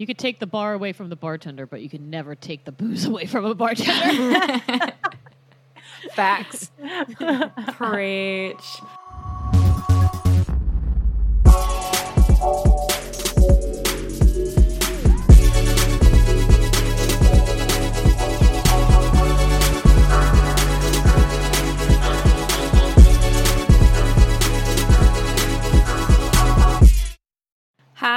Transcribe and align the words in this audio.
You 0.00 0.06
could 0.06 0.16
take 0.16 0.38
the 0.38 0.46
bar 0.46 0.72
away 0.72 0.94
from 0.94 1.10
the 1.10 1.14
bartender, 1.14 1.66
but 1.66 1.82
you 1.82 1.90
can 1.90 2.08
never 2.08 2.34
take 2.34 2.64
the 2.64 2.72
booze 2.72 3.04
away 3.10 3.26
from 3.26 3.44
a 3.44 3.54
bartender. 3.54 4.94
Facts. 6.14 6.70
Preach. 7.74 8.80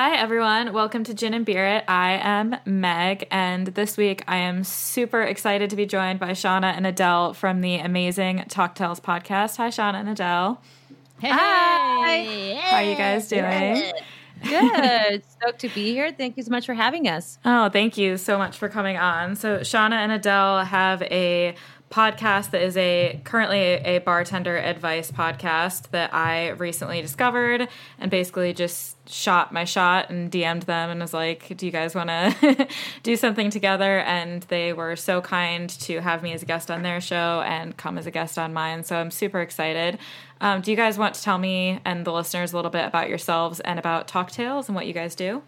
Hi, 0.05 0.17
everyone. 0.17 0.73
Welcome 0.73 1.05
to 1.05 1.13
Gin 1.13 1.33
and 1.33 1.45
Bear 1.45 1.77
It. 1.77 1.85
I 1.87 2.19
am 2.21 2.57
Meg, 2.65 3.25
and 3.31 3.67
this 3.67 3.95
week 3.95 4.21
I 4.27 4.35
am 4.35 4.65
super 4.65 5.21
excited 5.21 5.69
to 5.69 5.77
be 5.77 5.85
joined 5.85 6.19
by 6.19 6.31
Shauna 6.31 6.75
and 6.75 6.85
Adele 6.85 7.33
from 7.33 7.61
the 7.61 7.77
amazing 7.77 8.43
Talk 8.49 8.75
Tales 8.75 8.99
podcast. 8.99 9.55
Hi, 9.55 9.69
Shauna 9.69 10.01
and 10.01 10.09
Adele. 10.09 10.61
hey, 11.21 11.29
Hi. 11.29 12.59
How 12.61 12.75
are 12.75 12.83
you 12.83 12.97
guys 12.97 13.29
doing? 13.29 13.93
Good. 14.43 15.23
Stoked 15.25 15.59
to 15.59 15.69
be 15.69 15.93
here. 15.93 16.11
Thank 16.11 16.35
you 16.35 16.43
so 16.43 16.51
much 16.51 16.65
for 16.65 16.73
having 16.73 17.07
us. 17.07 17.39
Oh, 17.45 17.69
thank 17.69 17.97
you 17.97 18.17
so 18.17 18.37
much 18.37 18.57
for 18.57 18.67
coming 18.67 18.97
on. 18.97 19.37
So, 19.37 19.59
Shauna 19.59 19.93
and 19.93 20.11
Adele 20.11 20.65
have 20.65 21.01
a 21.03 21.55
podcast 21.89 22.51
that 22.51 22.61
is 22.61 22.75
a 22.75 23.21
currently 23.23 23.57
a 23.57 23.99
bartender 23.99 24.57
advice 24.57 25.11
podcast 25.11 25.91
that 25.91 26.13
I 26.13 26.49
recently 26.49 27.01
discovered 27.01 27.69
and 27.99 28.11
basically 28.11 28.51
just 28.51 28.92
shot 29.05 29.51
my 29.51 29.65
shot 29.65 30.09
and 30.09 30.31
DM'd 30.31 30.63
them 30.63 30.89
and 30.89 31.01
was 31.01 31.13
like, 31.13 31.55
"Do 31.57 31.65
you 31.65 31.71
guys 31.71 31.93
want 31.93 32.09
to 32.09 32.67
do 33.03 33.15
something 33.15 33.49
together?" 33.49 33.99
And 33.99 34.43
they 34.43 34.73
were 34.73 34.95
so 34.95 35.21
kind 35.21 35.69
to 35.69 35.99
have 36.01 36.23
me 36.23 36.33
as 36.33 36.43
a 36.43 36.45
guest 36.45 36.71
on 36.71 36.83
their 36.83 37.01
show 37.01 37.41
and 37.45 37.75
come 37.75 37.97
as 37.97 38.05
a 38.05 38.11
guest 38.11 38.37
on 38.37 38.53
mine. 38.53 38.83
So 38.83 38.95
I'm 38.95 39.11
super 39.11 39.41
excited. 39.41 39.99
Um, 40.41 40.61
do 40.61 40.71
you 40.71 40.77
guys 40.77 40.97
want 40.97 41.15
to 41.15 41.23
tell 41.23 41.37
me 41.37 41.79
and 41.85 42.05
the 42.05 42.11
listeners 42.11 42.53
a 42.53 42.55
little 42.55 42.71
bit 42.71 42.85
about 42.85 43.09
yourselves 43.09 43.59
and 43.61 43.79
about 43.79 44.07
Talk 44.07 44.31
Tales 44.31 44.67
and 44.67 44.75
what 44.75 44.87
you 44.87 44.93
guys 44.93 45.15
do? 45.15 45.41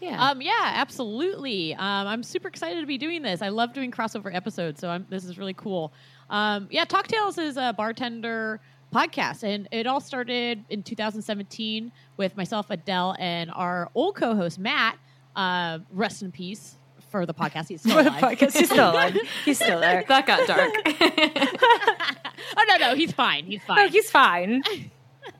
Yeah. 0.00 0.30
Um, 0.30 0.42
yeah, 0.42 0.72
absolutely. 0.74 1.74
Um, 1.74 2.06
I'm 2.06 2.22
super 2.22 2.48
excited 2.48 2.80
to 2.80 2.86
be 2.86 2.98
doing 2.98 3.22
this. 3.22 3.42
I 3.42 3.48
love 3.48 3.72
doing 3.72 3.90
crossover 3.90 4.34
episodes, 4.34 4.80
so 4.80 4.88
I'm, 4.88 5.06
this 5.08 5.24
is 5.24 5.38
really 5.38 5.54
cool. 5.54 5.92
Um, 6.28 6.68
yeah, 6.70 6.84
Talk 6.84 7.06
Tales 7.06 7.38
is 7.38 7.56
a 7.56 7.72
bartender 7.76 8.60
podcast, 8.96 9.42
and 9.42 9.68
it 9.70 9.86
all 9.86 10.00
started 10.00 10.64
in 10.70 10.82
2017 10.82 11.92
with 12.16 12.36
myself, 12.36 12.70
Adele, 12.70 13.14
and 13.18 13.50
our 13.54 13.90
old 13.94 14.14
co-host 14.16 14.58
Matt. 14.58 14.96
Uh, 15.34 15.80
rest 15.90 16.22
in 16.22 16.32
peace 16.32 16.76
for 17.10 17.26
the 17.26 17.34
podcast. 17.34 17.68
He's 17.68 17.80
still 17.82 18.00
alive. 18.00 18.22
Podcast. 18.22 18.56
He's 18.58 18.70
still 18.70 18.90
alive. 18.90 19.16
He's 19.44 19.58
still 19.58 19.80
there. 19.80 20.04
That 20.08 20.26
got 20.26 20.46
dark. 20.46 20.72
oh 22.56 22.64
no, 22.68 22.76
no, 22.78 22.94
he's 22.94 23.12
fine. 23.12 23.44
He's 23.44 23.60
Oh, 23.68 23.74
fine. 23.74 23.88
he's 23.90 24.10
fine. 24.10 24.62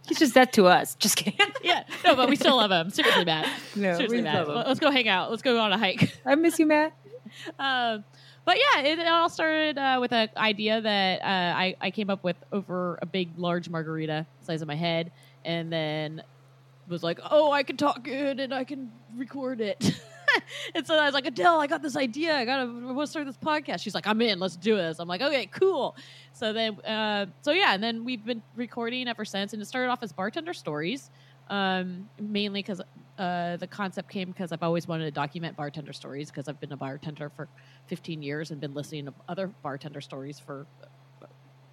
He's 0.06 0.18
just 0.18 0.34
dead 0.34 0.52
to 0.54 0.66
us. 0.66 0.94
Just 0.96 1.16
kidding. 1.16 1.38
yeah, 1.62 1.84
no, 2.04 2.14
but 2.14 2.28
we 2.28 2.36
still 2.36 2.56
love 2.56 2.70
him. 2.70 2.90
Seriously, 2.90 3.24
Matt. 3.24 3.46
No, 3.74 3.92
Seriously, 3.94 4.18
we 4.18 4.22
Matt. 4.22 4.46
love 4.48 4.56
him. 4.58 4.64
Let's 4.68 4.80
go 4.80 4.90
hang 4.90 5.08
out. 5.08 5.30
Let's 5.30 5.42
go 5.42 5.58
on 5.58 5.72
a 5.72 5.78
hike. 5.78 6.16
I 6.26 6.34
miss 6.34 6.58
you, 6.58 6.66
Matt. 6.66 6.92
um, 7.58 8.04
but 8.46 8.56
yeah, 8.56 8.82
it, 8.82 8.98
it 9.00 9.08
all 9.08 9.28
started 9.28 9.76
uh, 9.76 9.98
with 10.00 10.12
an 10.12 10.30
idea 10.36 10.80
that 10.80 11.20
uh, 11.20 11.58
I, 11.58 11.76
I 11.80 11.90
came 11.90 12.08
up 12.08 12.22
with 12.22 12.36
over 12.52 12.96
a 13.02 13.06
big, 13.06 13.36
large 13.36 13.68
margarita 13.68 14.24
size 14.42 14.62
of 14.62 14.68
my 14.68 14.76
head, 14.76 15.10
and 15.44 15.70
then 15.70 16.22
was 16.88 17.02
like, 17.02 17.18
"Oh, 17.28 17.50
I 17.50 17.64
can 17.64 17.76
talk 17.76 18.04
good 18.04 18.38
and 18.38 18.54
I 18.54 18.62
can 18.62 18.92
record 19.16 19.60
it." 19.60 19.92
and 20.76 20.86
so 20.86 20.96
I 20.96 21.06
was 21.06 21.14
like, 21.14 21.26
"Adele, 21.26 21.60
I 21.60 21.66
got 21.66 21.82
this 21.82 21.96
idea. 21.96 22.36
I 22.36 22.44
gotta 22.44 22.62
I 22.62 22.92
want 22.92 23.06
to 23.06 23.10
start 23.10 23.26
this 23.26 23.36
podcast." 23.36 23.80
She's 23.80 23.96
like, 23.96 24.06
"I'm 24.06 24.22
in. 24.22 24.38
Let's 24.38 24.54
do 24.54 24.76
this." 24.76 25.00
I'm 25.00 25.08
like, 25.08 25.22
"Okay, 25.22 25.46
cool." 25.46 25.96
So 26.32 26.52
then, 26.52 26.78
uh, 26.82 27.26
so 27.42 27.50
yeah, 27.50 27.74
and 27.74 27.82
then 27.82 28.04
we've 28.04 28.24
been 28.24 28.42
recording 28.54 29.08
ever 29.08 29.24
since, 29.24 29.54
and 29.54 29.60
it 29.60 29.66
started 29.66 29.90
off 29.90 30.04
as 30.04 30.12
bartender 30.12 30.54
stories, 30.54 31.10
um, 31.48 32.08
mainly 32.20 32.60
because 32.60 32.80
uh, 33.18 33.56
the 33.56 33.66
concept 33.66 34.10
came 34.10 34.30
because 34.30 34.52
I've 34.52 34.62
always 34.62 34.86
wanted 34.86 35.04
to 35.04 35.10
document 35.10 35.56
bartender 35.56 35.92
stories 35.92 36.30
because 36.30 36.48
I've 36.48 36.60
been 36.60 36.72
a 36.72 36.76
bartender 36.76 37.30
for 37.30 37.48
15 37.86 38.22
years 38.22 38.50
and 38.50 38.60
been 38.60 38.74
listening 38.74 39.06
to 39.06 39.14
other 39.28 39.48
bartender 39.62 40.00
stories 40.00 40.38
for 40.38 40.66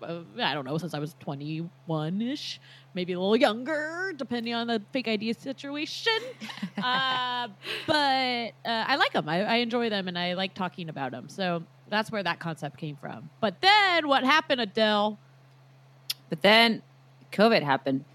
uh, 0.01 0.21
I 0.41 0.53
don't 0.53 0.65
know 0.65 0.77
since 0.77 0.93
I 0.93 0.99
was 0.99 1.15
21 1.19 2.21
ish, 2.21 2.59
maybe 2.93 3.13
a 3.13 3.19
little 3.19 3.35
younger, 3.35 4.13
depending 4.15 4.53
on 4.53 4.67
the 4.67 4.81
fake 4.91 5.07
idea 5.07 5.33
situation. 5.33 6.13
uh, 6.83 7.47
but 7.87 8.51
uh, 8.65 8.85
I 8.87 8.95
like 8.97 9.13
them. 9.13 9.29
I, 9.29 9.43
I 9.43 9.55
enjoy 9.55 9.89
them, 9.89 10.07
and 10.07 10.17
I 10.17 10.33
like 10.33 10.53
talking 10.53 10.89
about 10.89 11.11
them. 11.11 11.29
So 11.29 11.63
that's 11.89 12.11
where 12.11 12.23
that 12.23 12.39
concept 12.39 12.77
came 12.77 12.97
from. 12.97 13.29
But 13.39 13.61
then 13.61 14.07
what 14.07 14.23
happened, 14.23 14.61
Adele? 14.61 15.17
But 16.29 16.41
then 16.41 16.81
COVID 17.31 17.63
happened. 17.63 18.05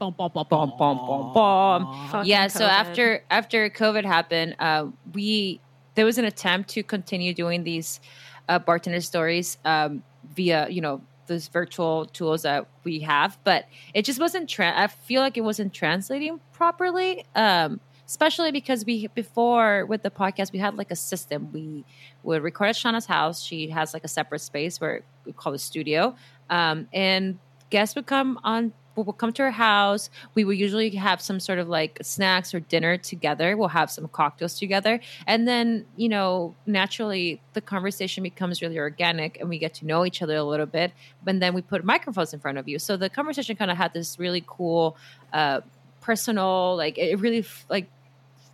Bum, 0.00 0.14
bum, 0.16 0.30
bum, 0.32 0.46
Bum, 0.48 0.72
bum, 0.78 0.96
bum, 0.96 1.32
bum. 1.34 2.08
Fucking 2.08 2.30
yeah. 2.30 2.46
So 2.46 2.64
after 2.64 3.22
after 3.30 3.68
COVID 3.68 4.06
happened, 4.06 4.56
uh, 4.58 4.86
we 5.12 5.60
there 5.94 6.06
was 6.06 6.16
an 6.16 6.24
attempt 6.24 6.70
to 6.70 6.82
continue 6.82 7.34
doing 7.34 7.64
these 7.64 8.00
uh, 8.48 8.58
bartender 8.58 9.02
stories 9.02 9.58
um, 9.66 10.02
via 10.34 10.70
you 10.70 10.80
know 10.80 11.02
those 11.26 11.48
virtual 11.48 12.06
tools 12.06 12.42
that 12.42 12.66
we 12.82 13.00
have, 13.00 13.38
but 13.44 13.66
it 13.92 14.06
just 14.06 14.18
wasn't. 14.18 14.48
Tra- 14.48 14.72
I 14.74 14.86
feel 14.86 15.20
like 15.20 15.36
it 15.36 15.42
wasn't 15.42 15.74
translating 15.74 16.40
properly. 16.54 17.26
Um, 17.34 17.78
especially 18.06 18.52
because 18.52 18.86
we 18.86 19.06
before 19.08 19.84
with 19.84 20.02
the 20.02 20.10
podcast 20.10 20.50
we 20.50 20.58
had 20.58 20.74
like 20.74 20.90
a 20.90 20.96
system 20.96 21.48
we 21.52 21.84
would 22.24 22.42
record 22.42 22.70
at 22.70 22.74
shauna's 22.74 23.06
house 23.06 23.40
she 23.40 23.68
has 23.68 23.94
like 23.94 24.02
a 24.02 24.08
separate 24.08 24.40
space 24.40 24.80
where 24.80 25.02
we 25.24 25.32
call 25.32 25.54
it 25.54 25.60
studio 25.60 26.12
um, 26.50 26.88
and 26.92 27.38
guests 27.70 27.94
would 27.94 28.06
come 28.06 28.36
on 28.42 28.72
would 29.04 29.18
come 29.18 29.32
to 29.34 29.42
her 29.42 29.50
house. 29.50 30.10
We 30.34 30.44
would 30.44 30.58
usually 30.58 30.90
have 30.90 31.20
some 31.20 31.40
sort 31.40 31.58
of 31.58 31.68
like 31.68 31.98
snacks 32.02 32.54
or 32.54 32.60
dinner 32.60 32.96
together. 32.96 33.56
We'll 33.56 33.68
have 33.68 33.90
some 33.90 34.08
cocktails 34.08 34.58
together. 34.58 35.00
And 35.26 35.46
then 35.46 35.86
you 35.96 36.08
know 36.08 36.54
naturally 36.66 37.40
the 37.52 37.60
conversation 37.60 38.22
becomes 38.22 38.62
really 38.62 38.78
organic 38.78 39.40
and 39.40 39.48
we 39.48 39.58
get 39.58 39.74
to 39.74 39.86
know 39.86 40.04
each 40.04 40.22
other 40.22 40.36
a 40.36 40.44
little 40.44 40.66
bit. 40.66 40.92
And 41.26 41.40
then 41.42 41.54
we 41.54 41.62
put 41.62 41.84
microphones 41.84 42.32
in 42.32 42.40
front 42.40 42.58
of 42.58 42.68
you. 42.68 42.78
So 42.78 42.96
the 42.96 43.10
conversation 43.10 43.56
kind 43.56 43.70
of 43.70 43.76
had 43.76 43.92
this 43.92 44.18
really 44.18 44.44
cool 44.46 44.96
uh, 45.32 45.60
personal 46.00 46.76
like 46.76 46.98
it 46.98 47.18
really 47.20 47.44
like 47.68 47.86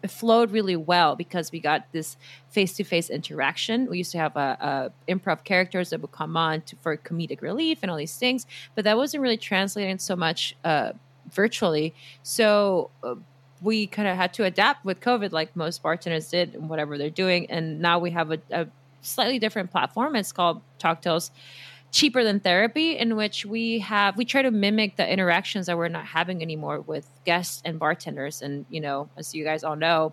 it 0.03 0.11
flowed 0.11 0.51
really 0.51 0.77
well 0.77 1.17
because 1.17 1.51
we 1.51 1.61
got 1.61 1.91
this 1.93 2.17
face-to-face 2.51 3.11
interaction. 3.11 3.89
We 3.91 3.99
used 3.99 4.13
to 4.13 4.19
have 4.19 4.37
a, 4.37 4.93
a 5.09 5.13
improv 5.13 5.45
characters 5.45 5.91
that 5.91 6.01
would 6.01 6.13
come 6.13 6.37
on 6.37 6.63
to, 6.63 6.77
for 6.77 6.97
comedic 6.97 7.41
relief 7.41 7.79
and 7.83 7.91
all 7.91 7.97
these 7.97 8.17
things 8.17 8.47
but 8.75 8.85
that 8.85 8.97
wasn't 8.97 9.23
really 9.23 9.37
translating 9.37 9.99
so 9.99 10.17
much 10.17 10.57
uh, 10.65 10.93
virtually. 11.31 11.95
So 12.23 12.91
uh, 13.03 13.17
we 13.63 13.87
kind 13.87 14.07
of 14.07 14.17
had 14.17 14.35
to 14.35 14.45
adapt 14.45 14.85
with 14.85 15.01
covid 15.01 15.33
like 15.33 15.57
most 15.57 15.83
bartenders 15.83 16.31
did 16.31 16.55
and 16.55 16.69
whatever 16.69 16.99
they're 16.99 17.09
doing 17.09 17.51
and 17.51 17.81
now 17.81 17.99
we 17.99 18.11
have 18.11 18.31
a, 18.31 18.39
a 18.51 18.67
slightly 19.07 19.39
different 19.39 19.71
platform. 19.71 20.17
It's 20.17 20.33
called 20.33 20.61
talk 20.79 21.03
cheaper 21.97 22.23
than 22.23 22.41
therapy 22.41 22.99
in 22.99 23.17
which 23.17 23.47
we 23.47 23.79
have 23.79 24.19
we 24.19 24.25
try 24.27 24.43
to 24.43 24.51
mimic 24.51 24.97
the 24.97 25.11
interactions 25.11 25.65
that 25.65 25.79
we're 25.79 25.89
not 25.89 26.05
having 26.05 26.43
anymore 26.43 26.79
with 26.83 27.09
guests 27.25 27.63
and 27.65 27.79
bartenders. 27.79 28.43
And 28.43 28.67
you 28.69 28.83
know 28.83 29.09
as 29.17 29.35
you 29.35 29.45
guys 29.45 29.65
all 29.65 29.77
know 29.77 30.13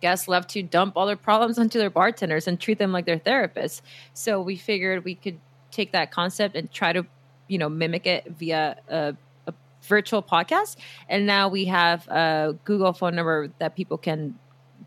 guests 0.00 0.28
love 0.28 0.46
to 0.46 0.62
dump 0.62 0.92
all 0.94 1.06
their 1.06 1.16
problems 1.16 1.58
onto 1.62 1.80
their 1.80 1.90
bartenders 1.90 2.46
and 2.46 2.60
treat 2.60 2.78
them 2.78 2.92
like 2.92 3.04
their 3.04 3.18
therapists. 3.18 3.82
So 4.14 4.40
we 4.40 4.54
figured 4.54 5.04
we 5.04 5.16
could 5.16 5.40
take 5.72 5.90
that 5.90 6.12
concept 6.12 6.54
and 6.54 6.70
try 6.70 6.92
to 6.92 7.04
you 7.48 7.58
know 7.58 7.68
mimic 7.68 8.06
it 8.06 8.24
via 8.28 8.76
a, 8.88 9.16
a 9.48 9.54
virtual 9.82 10.22
podcast. 10.22 10.76
And 11.08 11.26
now 11.26 11.48
we 11.48 11.64
have 11.64 12.06
a 12.06 12.56
google 12.64 12.92
phone 12.92 13.16
number 13.16 13.48
that 13.58 13.74
people 13.74 13.98
can 13.98 14.38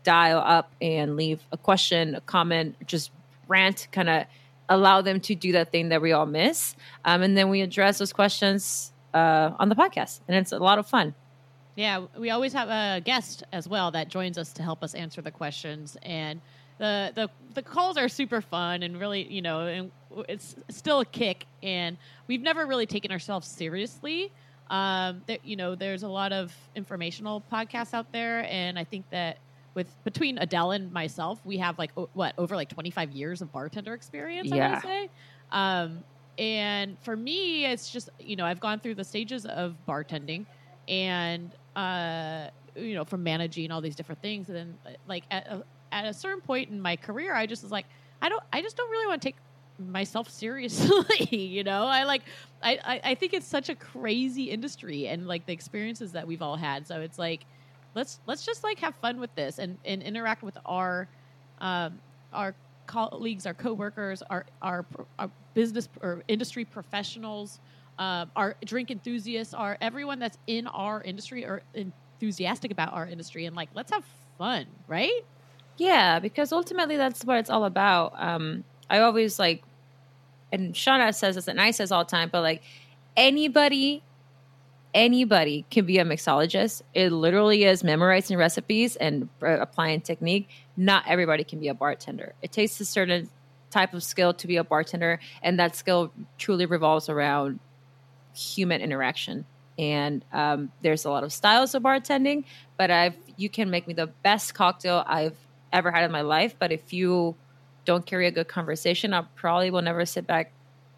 dial 0.02 0.38
up 0.38 0.72
and 0.80 1.14
leave 1.14 1.42
a 1.52 1.58
question 1.58 2.14
a 2.14 2.22
comment 2.22 2.74
just 2.86 3.10
rant 3.48 3.88
kind 3.92 4.08
of 4.08 4.24
allow 4.68 5.00
them 5.00 5.20
to 5.20 5.34
do 5.34 5.52
that 5.52 5.70
thing 5.70 5.88
that 5.90 6.02
we 6.02 6.12
all 6.12 6.26
miss. 6.26 6.76
Um, 7.04 7.22
and 7.22 7.36
then 7.36 7.48
we 7.48 7.60
address 7.60 7.98
those 7.98 8.12
questions 8.12 8.92
uh, 9.14 9.52
on 9.58 9.68
the 9.68 9.74
podcast. 9.74 10.20
And 10.28 10.36
it's 10.36 10.52
a 10.52 10.58
lot 10.58 10.78
of 10.78 10.86
fun. 10.86 11.14
Yeah, 11.76 12.06
we 12.16 12.30
always 12.30 12.54
have 12.54 12.70
a 12.70 13.02
guest 13.02 13.44
as 13.52 13.68
well 13.68 13.90
that 13.90 14.08
joins 14.08 14.38
us 14.38 14.52
to 14.54 14.62
help 14.62 14.82
us 14.82 14.94
answer 14.94 15.20
the 15.20 15.30
questions, 15.30 15.96
and 16.02 16.40
the 16.78 17.12
the 17.14 17.28
the 17.52 17.62
calls 17.62 17.98
are 17.98 18.08
super 18.08 18.40
fun 18.40 18.82
and 18.82 18.98
really, 18.98 19.30
you 19.30 19.42
know, 19.42 19.60
and 19.60 19.90
it's 20.26 20.56
still 20.70 21.00
a 21.00 21.04
kick. 21.04 21.44
And 21.62 21.98
we've 22.28 22.40
never 22.40 22.64
really 22.64 22.86
taken 22.86 23.12
ourselves 23.12 23.46
seriously. 23.46 24.32
Um, 24.70 25.22
that 25.26 25.44
you 25.44 25.54
know, 25.54 25.74
there's 25.74 26.02
a 26.02 26.08
lot 26.08 26.32
of 26.32 26.54
informational 26.74 27.42
podcasts 27.52 27.92
out 27.92 28.10
there, 28.10 28.46
and 28.50 28.78
I 28.78 28.84
think 28.84 29.10
that 29.10 29.36
with 29.76 30.02
between 30.04 30.38
Adele 30.38 30.72
and 30.72 30.92
myself, 30.92 31.40
we 31.44 31.58
have 31.58 31.78
like 31.78 31.92
o- 31.96 32.10
what 32.14 32.34
over 32.38 32.56
like 32.56 32.70
25 32.70 33.12
years 33.12 33.42
of 33.42 33.52
bartender 33.52 33.94
experience. 33.94 34.52
I 34.52 34.56
Yeah. 34.56 34.80
say. 34.80 35.10
Um, 35.52 36.04
and 36.38 36.98
for 37.02 37.16
me, 37.16 37.66
it's 37.66 37.90
just 37.90 38.10
you 38.18 38.36
know 38.36 38.46
I've 38.46 38.60
gone 38.60 38.80
through 38.80 38.96
the 38.96 39.04
stages 39.04 39.46
of 39.46 39.76
bartending, 39.86 40.46
and 40.88 41.54
uh, 41.76 42.48
you 42.76 42.94
know, 42.94 43.04
from 43.04 43.22
managing 43.22 43.70
all 43.70 43.80
these 43.80 43.96
different 43.96 44.22
things. 44.22 44.48
And 44.48 44.56
then, 44.56 44.78
like 45.06 45.24
at 45.30 45.46
a, 45.46 45.64
at 45.92 46.06
a 46.06 46.14
certain 46.14 46.40
point 46.40 46.70
in 46.70 46.80
my 46.80 46.96
career, 46.96 47.34
I 47.34 47.46
just 47.46 47.62
was 47.62 47.72
like, 47.72 47.86
I 48.22 48.28
don't, 48.28 48.42
I 48.52 48.62
just 48.62 48.76
don't 48.76 48.90
really 48.90 49.06
want 49.06 49.22
to 49.22 49.28
take 49.28 49.36
myself 49.78 50.28
seriously. 50.30 51.28
you 51.36 51.64
know, 51.64 51.84
I 51.84 52.04
like, 52.04 52.22
I, 52.62 52.78
I, 52.84 53.10
I 53.10 53.14
think 53.14 53.34
it's 53.34 53.46
such 53.46 53.68
a 53.68 53.74
crazy 53.74 54.44
industry 54.50 55.08
and 55.08 55.26
like 55.26 55.46
the 55.46 55.52
experiences 55.52 56.12
that 56.12 56.26
we've 56.26 56.42
all 56.42 56.56
had. 56.56 56.86
So 56.86 57.00
it's 57.00 57.18
like, 57.18 57.46
let's 57.96 58.20
let's 58.26 58.46
just 58.46 58.62
like 58.62 58.78
have 58.78 58.94
fun 58.96 59.18
with 59.18 59.34
this 59.34 59.58
and 59.58 59.78
and 59.84 60.02
interact 60.02 60.44
with 60.44 60.56
our 60.64 61.08
um, 61.60 61.98
our 62.32 62.54
colleagues, 62.86 63.46
our 63.46 63.54
coworkers, 63.54 64.22
our 64.30 64.44
our, 64.62 64.84
our 65.18 65.30
business 65.54 65.88
or 66.02 66.22
industry 66.28 66.64
professionals, 66.64 67.58
uh, 67.98 68.26
our 68.36 68.54
drink 68.64 68.90
enthusiasts, 68.92 69.54
our 69.54 69.76
everyone 69.80 70.20
that's 70.20 70.38
in 70.46 70.66
our 70.68 71.02
industry 71.02 71.44
or 71.44 71.62
enthusiastic 71.74 72.70
about 72.70 72.92
our 72.92 73.06
industry, 73.06 73.46
and 73.46 73.56
like 73.56 73.70
let's 73.74 73.90
have 73.90 74.04
fun, 74.38 74.66
right? 74.86 75.22
Yeah, 75.78 76.20
because 76.20 76.52
ultimately 76.52 76.96
that's 76.96 77.24
what 77.24 77.38
it's 77.38 77.50
all 77.50 77.64
about. 77.64 78.12
Um, 78.16 78.64
I 78.88 79.00
always 79.00 79.38
like, 79.38 79.62
and 80.52 80.74
Shauna 80.74 81.14
says 81.14 81.34
this, 81.34 81.48
and 81.48 81.60
I 81.60 81.70
says 81.70 81.90
all 81.90 82.04
the 82.04 82.10
time, 82.10 82.28
but 82.30 82.42
like 82.42 82.62
anybody 83.16 84.02
anybody 84.96 85.66
can 85.70 85.84
be 85.84 85.98
a 85.98 86.04
mixologist. 86.04 86.80
It 86.94 87.12
literally 87.12 87.64
is 87.64 87.84
memorizing 87.84 88.38
recipes 88.38 88.96
and 88.96 89.28
uh, 89.42 89.58
applying 89.60 90.00
technique. 90.00 90.48
Not 90.76 91.04
everybody 91.06 91.44
can 91.44 91.60
be 91.60 91.68
a 91.68 91.74
bartender. 91.74 92.32
It 92.40 92.50
takes 92.50 92.80
a 92.80 92.84
certain 92.86 93.28
type 93.70 93.92
of 93.92 94.02
skill 94.02 94.32
to 94.32 94.46
be 94.46 94.56
a 94.56 94.64
bartender, 94.64 95.20
and 95.42 95.60
that 95.60 95.76
skill 95.76 96.12
truly 96.38 96.64
revolves 96.64 97.08
around 97.10 97.60
human 98.34 98.80
interaction. 98.80 99.44
And 99.78 100.24
um, 100.32 100.72
there's 100.80 101.04
a 101.04 101.10
lot 101.10 101.22
of 101.22 101.32
styles 101.32 101.74
of 101.74 101.82
bartending, 101.82 102.44
but 102.78 102.90
I've 102.90 103.16
you 103.36 103.50
can 103.50 103.68
make 103.68 103.86
me 103.86 103.92
the 103.92 104.06
best 104.06 104.54
cocktail 104.54 105.04
I've 105.06 105.36
ever 105.74 105.90
had 105.90 106.04
in 106.04 106.10
my 106.10 106.22
life. 106.22 106.56
But 106.58 106.72
if 106.72 106.94
you 106.94 107.36
don't 107.84 108.06
carry 108.06 108.26
a 108.26 108.30
good 108.30 108.48
conversation, 108.48 109.12
I 109.12 109.24
probably 109.34 109.70
will 109.70 109.82
never 109.82 110.06
sit 110.06 110.26
back 110.26 110.52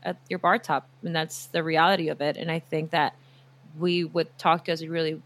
at 0.04 0.16
your 0.28 0.38
bar 0.38 0.58
top, 0.58 0.88
and 1.02 1.16
that's 1.16 1.46
the 1.46 1.64
reality 1.64 2.08
of 2.10 2.20
it. 2.20 2.36
And 2.36 2.48
I 2.48 2.60
think 2.60 2.92
that 2.92 3.16
we 3.78 4.04
would 4.04 4.36
talk 4.38 4.64
to 4.64 4.72
us, 4.72 4.80
we 4.80 4.88
really 4.88 5.20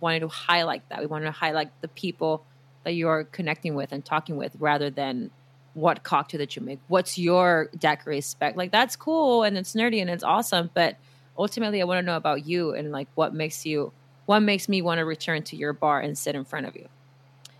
wanted 0.00 0.20
to 0.20 0.28
highlight 0.28 0.88
that. 0.88 1.00
We 1.00 1.06
wanted 1.06 1.26
to 1.26 1.32
highlight 1.32 1.70
the 1.80 1.88
people 1.88 2.44
that 2.84 2.92
you're 2.92 3.24
connecting 3.24 3.74
with 3.74 3.92
and 3.92 4.04
talking 4.04 4.36
with 4.36 4.56
rather 4.58 4.90
than 4.90 5.30
what 5.74 6.02
cocktail 6.02 6.38
that 6.38 6.56
you 6.56 6.62
make. 6.62 6.78
What's 6.88 7.18
your 7.18 7.70
daiquiri 7.78 8.20
spec? 8.20 8.56
Like 8.56 8.72
that's 8.72 8.96
cool 8.96 9.42
and 9.42 9.56
it's 9.56 9.74
nerdy 9.74 10.00
and 10.00 10.10
it's 10.10 10.24
awesome, 10.24 10.70
but 10.74 10.96
ultimately 11.36 11.80
I 11.80 11.84
want 11.84 11.98
to 11.98 12.02
know 12.02 12.16
about 12.16 12.46
you 12.46 12.74
and 12.74 12.90
like 12.90 13.08
what 13.14 13.34
makes 13.34 13.64
you 13.64 13.92
what 14.26 14.40
makes 14.40 14.68
me 14.68 14.82
want 14.82 14.98
to 14.98 15.04
return 15.04 15.42
to 15.42 15.56
your 15.56 15.72
bar 15.72 16.00
and 16.00 16.18
sit 16.18 16.34
in 16.34 16.44
front 16.44 16.66
of 16.66 16.76
you. 16.76 16.88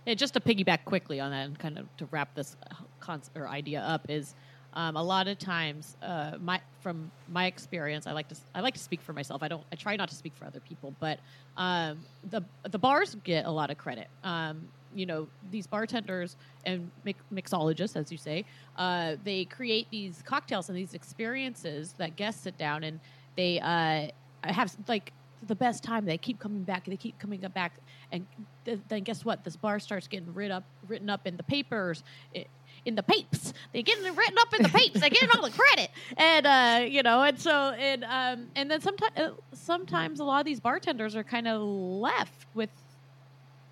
Yeah, 0.05 0.13
just 0.13 0.33
to 0.35 0.39
piggyback 0.39 0.85
quickly 0.85 1.19
on 1.19 1.31
that 1.31 1.45
and 1.45 1.57
kind 1.57 1.79
of 1.79 1.85
to 1.97 2.07
wrap 2.11 2.35
this 2.35 2.55
concept 2.99 3.37
or 3.37 3.47
idea 3.47 3.81
up 3.81 4.05
is 4.09 4.35
um, 4.73 4.95
a 4.95 5.03
lot 5.03 5.27
of 5.27 5.39
times, 5.39 5.97
uh, 6.01 6.33
my 6.39 6.61
from 6.81 7.11
my 7.27 7.47
experience, 7.47 8.07
I 8.07 8.11
like 8.11 8.27
to 8.29 8.35
I 8.53 8.61
like 8.61 8.75
to 8.75 8.79
speak 8.79 9.01
for 9.01 9.13
myself. 9.13 9.41
I 9.43 9.47
don't 9.47 9.63
I 9.71 9.75
try 9.75 9.95
not 9.95 10.09
to 10.09 10.15
speak 10.15 10.33
for 10.35 10.45
other 10.45 10.59
people, 10.59 10.93
but 10.99 11.19
um, 11.57 11.99
the 12.29 12.41
the 12.69 12.79
bars 12.79 13.15
get 13.23 13.45
a 13.45 13.51
lot 13.51 13.71
of 13.71 13.77
credit. 13.77 14.07
Um, 14.23 14.67
you 14.93 15.05
know 15.05 15.27
these 15.51 15.67
bartenders 15.67 16.35
and 16.65 16.91
mixologists, 17.33 17.95
as 17.95 18.11
you 18.11 18.17
say, 18.17 18.45
uh, 18.77 19.15
they 19.23 19.45
create 19.45 19.87
these 19.91 20.21
cocktails 20.23 20.69
and 20.69 20.77
these 20.77 20.93
experiences 20.93 21.93
that 21.97 22.15
guests 22.15 22.41
sit 22.43 22.57
down 22.57 22.83
and 22.83 22.99
they 23.35 23.59
uh, 23.59 24.07
have 24.43 24.75
like 24.87 25.13
the 25.47 25.55
best 25.55 25.83
time. 25.83 26.05
They 26.05 26.17
keep 26.17 26.39
coming 26.39 26.63
back. 26.63 26.85
They 26.85 26.97
keep 26.97 27.17
coming 27.19 27.39
back, 27.39 27.73
and 28.11 28.25
th- 28.65 28.79
then 28.87 29.03
guess 29.03 29.25
what? 29.25 29.43
This 29.43 29.55
bar 29.55 29.79
starts 29.79 30.07
getting 30.07 30.33
written 30.33 30.57
up, 30.57 30.63
written 30.87 31.09
up 31.09 31.25
in 31.25 31.37
the 31.37 31.43
papers. 31.43 32.03
It, 32.33 32.47
in 32.85 32.95
the 32.95 33.03
papes. 33.03 33.53
They 33.73 33.83
get 33.83 33.99
it 33.99 34.15
written 34.15 34.37
up 34.39 34.53
in 34.53 34.63
the 34.63 34.69
papes. 34.69 34.99
they 34.99 35.09
get 35.09 35.35
all 35.35 35.41
the 35.41 35.51
credit, 35.51 35.91
and 36.17 36.45
uh, 36.45 36.85
you 36.85 37.03
know, 37.03 37.21
and 37.21 37.39
so 37.39 37.51
and 37.51 38.03
um, 38.03 38.47
and 38.55 38.69
then 38.69 38.81
sometimes 38.81 39.17
uh, 39.17 39.31
sometimes 39.53 40.19
a 40.19 40.23
lot 40.23 40.39
of 40.39 40.45
these 40.45 40.59
bartenders 40.59 41.15
are 41.15 41.23
kind 41.23 41.47
of 41.47 41.61
left 41.61 42.45
with 42.53 42.69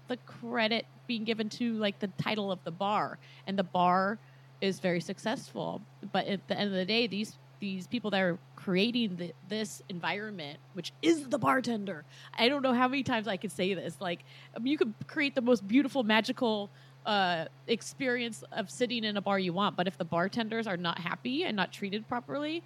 the 0.08 0.18
credit 0.18 0.86
being 1.08 1.24
given 1.24 1.50
to 1.50 1.74
like 1.74 2.00
the 2.00 2.08
title 2.20 2.52
of 2.52 2.64
the 2.64 2.72
bar, 2.72 3.18
and 3.46 3.58
the 3.58 3.64
bar 3.64 4.20
is 4.62 4.80
very 4.80 5.02
successful. 5.02 5.82
But 6.12 6.28
at 6.28 6.48
the 6.48 6.58
end 6.58 6.70
of 6.70 6.76
the 6.76 6.86
day, 6.86 7.08
these 7.08 7.38
these 7.60 7.88
people 7.88 8.12
that 8.12 8.22
are 8.22 8.38
creating 8.56 9.16
the, 9.16 9.34
this 9.50 9.82
environment, 9.90 10.60
which 10.74 10.92
is 11.02 11.30
the 11.30 11.40
bartender. 11.40 12.04
I 12.38 12.50
don't 12.50 12.62
know 12.62 12.74
how 12.74 12.88
many 12.88 13.04
times 13.04 13.28
I 13.28 13.38
could 13.38 13.52
say 13.52 13.74
this. 13.74 13.96
Like, 14.00 14.20
I 14.56 14.60
mean, 14.60 14.72
you 14.72 14.78
could 14.78 14.94
create 15.08 15.36
the 15.36 15.42
most 15.42 15.68
beautiful, 15.68 16.04
magical 16.04 16.70
uh, 17.08 17.46
experience 17.68 18.44
of 18.52 18.70
sitting 18.70 19.04
in 19.06 19.18
a 19.18 19.22
bar 19.22 19.40
you 19.40 19.54
want. 19.54 19.78
But 19.78 19.88
if 19.88 19.98
the 19.98 20.06
bartenders 20.06 20.68
are 20.68 20.78
not 20.78 21.00
happy 21.00 21.46
and 21.46 21.56
not 21.56 21.72
treated 21.72 22.08
properly, 22.08 22.62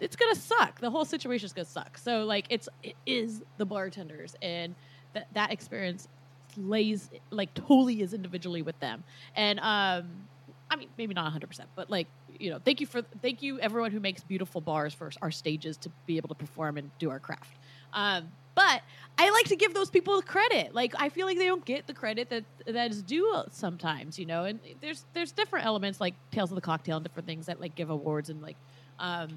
it's 0.00 0.16
gonna 0.16 0.34
suck. 0.34 0.80
The 0.80 0.90
whole 0.90 1.04
situation 1.04 1.46
is 1.46 1.52
gonna 1.52 1.64
suck. 1.64 1.96
So 1.96 2.24
like 2.24 2.46
it's 2.50 2.68
it 2.82 2.96
is 3.06 3.42
the 3.56 3.64
bartenders 3.64 4.36
and 4.42 4.74
that 5.14 5.28
that 5.32 5.52
experience 5.52 6.08
lays 6.56 7.08
like 7.30 7.54
totally 7.54 8.02
is 8.02 8.14
individually 8.14 8.62
with 8.62 8.78
them. 8.80 9.04
And 9.34 9.60
um 9.60 10.28
I 10.70 10.76
mean 10.76 10.88
maybe 10.98 11.14
not 11.14 11.32
100%, 11.32 11.60
but 11.76 11.88
like 11.88 12.08
you 12.28 12.50
know, 12.50 12.58
thank 12.64 12.80
you 12.80 12.86
for 12.86 13.02
thank 13.22 13.42
you 13.42 13.60
everyone 13.60 13.92
who 13.92 14.00
makes 14.00 14.22
beautiful 14.24 14.60
bars 14.60 14.92
for 14.92 15.10
our 15.22 15.30
stages 15.30 15.76
to 15.78 15.90
be 16.06 16.16
able 16.16 16.28
to 16.28 16.34
perform 16.34 16.78
and 16.78 16.90
do 16.98 17.10
our 17.10 17.20
craft. 17.20 17.58
Um 17.92 18.28
but 18.58 18.82
I 19.16 19.30
like 19.30 19.44
to 19.46 19.56
give 19.56 19.72
those 19.72 19.88
people 19.88 20.16
the 20.16 20.26
credit. 20.26 20.74
Like 20.74 20.92
I 20.98 21.10
feel 21.10 21.26
like 21.26 21.38
they 21.38 21.46
don't 21.46 21.64
get 21.64 21.86
the 21.86 21.94
credit 21.94 22.28
that 22.30 22.42
that 22.66 22.90
is 22.90 23.04
due 23.04 23.44
sometimes, 23.52 24.18
you 24.18 24.26
know. 24.26 24.42
And 24.42 24.58
there's 24.80 25.04
there's 25.14 25.30
different 25.30 25.64
elements 25.64 26.00
like 26.00 26.14
Tales 26.32 26.50
of 26.50 26.56
the 26.56 26.60
Cocktail 26.60 26.96
and 26.96 27.04
different 27.04 27.28
things 27.28 27.46
that 27.46 27.60
like 27.60 27.76
give 27.76 27.88
awards 27.88 28.30
and 28.30 28.42
like, 28.42 28.56
um, 28.98 29.28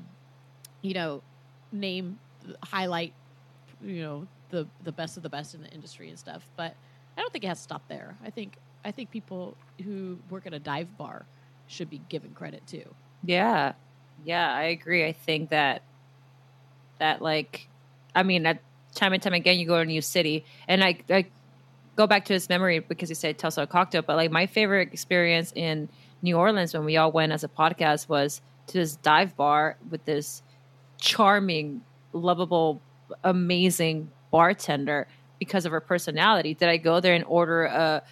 you 0.82 0.96
know, 0.96 1.22
name 1.72 2.18
highlight, 2.64 3.14
you 3.84 4.02
know, 4.02 4.28
the 4.50 4.68
the 4.84 4.92
best 4.92 5.18
of 5.18 5.24
the 5.24 5.30
best 5.30 5.54
in 5.54 5.62
the 5.62 5.70
industry 5.70 6.10
and 6.10 6.18
stuff. 6.18 6.42
But 6.58 6.76
I 7.16 7.22
don't 7.22 7.32
think 7.32 7.44
it 7.44 7.48
has 7.48 7.60
to 7.60 7.64
stop 7.64 7.88
there. 7.88 8.16
I 8.26 8.32
think 8.32 8.58
I 8.84 8.90
think 8.90 9.12
people 9.12 9.56
who 9.84 10.18
work 10.32 10.48
at 10.48 10.54
a 10.56 10.60
dive 10.60 10.98
bar 10.98 11.28
should 11.68 11.92
be 11.92 12.02
given 12.10 12.32
credit 12.32 12.66
too. 12.66 12.92
Yeah, 13.24 13.74
yeah, 14.26 14.52
I 14.52 14.64
agree. 14.64 15.06
I 15.06 15.12
think 15.12 15.52
that 15.52 15.84
that 16.98 17.22
like, 17.22 17.68
I 18.16 18.24
mean 18.24 18.42
that 18.44 18.64
time 19.02 19.14
and 19.14 19.22
time 19.22 19.34
again, 19.34 19.60
you 19.60 19.66
go 19.66 19.76
to 19.76 19.82
a 19.82 19.86
new 19.86 20.02
city, 20.02 20.46
and 20.68 20.84
I, 20.84 21.00
I 21.10 21.26
go 21.96 22.08
back 22.08 22.26
to 22.26 22.34
this 22.34 22.48
memory 22.48 22.80
because 22.80 23.10
you 23.10 23.16
said 23.16 23.38
Tulsa 23.38 23.66
cocktail, 23.68 24.04
but 24.04 24.16
like 24.16 24.32
my 24.32 24.46
favorite 24.46 24.94
experience 24.94 25.52
in 25.56 25.90
New 26.22 26.38
Orleans 26.38 26.74
when 26.74 26.86
we 26.86 26.98
all 26.98 27.12
went 27.12 27.32
as 27.32 27.44
a 27.44 27.48
podcast 27.48 28.08
was 28.08 28.42
to 28.68 28.74
this 28.78 28.96
dive 28.98 29.36
bar 29.36 29.78
with 29.90 30.06
this 30.06 30.44
charming, 31.00 31.82
lovable, 32.14 32.80
amazing 33.24 34.12
bartender 34.32 35.08
because 35.40 35.66
of 35.66 35.72
her 35.72 35.82
personality. 35.82 36.54
Did 36.54 36.70
I 36.70 36.78
go 36.78 37.00
there 37.00 37.16
and 37.16 37.26
order 37.28 37.66
a, 37.66 38.04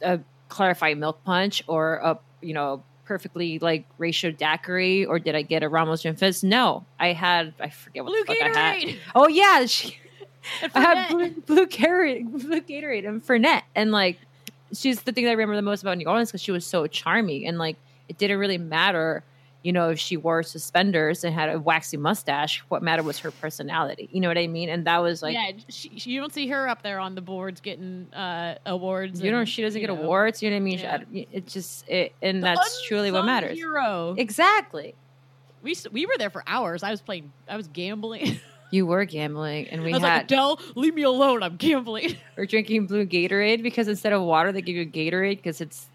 a 0.00 0.20
clarified 0.48 0.98
milk 0.98 1.22
punch 1.24 1.62
or 1.66 1.96
a 1.96 2.18
you 2.40 2.54
know 2.54 2.82
perfectly 3.04 3.58
like 3.58 3.84
ratio 3.98 4.30
daiquiri 4.30 5.04
or 5.04 5.18
did 5.18 5.34
I 5.34 5.42
get 5.42 5.62
a 5.62 5.68
Ramos 5.68 6.02
Gin 6.02 6.16
Fizz? 6.16 6.42
No, 6.42 6.86
I 6.98 7.12
had 7.12 7.52
I 7.60 7.68
forget 7.68 8.02
what 8.02 8.10
Blue 8.12 8.24
the 8.24 8.40
fuck 8.40 8.52
Gatorade. 8.52 8.56
I 8.56 8.90
had. 8.90 8.98
Oh 9.14 9.28
yeah, 9.28 9.66
she, 9.66 9.96
I 10.74 10.80
had 10.80 11.08
blue, 11.08 11.30
blue 11.30 11.66
Gatorade, 11.66 12.30
blue 12.30 12.60
Gatorade, 12.60 13.06
and 13.06 13.24
Fernet, 13.24 13.62
and 13.74 13.92
like 13.92 14.18
she's 14.72 15.02
the 15.02 15.12
thing 15.12 15.24
that 15.24 15.30
I 15.30 15.34
remember 15.34 15.56
the 15.56 15.62
most 15.62 15.82
about 15.82 15.98
New 15.98 16.06
Orleans 16.06 16.30
because 16.30 16.42
she 16.42 16.52
was 16.52 16.66
so 16.66 16.86
charming, 16.86 17.46
and 17.46 17.58
like 17.58 17.76
it 18.08 18.18
didn't 18.18 18.38
really 18.38 18.58
matter, 18.58 19.22
you 19.62 19.72
know, 19.72 19.90
if 19.90 19.98
she 19.98 20.16
wore 20.16 20.42
suspenders 20.42 21.24
and 21.24 21.34
had 21.34 21.48
a 21.48 21.58
waxy 21.58 21.96
mustache. 21.96 22.62
What 22.68 22.82
mattered 22.82 23.04
was 23.04 23.18
her 23.20 23.30
personality. 23.30 24.08
You 24.12 24.20
know 24.20 24.28
what 24.28 24.38
I 24.38 24.46
mean? 24.46 24.68
And 24.68 24.86
that 24.86 24.98
was 24.98 25.22
like, 25.22 25.34
yeah, 25.34 25.52
she, 25.68 25.90
you 25.94 26.20
don't 26.20 26.32
see 26.32 26.48
her 26.48 26.68
up 26.68 26.82
there 26.82 26.98
on 26.98 27.14
the 27.14 27.20
boards 27.20 27.60
getting 27.60 28.12
uh, 28.12 28.56
awards. 28.66 29.22
You 29.22 29.30
know, 29.30 29.44
she 29.44 29.62
doesn't 29.62 29.80
get 29.80 29.88
know. 29.88 30.02
awards. 30.02 30.42
You 30.42 30.50
know 30.50 30.56
what 30.56 30.60
I 30.60 30.64
mean? 30.64 30.78
Yeah. 30.78 31.02
She, 31.12 31.28
it 31.32 31.46
just 31.46 31.88
it, 31.88 32.14
and 32.20 32.42
the 32.42 32.46
that's 32.46 32.86
truly 32.86 33.10
what 33.10 33.24
matters. 33.24 33.56
Hero, 33.56 34.14
exactly. 34.18 34.94
We 35.62 35.76
we 35.92 36.06
were 36.06 36.14
there 36.18 36.30
for 36.30 36.42
hours. 36.46 36.82
I 36.82 36.90
was 36.90 37.00
playing. 37.00 37.32
I 37.48 37.56
was 37.56 37.68
gambling. 37.68 38.40
You 38.72 38.86
were 38.86 39.04
gambling, 39.04 39.68
and 39.68 39.82
we 39.82 39.92
I 39.92 39.96
was 39.96 40.02
had 40.02 40.16
like, 40.16 40.26
Dell, 40.28 40.58
leave 40.74 40.94
me 40.94 41.02
alone. 41.02 41.42
I'm 41.42 41.56
gambling. 41.56 42.16
we're 42.36 42.46
drinking 42.46 42.86
blue 42.86 43.06
Gatorade 43.06 43.62
because 43.62 43.86
instead 43.86 44.14
of 44.14 44.22
water, 44.22 44.50
they 44.50 44.62
give 44.62 44.74
you 44.76 44.86
Gatorade 44.86 45.36
because 45.36 45.60
it's 45.60 45.88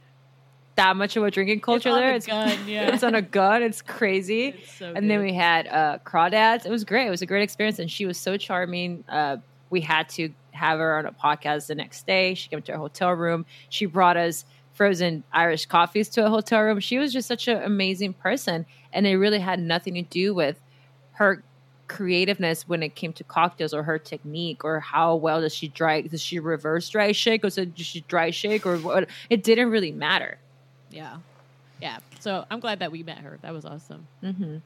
that 0.76 0.96
much 0.96 1.18
of 1.18 1.24
a 1.24 1.32
drinking 1.32 1.60
culture 1.60 1.90
it's 1.90 1.98
there. 1.98 2.14
it's 2.14 2.28
gun, 2.28 2.68
yeah. 2.68 2.88
it's 2.94 3.04
on 3.04 3.16
a 3.16 3.22
gun. 3.22 3.64
It's 3.64 3.82
crazy. 3.82 4.50
It's 4.50 4.74
so 4.74 4.86
and 4.86 4.96
good. 5.00 5.10
then 5.10 5.22
we 5.22 5.34
had 5.34 5.68
uh, 5.68 5.98
crawdads. 6.06 6.68
It 6.68 6.70
was 6.70 6.84
great. 6.84 7.08
It 7.08 7.10
was 7.10 7.24
a 7.24 7.26
great 7.26 7.42
experience, 7.42 7.80
and 7.80 7.90
she 7.90 8.06
was 8.06 8.20
so 8.20 8.38
charming. 8.38 9.04
Uh, 9.10 9.38
we 9.72 9.82
had 9.82 10.08
to 10.10 10.30
have 10.52 10.78
her 10.78 11.00
on 11.00 11.08
a 11.08 11.12
podcast 11.12 11.66
the 11.66 11.76
next 11.76 12.06
day. 12.06 12.36
She 12.36 12.48
came 12.48 12.62
to 12.62 12.74
our 12.74 12.78
hotel 12.78 13.12
room. 13.12 13.48
She 13.70 13.88
brought 13.88 14.18
us 14.18 14.46
frozen 14.74 15.24
Irish 15.34 15.66
coffees 15.66 16.10
to 16.10 16.26
a 16.28 16.30
hotel 16.30 16.62
room. 16.62 16.80
She 16.80 17.00
was 17.00 17.12
just 17.12 17.28
such 17.28 17.48
an 17.48 17.64
amazing 17.64 18.14
person, 18.14 18.68
and 18.94 19.08
it 19.08 19.18
really 19.18 19.40
had 19.40 19.60
nothing 19.60 19.96
to 19.96 20.04
do 20.04 20.36
with 20.36 20.62
her 21.14 21.44
creativeness 21.88 22.68
when 22.68 22.84
it 22.84 22.96
came 22.96 23.14
to 23.14 23.24
cocktails 23.24 23.74
or 23.74 23.84
her 23.84 23.98
technique 23.98 24.66
or 24.66 24.80
how 24.80 25.16
well 25.16 25.42
does 25.42 25.54
she 25.54 25.68
dry 25.70 26.02
does 26.02 26.22
she 26.22 26.40
reverse 26.40 26.90
dry 26.90 27.12
shake 27.12 27.46
or 27.46 27.50
does 27.50 27.86
she 27.86 28.02
dry 28.02 28.30
shake 28.30 28.66
or 28.66 28.78
what 28.78 29.08
it 29.30 29.44
didn't 29.44 29.70
really 29.70 29.92
matter 29.92 30.38
Yeah. 30.92 31.18
Yeah. 31.82 32.00
So 32.20 32.46
I'm 32.50 32.60
glad 32.60 32.80
that 32.80 32.92
we 32.92 33.04
met 33.04 33.20
her. 33.20 33.38
That 33.42 33.54
was 33.54 33.66
awesome. 33.66 34.08
mm-hmm. 34.24 34.58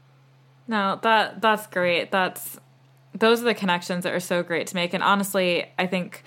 No, 0.68 1.00
that 1.04 1.42
that's 1.42 1.68
great. 1.68 2.12
That's 2.12 2.58
those 3.14 3.42
are 3.42 3.46
the 3.46 3.54
connections 3.54 4.04
that 4.04 4.14
are 4.14 4.22
so 4.22 4.42
great 4.42 4.68
to 4.68 4.76
make. 4.76 4.94
And 4.94 5.04
honestly, 5.04 5.66
I 5.78 5.88
think 5.88 6.24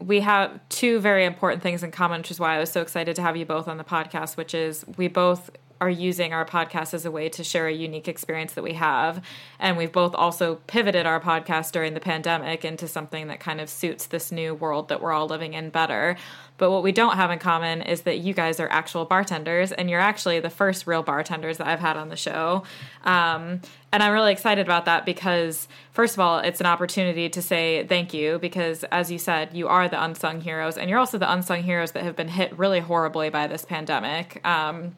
we 0.00 0.20
have 0.20 0.60
two 0.68 0.98
very 0.98 1.24
important 1.24 1.62
things 1.62 1.82
in 1.82 1.90
common, 1.90 2.20
which 2.20 2.30
is 2.30 2.40
why 2.40 2.56
I 2.56 2.58
was 2.58 2.70
so 2.70 2.82
excited 2.82 3.16
to 3.16 3.22
have 3.22 3.36
you 3.36 3.46
both 3.46 3.68
on 3.68 3.76
the 3.76 3.84
podcast, 3.84 4.36
which 4.36 4.54
is 4.54 4.84
we 4.96 5.08
both 5.08 5.50
are 5.80 5.90
using 5.90 6.32
our 6.32 6.44
podcast 6.44 6.94
as 6.94 7.04
a 7.04 7.10
way 7.10 7.28
to 7.28 7.44
share 7.44 7.66
a 7.66 7.72
unique 7.72 8.08
experience 8.08 8.54
that 8.54 8.64
we 8.64 8.74
have. 8.74 9.22
And 9.58 9.76
we've 9.76 9.92
both 9.92 10.14
also 10.14 10.56
pivoted 10.66 11.06
our 11.06 11.20
podcast 11.20 11.72
during 11.72 11.94
the 11.94 12.00
pandemic 12.00 12.64
into 12.64 12.88
something 12.88 13.28
that 13.28 13.40
kind 13.40 13.60
of 13.60 13.68
suits 13.68 14.06
this 14.06 14.32
new 14.32 14.54
world 14.54 14.88
that 14.88 15.02
we're 15.02 15.12
all 15.12 15.26
living 15.26 15.54
in 15.54 15.70
better. 15.70 16.16
But 16.58 16.70
what 16.70 16.82
we 16.82 16.92
don't 16.92 17.16
have 17.16 17.30
in 17.30 17.38
common 17.38 17.82
is 17.82 18.02
that 18.02 18.18
you 18.18 18.32
guys 18.32 18.60
are 18.60 18.68
actual 18.70 19.04
bartenders, 19.04 19.72
and 19.72 19.90
you're 19.90 20.00
actually 20.00 20.40
the 20.40 20.50
first 20.50 20.86
real 20.86 21.02
bartenders 21.02 21.58
that 21.58 21.66
I've 21.66 21.80
had 21.80 21.98
on 21.98 22.08
the 22.08 22.16
show. 22.16 22.62
Um, 23.04 23.60
and 23.92 24.02
I'm 24.02 24.12
really 24.12 24.32
excited 24.32 24.64
about 24.66 24.86
that 24.86 25.04
because, 25.04 25.68
first 25.92 26.14
of 26.14 26.20
all, 26.20 26.38
it's 26.38 26.60
an 26.60 26.66
opportunity 26.66 27.28
to 27.28 27.42
say 27.42 27.86
thank 27.86 28.14
you 28.14 28.38
because, 28.38 28.84
as 28.84 29.10
you 29.10 29.18
said, 29.18 29.54
you 29.54 29.68
are 29.68 29.88
the 29.88 30.02
unsung 30.02 30.40
heroes, 30.40 30.78
and 30.78 30.88
you're 30.88 30.98
also 30.98 31.18
the 31.18 31.30
unsung 31.30 31.62
heroes 31.62 31.92
that 31.92 32.02
have 32.04 32.16
been 32.16 32.28
hit 32.28 32.56
really 32.58 32.80
horribly 32.80 33.28
by 33.28 33.46
this 33.46 33.64
pandemic. 33.66 34.40
Um, 34.46 34.96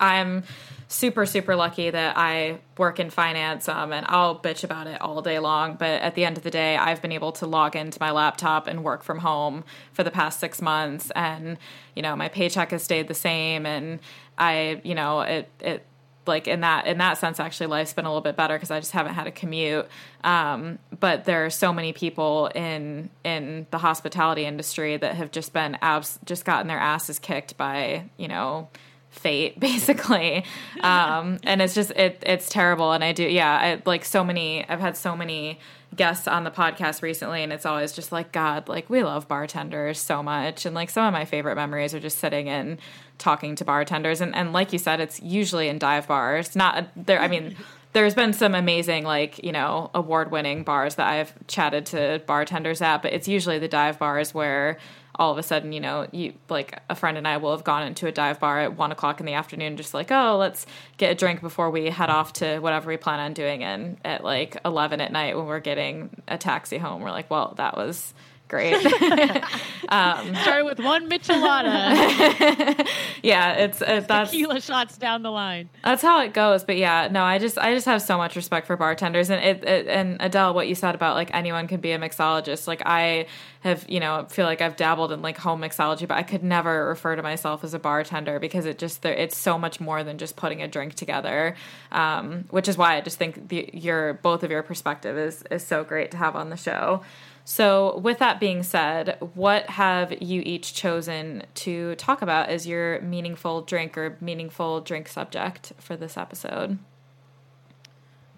I'm 0.00 0.44
super 0.88 1.24
super 1.24 1.54
lucky 1.54 1.88
that 1.88 2.18
I 2.18 2.58
work 2.76 2.98
in 2.98 3.10
finance 3.10 3.68
um, 3.68 3.92
and 3.92 4.04
I'll 4.08 4.36
bitch 4.36 4.64
about 4.64 4.88
it 4.88 5.00
all 5.00 5.22
day 5.22 5.38
long 5.38 5.76
but 5.76 6.02
at 6.02 6.16
the 6.16 6.24
end 6.24 6.36
of 6.36 6.42
the 6.42 6.50
day 6.50 6.76
I've 6.76 7.00
been 7.00 7.12
able 7.12 7.30
to 7.32 7.46
log 7.46 7.76
into 7.76 7.98
my 8.00 8.10
laptop 8.10 8.66
and 8.66 8.82
work 8.82 9.04
from 9.04 9.20
home 9.20 9.62
for 9.92 10.02
the 10.02 10.10
past 10.10 10.40
6 10.40 10.60
months 10.60 11.12
and 11.14 11.58
you 11.94 12.02
know 12.02 12.16
my 12.16 12.28
paycheck 12.28 12.72
has 12.72 12.82
stayed 12.82 13.06
the 13.06 13.14
same 13.14 13.66
and 13.66 14.00
I 14.36 14.80
you 14.82 14.96
know 14.96 15.20
it 15.20 15.48
it 15.60 15.86
like 16.26 16.48
in 16.48 16.60
that 16.60 16.86
in 16.86 16.98
that 16.98 17.18
sense 17.18 17.38
actually 17.38 17.66
life's 17.66 17.92
been 17.92 18.04
a 18.04 18.08
little 18.08 18.20
bit 18.20 18.36
better 18.36 18.54
because 18.54 18.70
I 18.70 18.80
just 18.80 18.92
haven't 18.92 19.14
had 19.14 19.26
a 19.26 19.30
commute. 19.30 19.86
Um, 20.22 20.78
but 20.98 21.24
there 21.24 21.44
are 21.44 21.50
so 21.50 21.72
many 21.72 21.92
people 21.92 22.46
in 22.54 23.10
in 23.24 23.66
the 23.70 23.78
hospitality 23.78 24.44
industry 24.44 24.96
that 24.96 25.14
have 25.14 25.30
just 25.30 25.52
been 25.52 25.76
abs 25.82 26.18
just 26.24 26.44
gotten 26.44 26.68
their 26.68 26.78
asses 26.78 27.18
kicked 27.18 27.56
by 27.56 28.04
you 28.16 28.28
know 28.28 28.68
fate 29.10 29.58
basically. 29.68 30.44
Um 30.80 31.38
and 31.42 31.60
it's 31.60 31.74
just 31.74 31.90
it 31.92 32.22
it's 32.26 32.48
terrible. 32.48 32.92
And 32.92 33.04
i 33.04 33.12
do 33.12 33.24
yeah 33.24 33.58
i 33.58 33.82
like 33.84 34.04
so 34.04 34.24
many 34.24 34.66
i've 34.68 34.80
had 34.80 34.96
so 34.96 35.16
many 35.16 35.58
guests 35.96 36.28
on 36.28 36.44
the 36.44 36.50
podcast 36.52 37.02
recently 37.02 37.42
and 37.42 37.52
it's 37.52 37.66
always 37.66 37.92
just 37.92 38.12
like 38.12 38.30
god 38.30 38.68
like 38.68 38.88
we 38.88 39.02
love 39.02 39.28
bartenders 39.28 39.98
so 39.98 40.22
much. 40.22 40.64
And 40.64 40.74
like 40.74 40.90
some 40.90 41.06
of 41.06 41.12
my 41.12 41.24
favorite 41.24 41.56
memories 41.56 41.94
are 41.94 42.00
just 42.00 42.18
sitting 42.18 42.48
and 42.48 42.78
talking 43.18 43.56
to 43.56 43.64
bartenders. 43.64 44.20
And 44.20 44.34
and 44.34 44.52
like 44.52 44.72
you 44.72 44.78
said 44.78 45.00
it's 45.00 45.20
usually 45.20 45.68
in 45.68 45.78
dive 45.78 46.08
bars. 46.08 46.56
Not 46.56 46.88
there 46.96 47.20
i 47.20 47.28
mean 47.28 47.56
there's 47.92 48.14
been 48.14 48.32
some 48.32 48.54
amazing 48.54 49.04
like 49.04 49.42
you 49.42 49.52
know 49.52 49.90
award 49.94 50.30
winning 50.30 50.62
bars 50.62 50.94
that 50.96 51.08
i've 51.08 51.34
chatted 51.46 51.86
to 51.86 52.22
bartenders 52.26 52.80
at 52.80 53.02
but 53.02 53.12
it's 53.12 53.28
usually 53.28 53.58
the 53.58 53.68
dive 53.68 53.98
bars 53.98 54.32
where 54.32 54.78
all 55.20 55.30
of 55.30 55.36
a 55.36 55.42
sudden, 55.42 55.70
you 55.72 55.80
know, 55.80 56.08
you 56.12 56.32
like 56.48 56.80
a 56.88 56.94
friend 56.94 57.18
and 57.18 57.28
I 57.28 57.36
will 57.36 57.50
have 57.50 57.62
gone 57.62 57.86
into 57.86 58.06
a 58.06 58.12
dive 58.12 58.40
bar 58.40 58.58
at 58.60 58.78
one 58.78 58.90
o'clock 58.90 59.20
in 59.20 59.26
the 59.26 59.34
afternoon, 59.34 59.76
just 59.76 59.92
like, 59.92 60.10
oh, 60.10 60.38
let's 60.38 60.64
get 60.96 61.12
a 61.12 61.14
drink 61.14 61.42
before 61.42 61.70
we 61.70 61.90
head 61.90 62.08
off 62.08 62.32
to 62.34 62.58
whatever 62.60 62.88
we 62.88 62.96
plan 62.96 63.20
on 63.20 63.34
doing. 63.34 63.62
And 63.62 63.98
at 64.02 64.24
like 64.24 64.56
11 64.64 65.02
at 65.02 65.12
night 65.12 65.36
when 65.36 65.44
we're 65.44 65.60
getting 65.60 66.08
a 66.26 66.38
taxi 66.38 66.78
home, 66.78 67.02
we're 67.02 67.10
like, 67.10 67.30
well, 67.30 67.52
that 67.58 67.76
was 67.76 68.14
great. 68.50 68.74
um, 69.88 70.34
Started 70.34 70.64
with 70.64 70.80
one 70.80 71.08
michelada. 71.08 72.86
yeah, 73.22 73.52
it's 73.52 73.80
uh, 73.80 74.00
that's 74.06 74.32
tequila 74.32 74.60
shots 74.60 74.98
down 74.98 75.22
the 75.22 75.30
line. 75.30 75.70
That's 75.82 76.02
how 76.02 76.20
it 76.20 76.34
goes. 76.34 76.64
But 76.64 76.76
yeah, 76.76 77.08
no, 77.10 77.22
I 77.22 77.38
just 77.38 77.56
I 77.56 77.72
just 77.72 77.86
have 77.86 78.02
so 78.02 78.18
much 78.18 78.36
respect 78.36 78.66
for 78.66 78.76
bartenders, 78.76 79.30
and 79.30 79.42
it, 79.42 79.64
it 79.64 79.86
and 79.86 80.18
Adele, 80.20 80.52
what 80.52 80.68
you 80.68 80.74
said 80.74 80.94
about 80.94 81.14
like 81.14 81.32
anyone 81.32 81.68
can 81.68 81.80
be 81.80 81.92
a 81.92 81.98
mixologist. 81.98 82.66
Like 82.66 82.82
I 82.84 83.26
have, 83.60 83.84
you 83.88 84.00
know, 84.00 84.26
feel 84.28 84.46
like 84.46 84.60
I've 84.60 84.76
dabbled 84.76 85.12
in 85.12 85.22
like 85.22 85.38
home 85.38 85.60
mixology, 85.60 86.08
but 86.08 86.16
I 86.16 86.22
could 86.22 86.42
never 86.42 86.86
refer 86.86 87.14
to 87.14 87.22
myself 87.22 87.62
as 87.62 87.74
a 87.74 87.78
bartender 87.78 88.40
because 88.40 88.66
it 88.66 88.78
just 88.78 89.04
it's 89.04 89.36
so 89.36 89.58
much 89.58 89.80
more 89.80 90.02
than 90.02 90.18
just 90.18 90.36
putting 90.36 90.62
a 90.62 90.68
drink 90.68 90.94
together. 90.94 91.54
Um, 91.92 92.44
which 92.50 92.68
is 92.68 92.76
why 92.76 92.96
I 92.96 93.00
just 93.00 93.18
think 93.18 93.48
the, 93.48 93.70
your 93.72 94.14
both 94.14 94.42
of 94.42 94.50
your 94.50 94.62
perspective 94.62 95.16
is 95.16 95.44
is 95.50 95.64
so 95.64 95.84
great 95.84 96.10
to 96.12 96.16
have 96.16 96.36
on 96.36 96.50
the 96.50 96.56
show. 96.56 97.02
So, 97.50 97.98
with 97.98 98.20
that 98.20 98.38
being 98.38 98.62
said, 98.62 99.18
what 99.34 99.70
have 99.70 100.22
you 100.22 100.40
each 100.46 100.72
chosen 100.72 101.42
to 101.56 101.96
talk 101.96 102.22
about 102.22 102.48
as 102.48 102.64
your 102.64 103.00
meaningful 103.00 103.62
drink 103.62 103.98
or 103.98 104.16
meaningful 104.20 104.80
drink 104.82 105.08
subject 105.08 105.72
for 105.80 105.96
this 105.96 106.16
episode? 106.16 106.78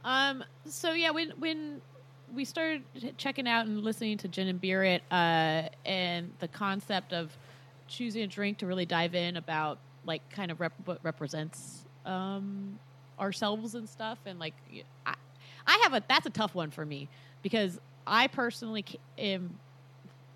Um. 0.03 0.43
So 0.65 0.93
yeah, 0.95 1.11
when 1.11 1.29
when 1.39 1.83
we 2.33 2.47
started 2.47 2.85
checking 3.19 3.47
out 3.47 3.67
and 3.67 3.85
listening 3.85 4.17
to 4.17 4.29
Gin 4.29 4.49
and 4.49 4.59
Bear 4.59 4.83
It, 4.83 5.03
uh, 5.11 5.65
and 5.85 6.31
the 6.39 6.49
concept 6.49 7.13
of 7.13 7.37
choosing 7.89 8.23
a 8.23 8.27
drink 8.27 8.57
to 8.59 8.67
really 8.67 8.87
dive 8.87 9.15
in 9.15 9.37
about 9.37 9.77
like 10.07 10.27
kind 10.31 10.51
of 10.51 10.59
rep- 10.59 10.87
what 10.87 11.01
represents 11.03 11.85
um 12.07 12.79
ourselves 13.21 13.75
and 13.75 13.87
stuff, 13.87 14.21
and 14.25 14.39
like 14.39 14.55
I, 15.05 15.17
I 15.67 15.81
have 15.83 15.93
a 15.93 16.03
that's 16.09 16.25
a 16.25 16.31
tough 16.31 16.55
one 16.55 16.71
for 16.71 16.87
me 16.87 17.11
because 17.43 17.79
I 18.07 18.27
personally 18.27 18.85
am. 19.19 19.59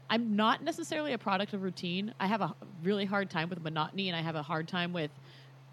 I'm 0.08 0.36
not 0.36 0.62
necessarily 0.62 1.12
a 1.12 1.18
product 1.18 1.52
of 1.52 1.62
routine. 1.62 2.14
I 2.20 2.28
have 2.28 2.40
a 2.40 2.54
really 2.84 3.04
hard 3.04 3.28
time 3.28 3.48
with 3.48 3.62
monotony, 3.62 4.08
and 4.08 4.16
I 4.16 4.22
have 4.22 4.36
a 4.36 4.42
hard 4.42 4.68
time 4.68 4.92
with 4.92 5.10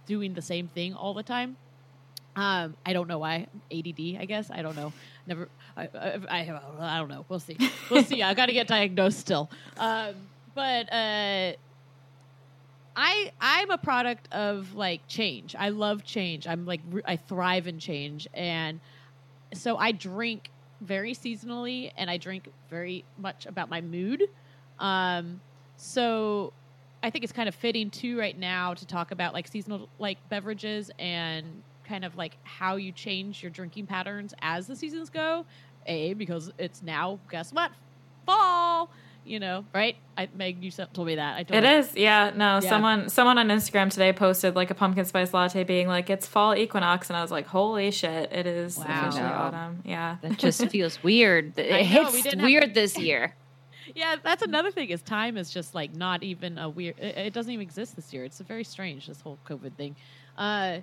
doing 0.05 0.33
the 0.33 0.41
same 0.41 0.67
thing 0.67 0.93
all 0.93 1.13
the 1.13 1.23
time. 1.23 1.55
Um, 2.35 2.75
I 2.83 2.93
don't 2.93 3.07
know 3.07 3.19
why. 3.19 3.47
ADD, 3.71 4.17
I 4.19 4.25
guess. 4.25 4.49
I 4.49 4.63
don't 4.63 4.75
know. 4.75 4.91
Never. 5.27 5.49
I. 5.77 5.83
I, 5.93 6.19
I, 6.29 6.61
I 6.79 6.97
don't 6.97 7.09
know. 7.09 7.25
We'll 7.29 7.39
see. 7.39 7.57
We'll 7.89 8.03
see. 8.03 8.23
I 8.23 8.33
got 8.33 8.47
to 8.47 8.53
get 8.53 8.67
diagnosed 8.67 9.19
still. 9.19 9.51
Um, 9.77 10.15
but 10.55 10.91
uh, 10.91 11.53
I 12.95 13.31
I'm 13.41 13.71
a 13.71 13.77
product 13.77 14.31
of 14.31 14.75
like 14.75 15.07
change. 15.07 15.55
I 15.57 15.69
love 15.69 16.03
change. 16.03 16.47
I'm 16.47 16.65
like 16.65 16.81
I 17.05 17.15
thrive 17.15 17.67
in 17.67 17.79
change, 17.79 18.27
and 18.33 18.79
so 19.53 19.77
I 19.77 19.91
drink 19.91 20.49
very 20.83 21.13
seasonally 21.13 21.91
and 21.97 22.09
I 22.09 22.17
drink 22.17 22.49
very 22.69 23.03
much 23.17 23.45
about 23.45 23.69
my 23.69 23.81
mood. 23.81 24.23
Um, 24.79 25.41
so 25.77 26.53
I 27.01 27.09
think 27.09 27.23
it's 27.23 27.33
kind 27.33 27.49
of 27.49 27.55
fitting 27.55 27.89
too 27.89 28.17
right 28.17 28.37
now 28.37 28.73
to 28.73 28.85
talk 28.85 29.11
about 29.11 29.33
like 29.33 29.47
seasonal 29.47 29.89
like 29.99 30.17
beverages 30.29 30.91
and 30.99 31.63
kind 31.85 32.05
of 32.05 32.15
like 32.15 32.37
how 32.43 32.77
you 32.77 32.91
change 32.91 33.43
your 33.43 33.49
drinking 33.49 33.87
patterns 33.87 34.33
as 34.41 34.67
the 34.67 34.75
seasons 34.75 35.09
go. 35.09 35.45
A 35.85 36.13
because 36.13 36.51
it's 36.57 36.81
now 36.81 37.19
guess 37.29 37.51
what 37.51 37.71
fall 38.25 38.89
you 39.25 39.39
know, 39.39 39.65
right? 39.73 39.95
I, 40.17 40.29
Meg, 40.35 40.63
you 40.63 40.71
told 40.71 41.07
me 41.07 41.15
that. 41.15 41.37
I 41.37 41.43
told 41.43 41.63
it 41.63 41.67
is, 41.67 41.95
yeah. 41.95 42.31
No, 42.35 42.55
yeah. 42.55 42.69
someone 42.69 43.09
someone 43.09 43.37
on 43.37 43.47
Instagram 43.47 43.89
today 43.89 44.13
posted 44.13 44.55
like 44.55 44.69
a 44.71 44.75
pumpkin 44.75 45.05
spice 45.05 45.33
latte, 45.33 45.63
being 45.63 45.87
like 45.87 46.09
it's 46.09 46.27
fall 46.27 46.55
equinox, 46.55 47.09
and 47.09 47.17
I 47.17 47.21
was 47.21 47.31
like, 47.31 47.47
holy 47.47 47.91
shit, 47.91 48.31
it 48.31 48.45
is 48.45 48.77
wow. 48.77 48.85
officially 48.87 49.23
autumn. 49.23 49.81
Yeah, 49.85 50.17
that 50.21 50.37
just 50.37 50.67
feels 50.69 51.01
weird. 51.03 51.57
It 51.57 51.85
hits 51.85 52.13
we 52.13 52.43
weird 52.43 52.63
have- 52.63 52.73
this 52.73 52.97
year. 52.97 53.35
yeah, 53.95 54.15
that's 54.21 54.43
another 54.43 54.71
thing. 54.71 54.89
Is 54.89 55.01
time 55.01 55.37
is 55.37 55.49
just 55.49 55.75
like 55.75 55.95
not 55.95 56.23
even 56.23 56.57
a 56.57 56.69
weird. 56.69 56.99
It, 56.99 57.17
it 57.17 57.33
doesn't 57.33 57.51
even 57.51 57.63
exist 57.63 57.95
this 57.95 58.13
year. 58.13 58.25
It's 58.25 58.39
a 58.39 58.43
very 58.43 58.63
strange 58.63 59.07
this 59.07 59.21
whole 59.21 59.37
COVID 59.47 59.73
thing. 59.75 59.95
Uh, 60.37 60.79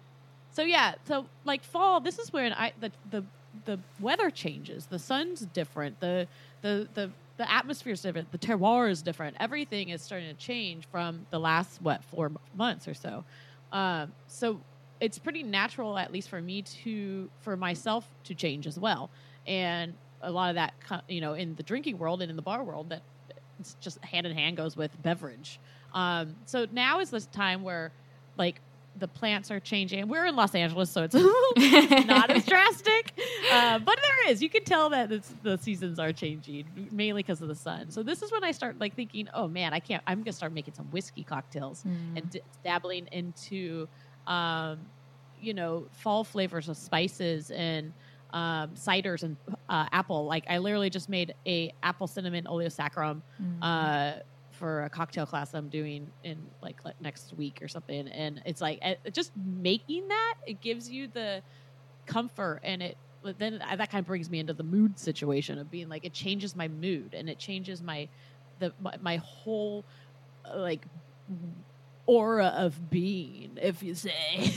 so 0.51 0.63
yeah, 0.63 0.95
so 1.07 1.27
like 1.45 1.63
fall. 1.65 2.01
This 2.01 2.19
is 2.19 2.33
where 2.33 2.53
I 2.57 2.73
the 2.81 2.91
the 3.11 3.25
the 3.65 3.79
weather 4.01 4.31
changes. 4.31 4.87
The 4.87 4.99
sun's 4.99 5.41
different. 5.41 6.01
The 6.01 6.27
the 6.63 6.89
the 6.95 7.11
the 7.41 7.51
atmosphere 7.51 7.95
is 7.95 8.03
different, 8.03 8.31
the 8.33 8.39
terroir 8.39 8.91
is 8.91 9.01
different. 9.01 9.35
Everything 9.41 9.89
is 9.89 10.03
starting 10.03 10.29
to 10.29 10.35
change 10.35 10.87
from 10.93 11.25
the 11.31 11.41
last 11.41 11.81
what 11.81 12.05
four 12.05 12.31
months 12.55 12.87
or 12.87 12.93
so. 12.93 13.25
Um, 13.73 14.13
so 14.29 14.61
it's 15.01 15.19
pretty 15.19 15.43
natural, 15.43 15.97
at 15.97 16.13
least 16.13 16.29
for 16.29 16.43
me 16.43 16.61
to 16.61 17.31
for 17.41 17.57
myself 17.57 18.07
to 18.25 18.35
change 18.35 18.67
as 18.67 18.79
well. 18.79 19.09
And 19.47 19.95
a 20.21 20.31
lot 20.31 20.51
of 20.51 20.57
that, 20.57 20.75
you 21.09 21.23
know, 21.23 21.33
in 21.33 21.55
the 21.55 21.63
drinking 21.63 21.97
world 21.97 22.21
and 22.21 22.29
in 22.29 22.37
the 22.37 22.43
bar 22.43 22.63
world, 22.63 22.91
that 22.91 23.01
it's 23.59 23.75
just 23.81 24.05
hand 24.05 24.27
in 24.27 24.37
hand 24.37 24.59
goes 24.59 24.77
with 24.77 24.91
beverage. 25.03 25.59
Um, 25.95 26.37
so 26.45 26.67
now 26.73 27.01
is 27.01 27.09
this 27.09 27.25
time 27.25 27.63
where, 27.63 27.91
like, 28.37 28.61
the 28.99 29.09
plants 29.09 29.51
are 29.51 29.61
changing. 29.61 30.09
We're 30.09 30.27
in 30.27 30.37
Los 30.37 30.55
Angeles, 30.55 30.91
so 30.91 31.03
it's 31.05 31.15
not 32.07 32.31
as 32.37 32.45
drastic, 32.45 33.13
uh, 33.53 33.79
but 33.79 33.99
there 34.03 34.31
is. 34.31 34.43
You 34.43 34.49
can 34.49 34.65
tell 34.65 34.91
that 34.91 35.11
the 35.43 35.57
seasons 35.59 35.99
are 35.99 36.13
changing 36.13 36.89
mainly 36.91 37.23
because 37.23 37.41
of 37.41 37.49
the 37.49 37.55
sun. 37.55 37.91
So 37.91 38.03
this 38.03 38.23
is 38.23 38.33
when 38.33 38.45
I 38.45 38.53
start 38.53 38.79
like 38.79 38.95
thinking, 38.95 39.29
oh 39.35 39.49
man, 39.49 39.73
I 39.73 39.81
can't. 39.81 40.03
I'm 40.07 40.21
gonna 40.21 40.33
start 40.33 40.53
making 40.53 40.75
some 40.75 40.87
whiskey 40.87 41.25
cocktails 41.25 41.85
mm. 41.85 42.17
and 42.17 42.31
d- 42.31 42.43
dabbling 42.65 43.09
into, 43.13 43.89
um, 44.27 44.79
you 45.41 45.55
know, 45.55 45.87
fall 45.93 46.25
flavors 46.25 46.69
of 46.69 46.77
spices 46.77 47.51
and 47.51 47.93
um, 48.33 48.71
ciders 48.71 49.23
and 49.23 49.37
uh, 49.69 49.87
apple. 49.93 50.27
Like 50.27 50.45
I 50.49 50.59
literally 50.59 50.91
just 50.91 51.09
made 51.09 51.35
a 51.47 51.73
apple 51.83 52.07
cinnamon 52.07 52.45
oleosaccharum 52.45 53.23
uh, 53.63 54.13
for 54.61 54.85
a 54.85 54.91
cocktail 54.91 55.27
class 55.27 55.55
I'm 55.55 55.69
doing 55.71 56.09
in 56.23 56.39
like 56.63 56.77
next 57.01 57.33
week 57.37 57.61
or 57.63 57.67
something. 57.67 58.07
And 58.09 58.43
it's 58.45 58.61
like 58.61 58.79
uh, 58.83 58.95
just 59.11 59.33
making 59.37 60.07
that 60.09 60.35
it 60.47 60.61
gives 60.61 60.89
you 60.89 61.09
the 61.09 61.43
comfort 62.07 62.61
and 62.63 62.83
it. 62.83 62.97
Then 63.39 63.59
that 63.59 63.91
kind 63.91 64.03
of 64.03 64.07
brings 64.07 64.31
me 64.31 64.39
into 64.39 64.55
the 64.55 64.63
mood 64.63 64.99
situation 64.99 65.59
of 65.59 65.71
being 65.71 65.89
like 65.91 66.05
it 66.07 66.13
changes 66.15 66.57
my 66.57 66.69
mood 66.69 67.13
and 67.13 67.29
it 67.29 67.39
changes 67.39 67.83
my 67.83 68.09
the 68.61 68.73
my, 68.81 68.95
my 69.03 69.17
whole 69.17 69.85
uh, 70.47 70.59
like 70.59 70.87
aura 72.07 72.47
of 72.57 72.91
being, 72.91 73.59
if 73.61 73.83
you 73.83 73.95
say. 73.95 74.13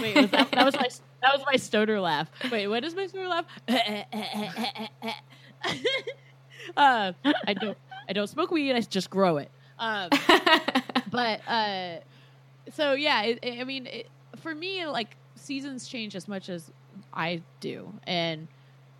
Wait, 0.00 0.16
was 0.16 0.30
that, 0.30 0.50
that 0.50 0.64
was 0.64 0.74
my 0.74 0.88
that 1.22 1.36
was 1.36 1.42
my 1.46 1.56
stoner 1.56 2.00
laugh. 2.00 2.30
Wait, 2.50 2.68
what 2.68 2.84
is 2.84 2.94
my 2.94 3.06
stoner 3.06 3.28
laugh? 3.28 3.46
uh, 6.76 7.12
I 7.46 7.54
don't 7.54 7.78
I 8.08 8.12
don't 8.12 8.26
smoke 8.26 8.50
weed. 8.50 8.74
I 8.74 8.80
just 8.80 9.10
grow 9.10 9.38
it. 9.38 9.50
Um, 9.78 10.10
but 11.10 11.40
uh, 11.48 11.96
so 12.70 12.92
yeah, 12.92 13.22
it, 13.22 13.38
it- 13.42 13.60
I 13.60 13.64
mean, 13.64 13.86
it, 13.86 14.08
for 14.36 14.54
me, 14.54 14.86
like 14.86 15.16
seasons 15.34 15.88
change 15.88 16.14
as 16.16 16.28
much 16.28 16.48
as 16.48 16.70
I 17.12 17.42
do, 17.60 17.92
and 18.06 18.48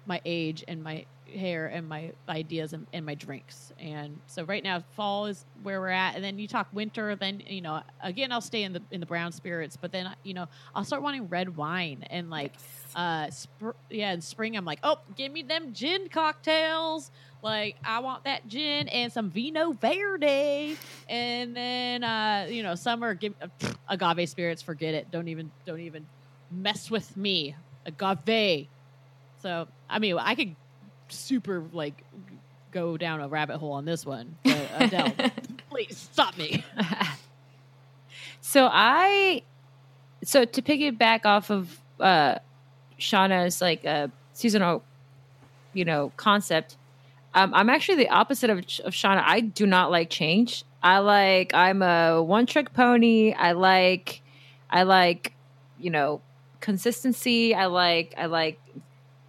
my 0.07 0.21
age 0.25 0.64
and 0.69 0.83
my 0.83 1.04
hair 1.33 1.67
and 1.67 1.89
my 1.89 2.12
ideas 2.29 2.73
and, 2.73 2.87
and 2.93 3.05
my 3.05 3.15
drinks. 3.15 3.73
And 3.79 4.19
so 4.27 4.45
right 4.45 4.62
now, 4.62 4.83
fall 4.97 5.27
is 5.27 5.45
where 5.62 5.81
we're 5.81 5.89
at, 5.89 6.15
and 6.15 6.25
then 6.25 6.39
you 6.39 6.49
talk 6.49 6.69
winter. 6.73 7.17
Then 7.17 7.43
you 7.47 7.61
know, 7.61 7.83
again, 8.03 8.33
I'll 8.33 8.41
stay 8.41 8.62
in 8.62 8.73
the 8.73 8.83
in 8.91 9.01
the 9.01 9.07
brown 9.07 9.33
spirits, 9.33 9.77
but 9.77 9.93
then 9.93 10.15
you 10.23 10.35
know, 10.35 10.47
I'll 10.75 10.85
start 10.85 11.03
wanting 11.03 11.29
red 11.29 11.57
wine 11.57 12.05
and 12.11 12.31
like 12.31 12.53
uh 12.95 13.31
sp- 13.33 13.79
yeah 13.91 14.12
in 14.12 14.21
spring 14.21 14.57
i'm 14.57 14.65
like 14.67 14.79
oh 14.83 14.99
give 15.17 15.33
me 15.33 15.43
them 15.43 15.73
gin 15.73 16.09
cocktails. 16.09 17.11
Like 17.43 17.77
i 17.85 18.01
want 18.01 18.25
that 18.25 18.47
gin 18.49 18.89
and 18.89 19.12
some 19.12 19.31
vino 19.31 19.73
verde. 19.73 20.77
And 21.09 21.57
then 21.57 22.05
uh 22.05 22.47
you 22.51 22.62
know 22.62 22.75
summer 22.75 23.15
give 23.15 23.35
uh, 23.43 23.49
agave 23.89 24.29
spirits 24.29 24.62
forget 24.62 24.95
it. 24.95 25.11
Don't 25.11 25.29
even 25.29 25.51
don't 25.67 25.81
even 25.81 26.07
mess 26.51 26.91
with 26.91 27.17
me. 27.17 27.55
Agave. 27.87 28.69
So 29.41 29.69
i 29.89 29.99
mean 29.99 30.19
i 30.19 30.35
could 30.35 30.55
super 31.12 31.64
like 31.73 32.02
go 32.71 32.97
down 32.97 33.21
a 33.21 33.28
rabbit 33.28 33.59
hole 33.59 33.73
on 33.73 33.85
this 33.85 34.07
one 34.07 34.35
but 34.45 34.69
adele 34.78 35.12
please 35.71 35.97
stop 35.97 36.37
me 36.38 36.64
So 38.42 38.69
I, 38.71 39.42
so 40.25 40.45
to 40.45 40.62
piggyback 40.62 41.25
off 41.25 41.50
of 41.50 41.81
uh, 42.00 42.35
Shauna's 42.99 43.61
like 43.62 43.87
uh, 43.87 44.09
seasonal, 44.33 44.83
you 45.73 45.85
know, 45.85 46.12
concept, 46.16 46.76
um, 47.35 47.54
I'm 47.54 47.71
actually 47.71 47.97
the 47.97 48.11
opposite 48.11 48.50
of, 48.50 48.59
of 48.59 48.92
Shauna. 48.92 49.23
I 49.25 49.40
do 49.40 49.64
not 49.64 49.90
like 49.90 50.11
change. 50.11 50.64
I 50.83 50.99
like 50.99 51.54
I'm 51.54 51.83
a 51.83 52.23
one 52.23 52.45
trick 52.45 52.75
pony. 52.75 53.33
I 53.33 53.52
like, 53.52 54.21
I 54.69 54.83
like, 54.83 55.33
you 55.78 55.90
know, 55.90 56.21
consistency. 56.61 57.54
I 57.54 57.66
like 57.66 58.12
I 58.19 58.26
like 58.26 58.61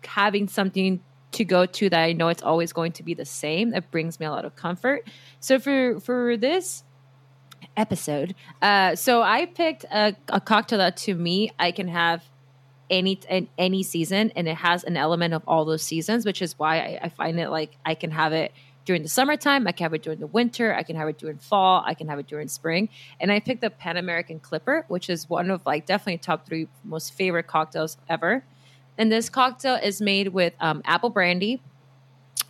having 0.04 0.48
something 0.48 1.00
to 1.34 1.46
go 1.46 1.66
to 1.66 1.90
that 1.90 2.04
I 2.04 2.14
know 2.14 2.30
it's 2.30 2.44
always 2.44 2.74
going 2.74 2.92
to 2.94 3.04
be 3.04 3.14
the 3.14 3.26
same. 3.26 3.74
It 3.74 3.92
brings 3.92 4.20
me 4.20 4.26
a 4.26 4.32
lot 4.32 4.46
of 4.46 4.56
comfort. 4.56 5.08
So 5.40 5.60
for 5.60 6.00
for 6.00 6.38
this 6.38 6.84
episode. 7.78 8.36
Uh, 8.62 8.96
so 8.96 9.22
I 9.22 9.46
picked 9.46 9.86
a, 9.86 10.16
a 10.30 10.42
cocktail 10.42 10.80
that 10.80 10.98
to 10.98 11.16
me 11.16 11.52
I 11.58 11.72
can 11.72 11.88
have 11.88 12.24
any 12.90 13.20
in 13.30 13.48
any 13.58 13.84
season, 13.84 14.32
and 14.36 14.48
it 14.48 14.58
has 14.58 14.84
an 14.84 14.98
element 14.98 15.34
of 15.34 15.44
all 15.48 15.66
those 15.66 15.82
seasons, 15.82 16.26
which 16.26 16.42
is 16.42 16.58
why 16.60 16.78
I, 16.78 17.00
I 17.04 17.10
find 17.10 17.40
it 17.40 17.50
like 17.50 17.78
I 17.86 17.96
can 17.96 18.12
have 18.12 18.34
it 18.34 18.52
during 18.86 19.02
the 19.02 19.10
summertime, 19.10 19.66
I 19.68 19.72
can 19.72 19.86
have 19.86 19.94
it 19.94 20.04
during 20.04 20.20
the 20.20 20.28
winter, 20.28 20.76
I 20.76 20.84
can 20.84 20.96
have 20.98 21.08
it 21.08 21.18
during 21.18 21.38
fall, 21.38 21.84
I 21.86 21.94
can 21.94 22.10
have 22.10 22.20
it 22.20 22.28
during 22.28 22.50
spring. 22.50 22.90
And 23.20 23.32
I 23.32 23.40
picked 23.40 23.62
the 23.62 23.70
Pan 23.70 23.96
American 23.98 24.40
Clipper, 24.40 24.86
which 24.90 25.10
is 25.10 25.30
one 25.30 25.50
of 25.52 25.66
like 25.66 25.86
definitely 25.86 26.18
top 26.18 26.46
three 26.46 26.68
most 26.84 27.14
favorite 27.14 27.48
cocktails 27.48 27.98
ever. 28.10 28.44
And 28.98 29.12
this 29.12 29.30
cocktail 29.30 29.76
is 29.76 30.02
made 30.02 30.30
with 30.30 30.54
um, 30.60 30.82
apple 30.86 31.10
brandy, 31.10 31.62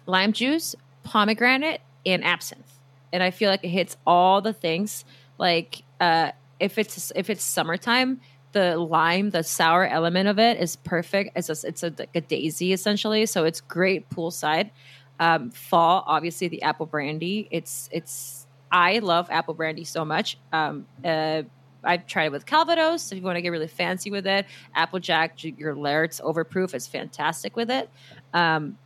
lime 0.06 0.34
juice, 0.34 0.76
pomegranate, 1.04 1.82
and 2.06 2.24
absinthe. 2.24 2.80
And 3.12 3.24
I 3.24 3.32
feel 3.32 3.50
like 3.50 3.64
it 3.64 3.70
hits 3.70 3.96
all 4.06 4.42
the 4.42 4.54
things. 4.54 5.06
Like 5.38 5.84
uh, 6.00 6.32
if 6.60 6.78
it's 6.78 7.12
if 7.16 7.30
it's 7.30 7.44
summertime, 7.44 8.20
the 8.54 8.78
lime, 8.78 9.32
the 9.32 9.44
sour 9.44 9.86
element 9.86 10.28
of 10.28 10.40
it 10.40 10.60
is 10.60 10.76
perfect. 10.78 11.32
It's 11.36 11.50
a, 11.50 11.68
it's 11.68 11.84
a, 11.84 11.94
like 11.98 12.16
a 12.16 12.22
daisy 12.22 12.74
essentially, 12.74 13.26
so 13.26 13.44
it's 13.46 13.62
great 13.62 14.10
poolside. 14.10 14.72
Um, 15.20 15.52
fall, 15.52 16.04
obviously, 16.08 16.48
the 16.48 16.64
apple 16.64 16.86
brandy. 16.86 17.48
It's 17.52 17.90
it's 17.92 18.48
I 18.72 19.00
love 19.00 19.28
apple 19.30 19.54
brandy 19.54 19.84
so 19.84 20.04
much. 20.04 20.38
Um, 20.52 20.88
uh, 21.04 21.44
I've 21.84 22.08
tried 22.08 22.26
it 22.26 22.32
with 22.32 22.46
Calvados. 22.46 23.12
If 23.12 23.18
you 23.18 23.24
want 23.24 23.38
to 23.38 23.42
get 23.42 23.50
really 23.50 23.68
fancy 23.68 24.10
with 24.10 24.26
it, 24.26 24.46
Applejack, 24.76 25.44
your 25.44 25.76
Laird's 25.76 26.22
Overproof 26.22 26.74
is 26.74 26.88
fantastic 26.88 27.56
with 27.56 27.70
it. 27.70 27.90
Um, 28.34 28.78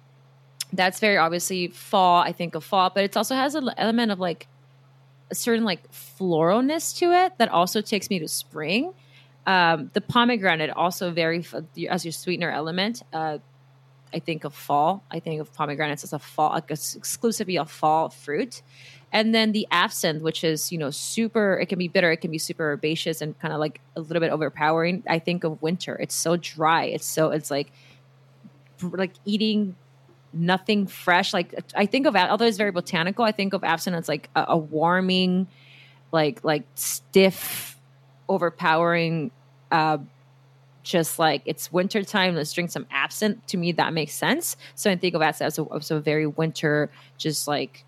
that's 0.74 1.00
very 1.00 1.18
obviously 1.18 1.68
fall. 1.70 2.22
I 2.22 2.32
think 2.32 2.56
of 2.56 2.64
fall, 2.64 2.92
but 2.94 3.04
it 3.04 3.16
also 3.16 3.36
has 3.36 3.56
an 3.56 3.70
element 3.78 4.12
of 4.12 4.20
like 4.20 4.48
a 5.30 5.36
certain 5.36 5.64
like 5.64 5.90
floralness 5.92 6.98
to 6.98 7.12
it 7.12 7.38
that 7.38 7.50
also 7.50 7.82
takes 7.82 8.10
me 8.10 8.20
to 8.20 8.28
spring. 8.28 8.94
Um, 9.46 9.92
the 9.94 10.02
pomegranate 10.02 10.70
also 10.72 11.12
very 11.12 11.46
as 11.90 12.04
your 12.04 12.12
sweetener 12.12 12.52
element. 12.52 13.02
Uh, 13.14 13.38
I 14.14 14.20
think 14.20 14.44
of 14.46 14.54
fall. 14.54 15.04
I 15.12 15.20
think 15.20 15.42
of 15.42 15.54
pomegranates 15.54 16.04
as 16.04 16.14
a 16.14 16.20
fall, 16.20 16.52
like 16.52 16.72
exclusively 16.72 17.58
a 17.58 17.66
fall 17.66 18.10
fruit. 18.10 18.62
And 19.12 19.34
then 19.34 19.54
the 19.54 19.68
absinthe, 19.72 20.22
which 20.22 20.44
is 20.44 20.72
you 20.72 20.78
know 20.78 20.92
super. 20.92 21.58
It 21.60 21.68
can 21.68 21.80
be 21.80 21.88
bitter. 21.88 22.12
It 22.12 22.18
can 22.18 22.32
be 22.32 22.38
super 22.38 22.72
herbaceous 22.72 23.22
and 23.22 23.38
kind 23.40 23.54
of 23.54 23.60
like 23.60 23.80
a 23.96 24.02
little 24.02 24.20
bit 24.20 24.32
overpowering. 24.32 25.04
I 25.08 25.20
think 25.20 25.44
of 25.44 25.62
winter. 25.62 25.96
It's 25.96 26.16
so 26.16 26.36
dry. 26.36 26.86
It's 26.86 27.06
so 27.06 27.32
it's 27.32 27.50
like 27.50 27.72
like 28.82 29.14
eating 29.26 29.76
nothing 30.34 30.88
fresh. 30.88 31.34
Like 31.34 31.54
I 31.76 31.86
think 31.86 32.06
of 32.06 32.16
although 32.16 32.46
it's 32.46 32.58
very 32.58 32.72
botanical, 32.72 33.24
I 33.24 33.32
think 33.32 33.54
of 33.54 33.64
absinthe 33.64 33.98
as 33.98 34.08
like 34.08 34.30
a, 34.36 34.46
a 34.50 34.58
warming, 34.58 35.48
like 36.12 36.44
like 36.44 36.64
stiff, 36.76 37.80
overpowering. 38.30 39.32
Uh, 39.72 40.00
just 40.84 41.20
like 41.20 41.42
it's 41.46 41.72
wintertime, 41.72 42.36
let's 42.36 42.54
drink 42.54 42.72
some 42.72 42.88
absinthe. 42.92 43.46
To 43.48 43.58
me, 43.58 43.74
that 43.74 43.94
makes 43.94 44.14
sense. 44.14 44.56
So 44.76 44.90
I 44.90 44.96
think 44.96 45.16
of 45.16 45.22
absinthe 45.22 45.48
as 45.48 45.60
a, 45.60 45.66
as 45.76 45.92
a 45.92 46.00
very 46.00 46.28
winter, 46.28 46.90
just 47.18 47.48
like 47.48 47.84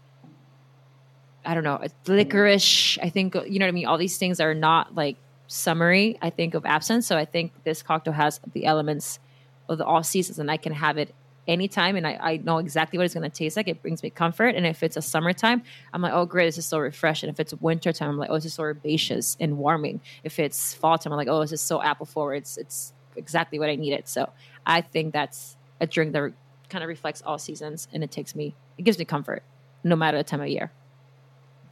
I 1.45 1.53
don't 1.53 1.63
know, 1.63 1.75
it's 1.75 1.93
licorice. 2.07 2.97
I 3.01 3.09
think 3.09 3.35
uh, 3.35 3.43
you 3.43 3.59
know 3.59 3.65
what 3.65 3.69
I 3.69 3.73
mean. 3.73 3.85
All 3.85 3.97
these 3.97 4.17
things 4.17 4.39
are 4.39 4.53
not 4.53 4.95
like 4.95 5.17
summery. 5.47 6.17
I 6.21 6.29
think 6.29 6.53
of 6.53 6.65
absinthe. 6.65 7.05
So 7.05 7.17
I 7.17 7.25
think 7.25 7.51
this 7.63 7.81
cocktail 7.81 8.13
has 8.13 8.39
the 8.53 8.65
elements 8.65 9.19
of 9.67 9.77
the 9.77 9.85
all 9.85 10.03
seasons, 10.03 10.39
and 10.39 10.51
I 10.51 10.57
can 10.57 10.73
have 10.73 10.97
it 10.97 11.13
anytime 11.49 11.95
and 11.95 12.05
I, 12.05 12.17
I 12.21 12.37
know 12.37 12.59
exactly 12.59 12.97
what 12.97 13.05
it's 13.05 13.15
going 13.15 13.29
to 13.29 13.35
taste 13.35 13.57
like. 13.57 13.67
It 13.67 13.81
brings 13.81 14.03
me 14.03 14.11
comfort. 14.11 14.55
And 14.55 14.67
if 14.67 14.83
it's 14.83 14.95
a 14.95 15.01
summertime, 15.01 15.63
I'm 15.91 16.01
like, 16.01 16.13
oh, 16.13 16.25
great, 16.25 16.45
this 16.45 16.59
is 16.59 16.65
so 16.65 16.77
refreshing. 16.77 17.27
If 17.27 17.39
it's 17.39 17.53
wintertime, 17.55 18.09
I'm 18.11 18.17
like, 18.17 18.29
oh, 18.29 18.35
this 18.35 18.45
is 18.45 18.53
so 18.53 18.63
herbaceous 18.63 19.35
and 19.39 19.57
warming. 19.57 19.99
If 20.23 20.39
it's 20.39 20.75
fall 20.75 20.97
time, 20.97 21.11
I'm 21.11 21.17
like, 21.17 21.27
oh, 21.27 21.41
this 21.41 21.51
is 21.51 21.61
so 21.61 21.81
apple 21.81 22.05
forward. 22.05 22.35
It's, 22.35 22.57
it's 22.57 22.93
exactly 23.15 23.57
what 23.57 23.67
I 23.67 23.75
needed. 23.75 24.07
So 24.07 24.29
I 24.65 24.81
think 24.81 25.11
that's 25.11 25.57
a 25.81 25.87
drink 25.87 26.13
that 26.13 26.31
kind 26.69 26.83
of 26.83 26.87
reflects 26.87 27.23
all 27.25 27.39
seasons 27.39 27.87
and 27.91 28.03
it 28.03 28.11
takes 28.11 28.35
me, 28.35 28.55
it 28.77 28.83
gives 28.83 28.99
me 28.99 29.05
comfort 29.05 29.41
no 29.83 29.95
matter 29.95 30.17
the 30.17 30.23
time 30.23 30.41
of 30.41 30.47
year. 30.47 30.71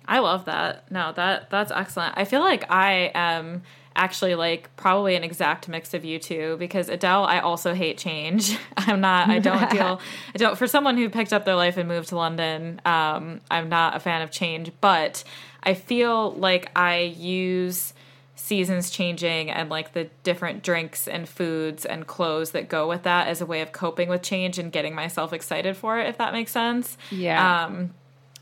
I 0.08 0.20
love 0.20 0.46
that. 0.46 0.90
No, 0.92 1.12
that 1.14 1.50
that's 1.50 1.72
excellent. 1.72 2.14
I 2.18 2.26
feel 2.26 2.42
like 2.42 2.70
I 2.72 3.12
am 3.14 3.64
actually 3.96 4.36
like 4.36 4.74
probably 4.76 5.16
an 5.16 5.24
exact 5.24 5.68
mix 5.68 5.94
of 5.94 6.06
you 6.06 6.20
two 6.20 6.56
because 6.58 6.88
Adele, 6.88 7.26
I 7.26 7.40
also 7.40 7.74
hate 7.74 7.98
change. 7.98 8.58
I'm 8.78 9.02
not. 9.02 9.30
I 9.30 9.40
don't 9.40 9.70
deal. 9.72 10.00
I 10.34 10.38
don't. 10.38 10.58
For 10.58 10.68
someone 10.68 10.98
who 10.98 11.10
picked 11.10 11.34
up 11.34 11.46
their 11.46 11.56
life 11.56 11.78
and 11.78 11.90
moved 11.90 12.10
to 12.10 12.16
London, 12.16 12.80
um, 12.86 13.42
I'm 13.52 13.70
not 13.70 13.96
a 13.96 14.00
fan 14.00 14.22
of 14.22 14.32
change. 14.32 14.72
But 14.80 15.24
I 15.64 15.74
feel 15.74 16.32
like 16.34 16.72
I 16.76 17.00
use 17.00 17.94
seasons 18.36 18.92
changing 18.92 19.50
and 19.50 19.70
like 19.70 19.94
the 19.94 20.06
different 20.24 20.64
drinks 20.64 21.08
and 21.08 21.28
foods 21.28 21.86
and 21.86 22.08
clothes 22.08 22.52
that 22.52 22.70
go 22.70 22.88
with 22.88 23.04
that 23.04 23.28
as 23.28 23.42
a 23.42 23.46
way 23.46 23.62
of 23.62 23.72
coping 23.72 24.08
with 24.08 24.22
change 24.22 24.60
and 24.60 24.72
getting 24.72 24.96
myself 24.96 25.34
excited 25.34 25.76
for 25.76 26.00
it. 26.00 26.08
If 26.08 26.18
that 26.20 26.32
makes 26.32 26.52
sense. 26.52 26.98
Yeah. 27.12 27.66
Um, 27.66 27.94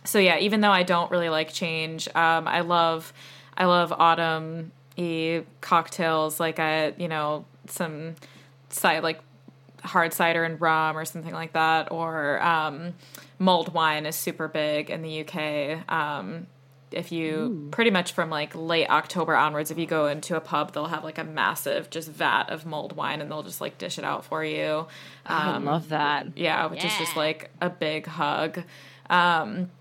so 0.06 0.20
yeah, 0.20 0.38
even 0.40 0.62
though 0.62 0.72
I 0.72 0.84
don't 0.84 1.12
really 1.12 1.30
like 1.30 1.52
change, 1.52 2.08
um, 2.16 2.48
I 2.48 2.62
love 2.62 3.14
I 3.58 3.66
love 3.66 3.92
autumn 3.92 4.72
y 4.98 5.44
cocktails 5.62 6.40
like 6.40 6.60
a 6.60 6.94
you 6.98 7.08
know 7.08 7.46
some 7.68 8.16
side 8.70 9.04
like 9.04 9.20
hard 9.84 10.14
cider 10.14 10.44
and 10.44 10.60
rum 10.60 10.98
or 10.98 11.06
something 11.06 11.34
like 11.34 11.54
that, 11.54 11.92
or 11.92 12.42
um, 12.42 12.94
mulled 13.40 13.74
wine 13.74 14.06
is 14.06 14.16
super 14.16 14.48
big 14.48 14.90
in 14.90 15.02
the 15.02 15.22
UK. 15.22 15.92
Um, 15.92 16.48
if 16.92 17.12
you 17.12 17.68
pretty 17.72 17.92
much 17.92 18.14
from 18.14 18.30
like 18.30 18.56
late 18.56 18.90
October 18.90 19.36
onwards, 19.36 19.70
if 19.70 19.78
you 19.78 19.86
go 19.86 20.08
into 20.08 20.36
a 20.36 20.40
pub, 20.40 20.72
they'll 20.74 20.86
have 20.86 21.04
like 21.04 21.18
a 21.18 21.24
massive 21.24 21.90
just 21.90 22.10
vat 22.10 22.46
of 22.50 22.66
mulled 22.66 22.96
wine 22.96 23.22
and 23.22 23.30
they'll 23.30 23.44
just 23.44 23.60
like 23.60 23.78
dish 23.78 23.98
it 23.98 24.06
out 24.06 24.24
for 24.24 24.44
you. 24.46 24.88
I 25.26 25.58
love 25.58 25.90
that. 25.90 26.38
Yeah, 26.38 26.68
which 26.68 26.86
is 26.86 26.98
just 26.98 27.18
like 27.18 27.52
a 27.60 27.70
big 27.70 28.08
hug. 28.08 28.64
Um, 29.10 29.72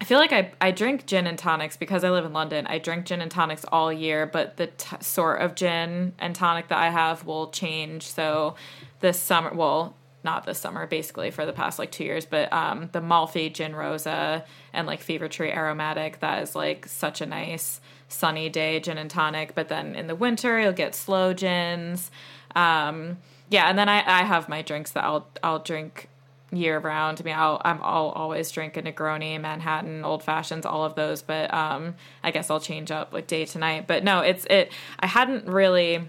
I 0.00 0.04
feel 0.04 0.18
like 0.18 0.32
I, 0.32 0.52
I 0.60 0.70
drink 0.70 1.04
gin 1.06 1.26
and 1.26 1.38
tonics 1.38 1.76
because 1.76 2.04
I 2.04 2.10
live 2.10 2.24
in 2.24 2.32
London. 2.32 2.66
I 2.66 2.78
drink 2.78 3.04
gin 3.04 3.20
and 3.20 3.30
tonics 3.30 3.66
all 3.70 3.92
year, 3.92 4.26
but 4.26 4.56
the 4.56 4.68
t- 4.68 4.96
sort 5.00 5.42
of 5.42 5.54
gin 5.54 6.14
and 6.18 6.34
tonic 6.34 6.68
that 6.68 6.78
I 6.78 6.88
have 6.88 7.26
will 7.26 7.50
change. 7.50 8.06
So 8.06 8.54
this 9.00 9.20
summer, 9.20 9.52
well, 9.52 9.94
not 10.24 10.46
this 10.46 10.58
summer, 10.58 10.86
basically 10.86 11.30
for 11.30 11.44
the 11.44 11.52
past 11.52 11.78
like 11.78 11.90
two 11.90 12.04
years, 12.04 12.24
but 12.24 12.50
um, 12.52 12.88
the 12.92 13.00
Malfi 13.00 13.50
Gin 13.50 13.74
Rosa 13.74 14.44
and 14.72 14.86
like 14.86 15.00
Fever 15.00 15.28
Tree 15.28 15.50
Aromatic, 15.50 16.20
that 16.20 16.42
is 16.42 16.54
like 16.54 16.86
such 16.86 17.20
a 17.20 17.26
nice 17.26 17.80
sunny 18.08 18.48
day 18.48 18.80
gin 18.80 18.98
and 18.98 19.10
tonic. 19.10 19.54
But 19.54 19.68
then 19.68 19.94
in 19.94 20.06
the 20.06 20.14
winter, 20.14 20.60
you'll 20.60 20.72
get 20.72 20.94
sloe 20.94 21.32
gins. 21.34 22.10
Um, 22.54 23.18
yeah, 23.48 23.68
and 23.68 23.78
then 23.78 23.88
I, 23.88 23.98
I 24.06 24.24
have 24.24 24.48
my 24.48 24.62
drinks 24.62 24.92
that 24.92 25.04
I'll 25.04 25.26
I'll 25.42 25.58
drink 25.58 26.08
year 26.52 26.78
round. 26.78 27.20
I 27.20 27.24
mean, 27.24 27.36
I'll 27.36 27.60
I'm 27.64 27.80
I'll 27.82 28.10
always 28.10 28.50
drink 28.50 28.76
a 28.76 28.82
Negroni, 28.82 29.40
Manhattan, 29.40 30.04
old 30.04 30.22
fashions, 30.22 30.66
all 30.66 30.84
of 30.84 30.94
those. 30.94 31.22
But 31.22 31.52
um, 31.52 31.94
I 32.22 32.30
guess 32.30 32.50
I'll 32.50 32.60
change 32.60 32.90
up 32.90 33.12
like 33.12 33.26
day 33.26 33.44
to 33.46 33.58
night. 33.58 33.86
But 33.86 34.04
no, 34.04 34.20
it's 34.20 34.46
it. 34.46 34.72
I 34.98 35.06
hadn't 35.06 35.46
really 35.46 36.08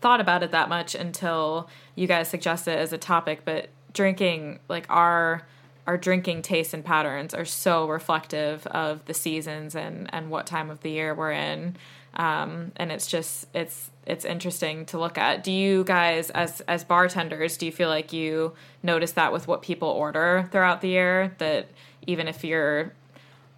thought 0.00 0.20
about 0.20 0.42
it 0.42 0.52
that 0.52 0.68
much 0.68 0.94
until 0.94 1.68
you 1.94 2.06
guys 2.06 2.28
suggested 2.28 2.72
it 2.72 2.78
as 2.78 2.92
a 2.92 2.98
topic. 2.98 3.42
But 3.44 3.68
drinking 3.92 4.60
like 4.68 4.86
our 4.88 5.42
our 5.86 5.96
drinking 5.96 6.42
tastes 6.42 6.74
and 6.74 6.84
patterns 6.84 7.32
are 7.32 7.46
so 7.46 7.88
reflective 7.88 8.66
of 8.68 9.04
the 9.06 9.14
seasons 9.14 9.74
and 9.74 10.08
and 10.12 10.30
what 10.30 10.46
time 10.46 10.70
of 10.70 10.80
the 10.80 10.90
year 10.90 11.14
we're 11.14 11.32
in 11.32 11.76
um, 12.14 12.72
and 12.76 12.90
it's 12.90 13.06
just 13.06 13.46
it's 13.54 13.90
it's 14.08 14.24
interesting 14.24 14.86
to 14.86 14.98
look 14.98 15.18
at 15.18 15.44
do 15.44 15.52
you 15.52 15.84
guys 15.84 16.30
as 16.30 16.60
as 16.62 16.82
bartenders 16.84 17.56
do 17.56 17.66
you 17.66 17.72
feel 17.72 17.88
like 17.88 18.12
you 18.12 18.52
notice 18.82 19.12
that 19.12 19.32
with 19.32 19.46
what 19.46 19.62
people 19.62 19.88
order 19.88 20.48
throughout 20.50 20.80
the 20.80 20.88
year 20.88 21.34
that 21.38 21.68
even 22.06 22.26
if 22.26 22.42
you're 22.42 22.92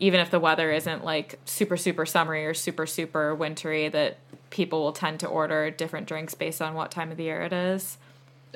even 0.01 0.19
if 0.21 0.31
the 0.31 0.41
weather 0.41 0.71
isn't 0.71 1.05
like 1.05 1.39
super 1.45 1.77
super 1.77 2.05
summery 2.05 2.45
or 2.45 2.55
super 2.55 2.87
super 2.87 3.35
wintry 3.35 3.89
that 3.89 4.19
people 4.51 4.83
will 4.83 4.93
tend 4.93 5.21
to 5.21 5.27
order 5.27 5.71
different 5.71 6.09
drinks 6.09 6.35
based 6.35 6.61
on 6.61 6.75
what 6.75 6.91
time 6.91 7.11
of 7.11 7.17
the 7.17 7.25
year 7.25 7.43
it 7.43 7.53
is 7.53 7.97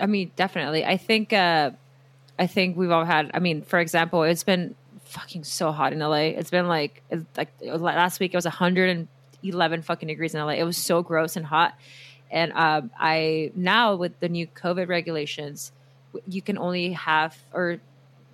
I 0.00 0.06
mean, 0.06 0.32
definitely. 0.36 0.84
I 0.84 0.96
think 0.96 1.32
uh 1.32 1.72
I 2.38 2.46
think 2.46 2.76
we've 2.76 2.90
all 2.90 3.04
had 3.04 3.30
I 3.34 3.38
mean, 3.38 3.62
for 3.62 3.78
example, 3.78 4.22
it's 4.22 4.44
been 4.44 4.74
fucking 5.04 5.44
so 5.44 5.72
hot 5.72 5.92
in 5.92 6.00
LA. 6.00 6.34
It's 6.34 6.50
been 6.50 6.68
like 6.68 7.02
it's 7.10 7.24
like 7.36 7.50
last 7.60 8.20
week 8.20 8.34
it 8.34 8.36
was 8.36 8.46
111 9.44 9.82
fucking 9.82 10.08
degrees 10.08 10.34
in 10.34 10.40
LA. 10.40 10.54
It 10.54 10.64
was 10.64 10.76
so 10.76 11.02
gross 11.02 11.36
and 11.36 11.46
hot. 11.46 11.74
And 12.30 12.52
um 12.52 12.90
I 12.98 13.52
now 13.54 13.96
with 13.96 14.18
the 14.20 14.28
new 14.28 14.46
COVID 14.46 14.88
regulations, 14.88 15.72
you 16.26 16.42
can 16.42 16.58
only 16.58 16.92
have 16.92 17.36
or 17.52 17.80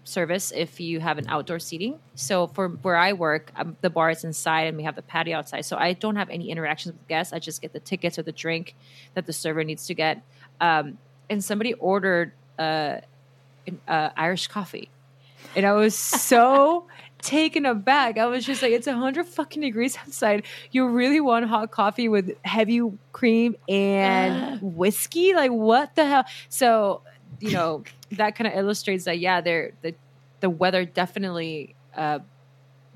service 0.05 0.53
if 0.55 0.81
you 0.81 1.01
have 1.01 1.18
an 1.18 1.27
outdoor 1.29 1.59
seating. 1.59 1.99
So 2.14 2.46
for 2.49 2.68
where 2.68 2.96
I 2.96 3.12
work, 3.12 3.53
um, 3.57 3.77
the 3.81 3.90
bar 3.90 4.11
is 4.11 4.25
inside 4.25 4.62
and 4.62 4.77
we 4.77 4.85
have 4.85 4.96
the 4.96 5.03
patio 5.03 5.38
outside. 5.38 5.62
So 5.62 5.77
I 5.77 5.92
don't 5.92 6.16
have 6.16 6.31
any 6.31 6.51
interactions 6.51 6.94
with 6.94 7.09
guests. 7.09 7.33
I 7.33 7.38
just 7.38 7.62
get 7.62 7.73
the 7.73 7.81
tickets 7.81 8.18
or 8.18 8.23
the 8.23 8.33
drink 8.33 8.75
that 9.14 9.27
the 9.27 9.33
server 9.33 9.64
needs 9.64 9.87
to 9.87 9.94
get. 9.94 10.23
Um, 10.61 10.99
and 11.29 11.42
somebody 11.42 11.75
ordered 11.75 12.33
uh, 12.59 12.99
an 13.66 13.81
uh, 13.87 14.11
Irish 14.16 14.49
coffee, 14.49 14.90
and 15.55 15.64
I 15.64 15.73
was 15.73 15.96
so 15.96 16.87
taken 17.22 17.66
aback. 17.66 18.18
I 18.18 18.26
was 18.26 18.44
just 18.44 18.62
like, 18.62 18.72
"It's 18.72 18.87
hundred 18.87 19.26
fucking 19.26 19.62
degrees 19.62 19.96
outside. 19.98 20.44
You 20.70 20.88
really 20.88 21.20
want 21.20 21.46
hot 21.46 21.70
coffee 21.70 22.09
with 22.09 22.33
heavy 22.44 22.80
cream 23.12 23.56
and 23.68 24.61
whiskey? 24.62 25.35
Like 25.35 25.50
what 25.50 25.94
the 25.94 26.06
hell?" 26.06 26.24
So 26.48 27.02
you 27.40 27.52
know 27.52 27.85
that 28.12 28.37
kind 28.37 28.48
of 28.52 28.59
illustrates 28.59 29.04
that 29.04 29.18
yeah, 29.18 29.40
there 29.40 29.72
the 29.83 29.94
the 30.40 30.50
weather 30.50 30.85
definitely 30.85 31.74
uh, 31.94 32.20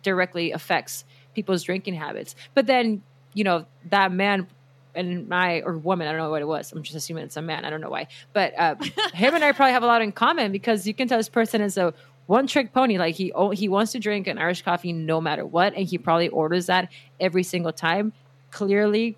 directly 0.03 0.53
affects 0.53 1.05
people's 1.35 1.63
drinking 1.63 1.95
habits. 1.95 2.35
But 2.55 2.67
then 2.67 3.03
you 3.33 3.45
know 3.45 3.67
that 3.91 4.13
man 4.13 4.47
and 4.95 5.29
my 5.29 5.61
or 5.63 5.77
woman, 5.77 6.07
I 6.07 6.13
don't 6.13 6.21
know 6.21 6.31
what 6.31 6.43
it 6.43 6.49
was. 6.49 6.73
I'm 6.73 6.83
just 6.83 6.97
assuming 6.97 7.25
it's 7.25 7.37
a 7.37 7.43
man. 7.43 7.65
I 7.65 7.71
don't 7.71 7.81
know 7.81 7.91
why. 7.91 8.07
But 8.33 8.59
uh, 8.59 8.77
him 9.15 9.35
and 9.35 9.45
I 9.45 9.53
probably 9.53 9.73
have 9.73 9.83
a 9.83 9.87
lot 9.87 10.03
in 10.03 10.13
common 10.13 10.53
because 10.53 10.87
you 10.87 10.95
can 10.95 11.09
tell 11.09 11.19
this 11.19 11.29
person 11.29 11.61
is 11.61 11.77
a 11.77 11.95
one 12.27 12.47
trick 12.47 12.73
pony. 12.73 12.99
Like 12.99 13.15
he 13.15 13.33
he 13.53 13.69
wants 13.69 13.93
to 13.93 13.99
drink 13.99 14.27
an 14.27 14.39
Irish 14.39 14.63
coffee 14.63 14.93
no 14.93 15.21
matter 15.21 15.45
what, 15.45 15.75
and 15.75 15.87
he 15.87 15.99
probably 15.99 16.29
orders 16.29 16.67
that 16.67 16.91
every 17.21 17.43
single 17.43 17.73
time. 17.73 18.13
Clearly, 18.51 19.17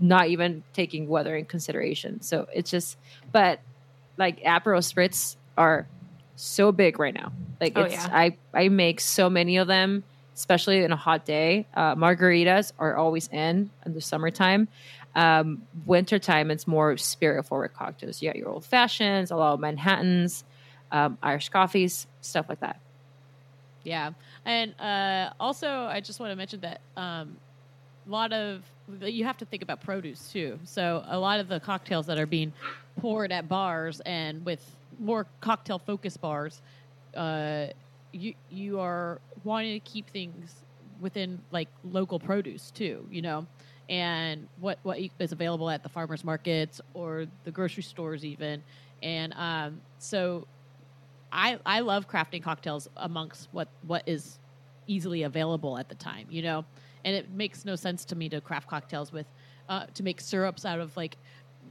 not 0.00 0.28
even 0.28 0.64
taking 0.72 1.08
weather 1.08 1.36
in 1.36 1.44
consideration. 1.44 2.22
So 2.22 2.46
it's 2.54 2.70
just, 2.70 2.96
but 3.30 3.60
like 4.16 4.42
Aperol 4.42 4.80
spritz 4.80 5.36
are 5.56 5.86
so 6.36 6.72
big 6.72 6.98
right 6.98 7.14
now. 7.14 7.32
Like 7.60 7.74
Oh, 7.76 7.82
it's 7.82 7.94
yeah. 7.94 8.08
I 8.10 8.36
I 8.52 8.68
make 8.68 9.00
so 9.00 9.30
many 9.30 9.58
of 9.58 9.68
them, 9.68 10.04
especially 10.34 10.82
in 10.82 10.90
a 10.90 10.96
hot 10.96 11.24
day. 11.24 11.66
Uh, 11.74 11.94
margaritas 11.94 12.72
are 12.78 12.96
always 12.96 13.28
in 13.28 13.70
in 13.86 13.94
the 13.94 14.00
summertime. 14.00 14.68
Um, 15.14 15.62
wintertime, 15.84 16.50
it's 16.50 16.66
more 16.66 16.96
spirit 16.96 17.44
forward 17.44 17.74
cocktails. 17.74 18.22
You 18.22 18.30
got 18.30 18.36
your 18.36 18.48
old 18.48 18.64
fashions, 18.64 19.30
a 19.30 19.36
lot 19.36 19.52
of 19.52 19.60
Manhattans, 19.60 20.42
um, 20.92 21.18
Irish 21.22 21.48
coffees, 21.48 22.06
stuff 22.20 22.46
like 22.48 22.60
that. 22.60 22.78
Yeah, 23.84 24.12
and 24.44 24.78
uh, 24.80 25.32
also 25.40 25.68
I 25.68 26.00
just 26.00 26.20
want 26.20 26.30
to 26.30 26.36
mention 26.36 26.60
that 26.60 26.80
um, 26.96 27.36
a 28.06 28.10
lot 28.10 28.32
of 28.32 28.62
you 29.00 29.24
have 29.24 29.38
to 29.38 29.44
think 29.44 29.62
about 29.62 29.80
produce 29.80 30.30
too. 30.30 30.58
So 30.64 31.02
a 31.08 31.18
lot 31.18 31.40
of 31.40 31.48
the 31.48 31.58
cocktails 31.60 32.06
that 32.06 32.18
are 32.18 32.26
being 32.26 32.52
poured 33.00 33.32
at 33.32 33.48
bars 33.48 34.00
and 34.00 34.44
with 34.44 34.64
more 35.00 35.26
cocktail 35.40 35.78
focused 35.78 36.20
bars, 36.20 36.62
uh, 37.16 37.66
you 38.12 38.34
you 38.50 38.78
are 38.78 39.20
wanting 39.44 39.80
to 39.80 39.90
keep 39.90 40.08
things 40.10 40.54
within 41.00 41.40
like 41.50 41.68
local 41.90 42.20
produce 42.20 42.70
too. 42.70 43.06
You 43.10 43.22
know. 43.22 43.46
And 43.88 44.46
what 44.60 44.78
what 44.84 44.98
is 45.18 45.32
available 45.32 45.68
at 45.68 45.82
the 45.82 45.88
farmers 45.88 46.24
markets 46.24 46.80
or 46.94 47.26
the 47.44 47.50
grocery 47.50 47.82
stores 47.82 48.24
even, 48.24 48.62
and 49.02 49.34
um, 49.36 49.80
so 49.98 50.46
I 51.32 51.58
I 51.64 51.80
love 51.80 52.08
crafting 52.08 52.42
cocktails 52.42 52.88
amongst 52.96 53.48
what 53.52 53.68
what 53.86 54.02
is 54.06 54.38
easily 54.86 55.22
available 55.22 55.78
at 55.78 55.88
the 55.88 55.94
time, 55.94 56.26
you 56.30 56.42
know. 56.42 56.64
And 57.04 57.16
it 57.16 57.30
makes 57.30 57.64
no 57.64 57.74
sense 57.74 58.04
to 58.06 58.16
me 58.16 58.28
to 58.28 58.40
craft 58.40 58.68
cocktails 58.68 59.12
with 59.12 59.26
uh, 59.68 59.86
to 59.94 60.02
make 60.02 60.20
syrups 60.20 60.64
out 60.64 60.78
of 60.78 60.96
like, 60.96 61.16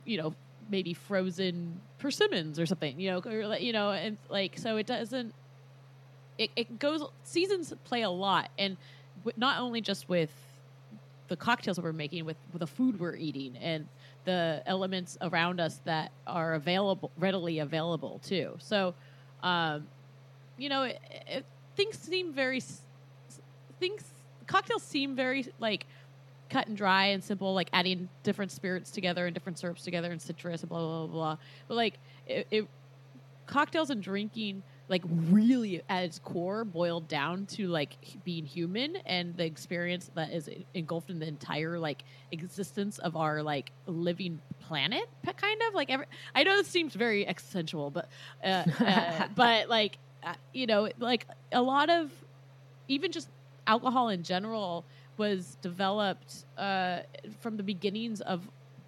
you 0.06 0.18
know, 0.18 0.34
maybe 0.70 0.94
frozen 0.94 1.80
persimmons 2.00 2.60
or 2.60 2.66
something, 2.66 3.00
you 3.00 3.12
know, 3.12 3.22
or 3.26 3.56
you 3.58 3.72
know, 3.74 3.92
and 3.92 4.18
like 4.30 4.58
so 4.58 4.78
it 4.78 4.88
doesn't. 4.88 5.34
It 6.38 6.50
it 6.56 6.80
goes 6.80 7.04
seasons 7.24 7.74
play 7.84 8.02
a 8.02 8.10
lot, 8.10 8.50
and 8.58 8.78
w- 9.24 9.38
not 9.38 9.60
only 9.60 9.82
just 9.82 10.10
with 10.10 10.32
the 11.28 11.38
cocktails 11.38 11.78
that 11.78 11.84
we're 11.84 11.94
making, 11.94 12.26
with, 12.26 12.36
with 12.52 12.60
the 12.60 12.68
food 12.68 13.00
we're 13.00 13.16
eating, 13.16 13.56
and 13.58 13.88
the 14.26 14.62
elements 14.66 15.18
around 15.22 15.62
us 15.62 15.80
that 15.86 16.12
are 16.28 16.56
available 16.56 17.12
readily 17.18 17.60
available 17.60 18.20
too. 18.24 18.56
So 18.60 18.94
um, 19.44 19.88
you 20.58 20.70
know, 20.70 20.84
it, 20.84 21.00
it, 21.28 21.46
things 21.76 21.98
seem 21.98 22.34
very 22.34 22.62
things 23.80 24.04
cocktails 24.48 24.84
seem 24.84 25.16
very 25.16 25.48
like 25.60 25.86
cut 26.50 26.68
and 26.68 26.78
dry 26.78 27.06
and 27.06 27.24
simple, 27.24 27.54
like 27.54 27.70
adding 27.74 28.10
different 28.24 28.52
spirits 28.52 28.92
together 28.92 29.26
and 29.26 29.34
different 29.34 29.58
syrups 29.58 29.84
together 29.84 30.12
and 30.12 30.22
citrus 30.22 30.62
and 30.62 30.70
blah 30.70 30.80
blah 30.80 31.08
blah. 31.08 31.08
blah. 31.08 31.38
But 31.68 31.76
like 31.76 32.00
it, 32.28 32.48
it 32.52 32.68
cocktails 33.48 33.90
and 33.90 34.04
drinking 34.04 34.64
like 34.92 35.04
really 35.30 35.82
at 35.88 36.04
its 36.04 36.20
core 36.20 36.66
boiled 36.66 37.08
down 37.08 37.46
to 37.46 37.70
like 37.70 37.96
being 38.26 38.46
human 38.46 38.98
and 39.06 39.38
the 39.38 39.46
experience 39.46 40.12
that 40.16 40.34
is 40.34 40.50
engulfed 40.74 41.10
in 41.10 41.18
the 41.18 41.26
entire 41.26 41.80
like 41.80 42.04
existence 42.34 43.00
of 43.00 43.16
our 43.16 43.42
like 43.42 43.72
living 43.88 44.42
planet 44.60 45.06
kind 45.38 45.62
of 45.66 45.74
like 45.74 45.90
every 45.90 46.06
i 46.36 46.44
know 46.44 46.58
this 46.58 46.68
seems 46.68 46.94
very 46.94 47.26
existential 47.26 47.90
but 47.90 48.10
uh, 48.44 48.66
uh, 48.82 49.28
but 49.36 49.70
like 49.70 49.98
uh, 50.24 50.34
you 50.54 50.68
know 50.68 50.90
like 51.00 51.26
a 51.54 51.62
lot 51.62 51.90
of 51.90 52.12
even 52.90 53.14
just 53.14 53.30
alcohol 53.68 54.10
in 54.10 54.24
general 54.24 54.84
was 55.16 55.58
developed 55.62 56.44
uh, 56.58 57.00
from 57.40 57.56
the 57.56 57.64
beginnings 57.64 58.20
of 58.20 58.42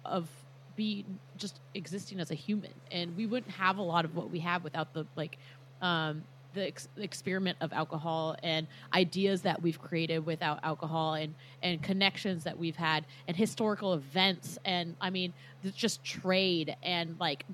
of 0.04 0.28
being 0.76 1.18
just 1.36 1.60
existing 1.74 2.20
as 2.20 2.30
a 2.30 2.34
human. 2.34 2.72
And 2.90 3.16
we 3.16 3.26
wouldn't 3.26 3.52
have 3.52 3.78
a 3.78 3.82
lot 3.82 4.04
of 4.04 4.16
what 4.16 4.30
we 4.30 4.40
have 4.40 4.64
without 4.64 4.92
the 4.92 5.06
like 5.16 5.38
um, 5.84 6.24
the, 6.54 6.66
ex- 6.66 6.88
experiment 6.96 7.58
of 7.60 7.72
alcohol 7.72 8.36
and 8.42 8.66
ideas 8.92 9.42
that 9.42 9.60
we've 9.62 9.80
created 9.80 10.24
without 10.24 10.60
alcohol 10.62 11.14
and 11.14 11.34
and 11.62 11.82
connections 11.82 12.44
that 12.44 12.56
we've 12.56 12.76
had 12.76 13.04
and 13.26 13.36
historical 13.36 13.94
events 13.94 14.56
and 14.64 14.94
i 15.00 15.10
mean 15.10 15.32
just 15.74 16.04
trade 16.04 16.76
and 16.82 17.16
like 17.18 17.44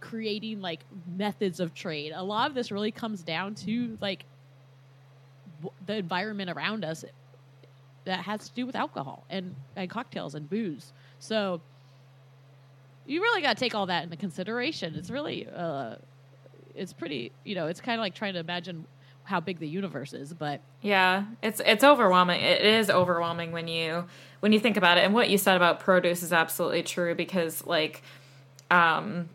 creating 0.00 0.62
like 0.62 0.80
methods 1.16 1.60
of 1.60 1.74
trade 1.74 2.12
a 2.14 2.22
lot 2.22 2.48
of 2.48 2.54
this 2.54 2.72
really 2.72 2.90
comes 2.90 3.22
down 3.22 3.54
to 3.54 3.98
like 4.00 4.24
w- 5.62 5.74
the 5.86 5.96
environment 5.96 6.50
around 6.50 6.84
us 6.84 7.04
that 8.04 8.20
has 8.20 8.48
to 8.48 8.54
do 8.54 8.66
with 8.66 8.76
alcohol 8.76 9.24
and, 9.30 9.54
and 9.76 9.88
cocktails 9.88 10.34
and 10.34 10.48
booze. 10.48 10.92
So 11.18 11.60
you 13.06 13.20
really 13.20 13.42
got 13.42 13.56
to 13.56 13.60
take 13.60 13.74
all 13.74 13.86
that 13.86 14.04
into 14.04 14.16
consideration. 14.16 14.94
It's 14.94 15.10
really, 15.10 15.46
uh, 15.54 15.96
it's 16.74 16.92
pretty, 16.92 17.32
you 17.44 17.54
know, 17.54 17.66
it's 17.66 17.80
kind 17.80 17.98
of 17.98 18.02
like 18.02 18.14
trying 18.14 18.34
to 18.34 18.40
imagine 18.40 18.86
how 19.24 19.40
big 19.40 19.58
the 19.58 19.68
universe 19.68 20.12
is, 20.12 20.34
but 20.34 20.60
Yeah, 20.82 21.24
it's 21.42 21.60
it's 21.64 21.82
overwhelming. 21.82 22.40
It 22.40 22.62
is 22.62 22.90
overwhelming 22.90 23.52
when 23.52 23.68
you 23.68 24.04
when 24.40 24.52
you 24.52 24.60
think 24.60 24.76
about 24.76 24.98
it. 24.98 25.04
And 25.04 25.14
what 25.14 25.30
you 25.30 25.38
said 25.38 25.56
about 25.56 25.80
produce 25.80 26.22
is 26.22 26.32
absolutely 26.32 26.82
true 26.82 27.14
because 27.14 27.66
like 27.66 28.02
um 28.70 29.28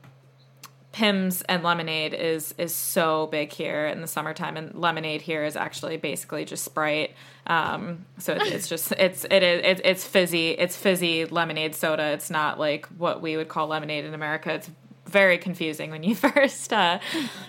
Pimm's 0.91 1.43
and 1.43 1.63
lemonade 1.63 2.15
is 2.15 2.55
is 2.57 2.73
so 2.73 3.27
big 3.27 3.51
here 3.51 3.85
in 3.85 4.01
the 4.01 4.07
summertime, 4.07 4.57
and 4.57 4.73
lemonade 4.73 5.21
here 5.21 5.45
is 5.45 5.55
actually 5.55 5.97
basically 5.97 6.45
just 6.45 6.63
Sprite. 6.63 7.13
Um, 7.45 8.05
so 8.17 8.33
it, 8.33 8.41
it's 8.47 8.67
just 8.67 8.91
it's 8.97 9.23
it 9.29 9.43
is 9.43 9.61
it, 9.63 9.81
it's 9.85 10.03
fizzy. 10.03 10.49
It's 10.51 10.75
fizzy 10.75 11.25
lemonade 11.25 11.75
soda. 11.75 12.05
It's 12.07 12.31
not 12.31 12.59
like 12.59 12.87
what 12.87 13.21
we 13.21 13.37
would 13.37 13.49
call 13.49 13.67
lemonade 13.67 14.03
in 14.03 14.15
America. 14.15 14.55
It's 14.55 14.71
very 15.09 15.37
confusing 15.37 15.91
when 15.91 16.03
you 16.03 16.15
first 16.15 16.71
uh, 16.71 16.99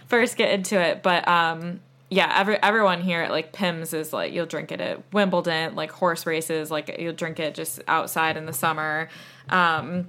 first 0.06 0.36
get 0.36 0.52
into 0.52 0.80
it. 0.80 1.02
But 1.02 1.26
um, 1.28 1.80
yeah, 2.08 2.32
every 2.36 2.62
everyone 2.62 3.00
here 3.00 3.22
at 3.22 3.30
like 3.30 3.52
Pimm's 3.52 3.94
is 3.94 4.12
like 4.12 4.32
you'll 4.32 4.46
drink 4.46 4.72
it 4.72 4.80
at 4.80 5.12
Wimbledon, 5.12 5.74
like 5.74 5.92
horse 5.92 6.26
races, 6.26 6.70
like 6.70 6.96
you'll 6.98 7.12
drink 7.12 7.38
it 7.38 7.54
just 7.54 7.80
outside 7.86 8.36
in 8.36 8.46
the 8.46 8.52
summer. 8.52 9.08
Um, 9.48 10.08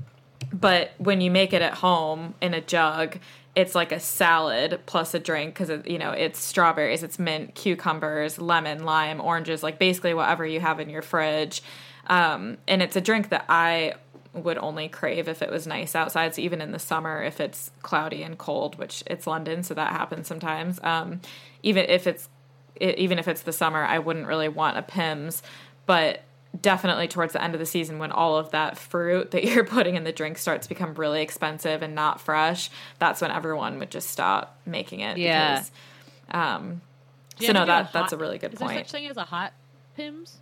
but 0.51 0.91
when 0.97 1.21
you 1.21 1.31
make 1.31 1.53
it 1.53 1.61
at 1.61 1.75
home 1.75 2.33
in 2.41 2.53
a 2.53 2.61
jug 2.61 3.19
it's 3.55 3.75
like 3.75 3.91
a 3.91 3.99
salad 3.99 4.79
plus 4.85 5.13
a 5.13 5.19
drink 5.19 5.53
because 5.53 5.85
you 5.85 5.97
know 5.97 6.11
it's 6.11 6.39
strawberries 6.39 7.03
it's 7.03 7.19
mint 7.19 7.53
cucumbers 7.55 8.39
lemon 8.39 8.83
lime 8.83 9.19
oranges 9.19 9.61
like 9.61 9.77
basically 9.77 10.13
whatever 10.13 10.45
you 10.45 10.59
have 10.59 10.79
in 10.79 10.89
your 10.89 11.01
fridge 11.01 11.61
um, 12.07 12.57
and 12.67 12.81
it's 12.81 12.95
a 12.95 13.01
drink 13.01 13.29
that 13.29 13.45
i 13.49 13.93
would 14.33 14.57
only 14.57 14.87
crave 14.87 15.27
if 15.27 15.41
it 15.41 15.51
was 15.51 15.67
nice 15.67 15.93
outside 15.95 16.33
so 16.33 16.41
even 16.41 16.61
in 16.61 16.71
the 16.71 16.79
summer 16.79 17.21
if 17.21 17.41
it's 17.41 17.69
cloudy 17.81 18.23
and 18.23 18.37
cold 18.37 18.77
which 18.77 19.03
it's 19.07 19.27
london 19.27 19.61
so 19.61 19.73
that 19.73 19.91
happens 19.91 20.25
sometimes 20.27 20.79
um, 20.83 21.19
even 21.63 21.85
if 21.89 22.07
it's 22.07 22.29
even 22.79 23.19
if 23.19 23.27
it's 23.27 23.41
the 23.41 23.51
summer 23.51 23.83
i 23.83 23.99
wouldn't 23.99 24.27
really 24.27 24.47
want 24.47 24.77
a 24.77 24.81
Pimm's 24.81 25.43
but 25.85 26.21
definitely 26.59 27.07
towards 27.07 27.33
the 27.33 27.41
end 27.43 27.53
of 27.53 27.59
the 27.59 27.65
season 27.65 27.97
when 27.99 28.11
all 28.11 28.37
of 28.37 28.51
that 28.51 28.77
fruit 28.77 29.31
that 29.31 29.43
you're 29.45 29.65
putting 29.65 29.95
in 29.95 30.03
the 30.03 30.11
drink 30.11 30.37
starts 30.37 30.65
to 30.65 30.69
become 30.69 30.93
really 30.95 31.21
expensive 31.21 31.81
and 31.81 31.93
not 31.93 32.21
fresh 32.21 32.69
that's 32.99 33.21
when 33.21 33.31
everyone 33.31 33.79
would 33.79 33.91
just 33.91 34.09
stop 34.09 34.57
making 34.65 35.01
it 35.01 35.17
Yeah. 35.17 35.55
because 35.55 35.71
um 36.31 36.81
so 37.39 37.51
no 37.51 37.65
that 37.65 37.91
that's 37.91 38.13
a 38.13 38.17
really 38.17 38.37
good 38.37 38.53
is 38.53 38.59
there 38.59 38.67
point 38.67 38.79
such 38.87 38.91
thing 38.91 39.07
as 39.07 39.17
a 39.17 39.25
hot 39.25 39.51
Pimm's? 39.97 40.37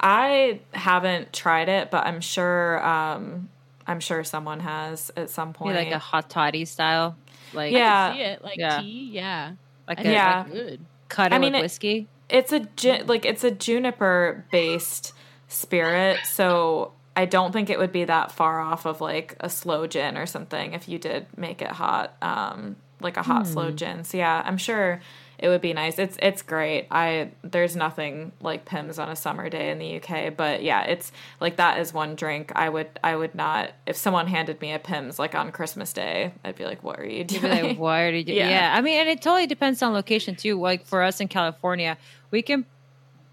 I 0.00 0.60
haven't 0.72 1.32
tried 1.32 1.68
it 1.68 1.90
but 1.90 2.06
i'm 2.06 2.20
sure 2.20 2.84
um 2.86 3.48
i'm 3.86 4.00
sure 4.00 4.22
someone 4.24 4.60
has 4.60 5.10
at 5.16 5.30
some 5.30 5.48
Maybe 5.48 5.58
point 5.58 5.76
like 5.76 5.90
a 5.92 5.98
hot 5.98 6.28
toddy 6.30 6.64
style, 6.64 7.16
like 7.52 7.72
Yeah. 7.72 8.10
I 8.12 8.16
see 8.16 8.22
it 8.22 8.44
like 8.44 8.58
Yeah. 8.58 8.80
tea. 8.80 9.10
Yeah, 9.12 9.52
like 9.88 9.98
I 9.98 10.00
a, 10.00 10.04
think 10.04 10.14
Yeah. 10.14 10.44
it's 10.44 10.52
good. 10.52 10.80
cut 11.08 11.32
it 11.32 11.34
I 11.34 11.38
mean, 11.38 11.52
with 11.52 11.60
it- 11.60 11.62
whiskey. 11.62 12.08
it's 12.28 12.52
a 12.52 12.60
ju- 12.60 13.04
like 13.06 13.24
it's 13.24 13.42
a 13.44 13.50
juniper 13.50 14.44
based 14.52 15.14
spirit 15.48 16.18
so 16.26 16.92
i 17.16 17.24
don't 17.24 17.52
think 17.52 17.70
it 17.70 17.78
would 17.78 17.90
be 17.92 18.04
that 18.04 18.30
far 18.30 18.60
off 18.60 18.84
of 18.84 19.00
like 19.00 19.34
a 19.40 19.48
sloe 19.48 19.86
gin 19.86 20.16
or 20.18 20.26
something 20.26 20.74
if 20.74 20.88
you 20.88 20.98
did 20.98 21.26
make 21.38 21.62
it 21.62 21.70
hot 21.70 22.14
um 22.20 22.76
like 23.00 23.16
a 23.16 23.22
hot 23.22 23.46
sloe 23.46 23.70
gin 23.70 24.04
so 24.04 24.18
yeah 24.18 24.42
i'm 24.44 24.58
sure 24.58 25.00
it 25.38 25.48
would 25.48 25.60
be 25.60 25.72
nice 25.72 25.98
it's 25.98 26.16
it's 26.20 26.42
great 26.42 26.86
i 26.90 27.30
there's 27.42 27.76
nothing 27.76 28.32
like 28.40 28.64
Pimm's 28.64 28.98
on 28.98 29.08
a 29.08 29.16
summer 29.16 29.48
day 29.48 29.70
in 29.70 29.78
the 29.78 29.96
uk 29.96 30.36
but 30.36 30.62
yeah 30.62 30.82
it's 30.84 31.12
like 31.40 31.56
that 31.56 31.78
is 31.78 31.92
one 31.92 32.14
drink 32.14 32.52
i 32.56 32.68
would 32.68 32.88
i 33.04 33.14
would 33.14 33.34
not 33.34 33.70
if 33.86 33.96
someone 33.96 34.26
handed 34.26 34.60
me 34.60 34.72
a 34.72 34.78
Pimm's 34.78 35.18
like 35.18 35.34
on 35.34 35.52
christmas 35.52 35.92
day 35.92 36.32
i'd 36.44 36.56
be 36.56 36.64
like 36.64 36.82
what 36.82 36.98
are 36.98 37.06
you 37.06 37.24
doing 37.24 37.58
like, 37.68 37.78
why 37.78 38.10
did 38.10 38.28
you? 38.28 38.34
Yeah. 38.34 38.48
Yeah. 38.48 38.74
I 38.76 38.80
mean, 38.80 38.98
and 38.98 39.08
it 39.08 39.22
totally 39.22 39.46
depends 39.46 39.82
on 39.82 39.92
location 39.92 40.34
too. 40.36 40.60
Like 40.60 40.86
for 40.86 41.02
us 41.02 41.20
in 41.20 41.28
California, 41.28 41.96
we 42.30 42.42
can 42.42 42.66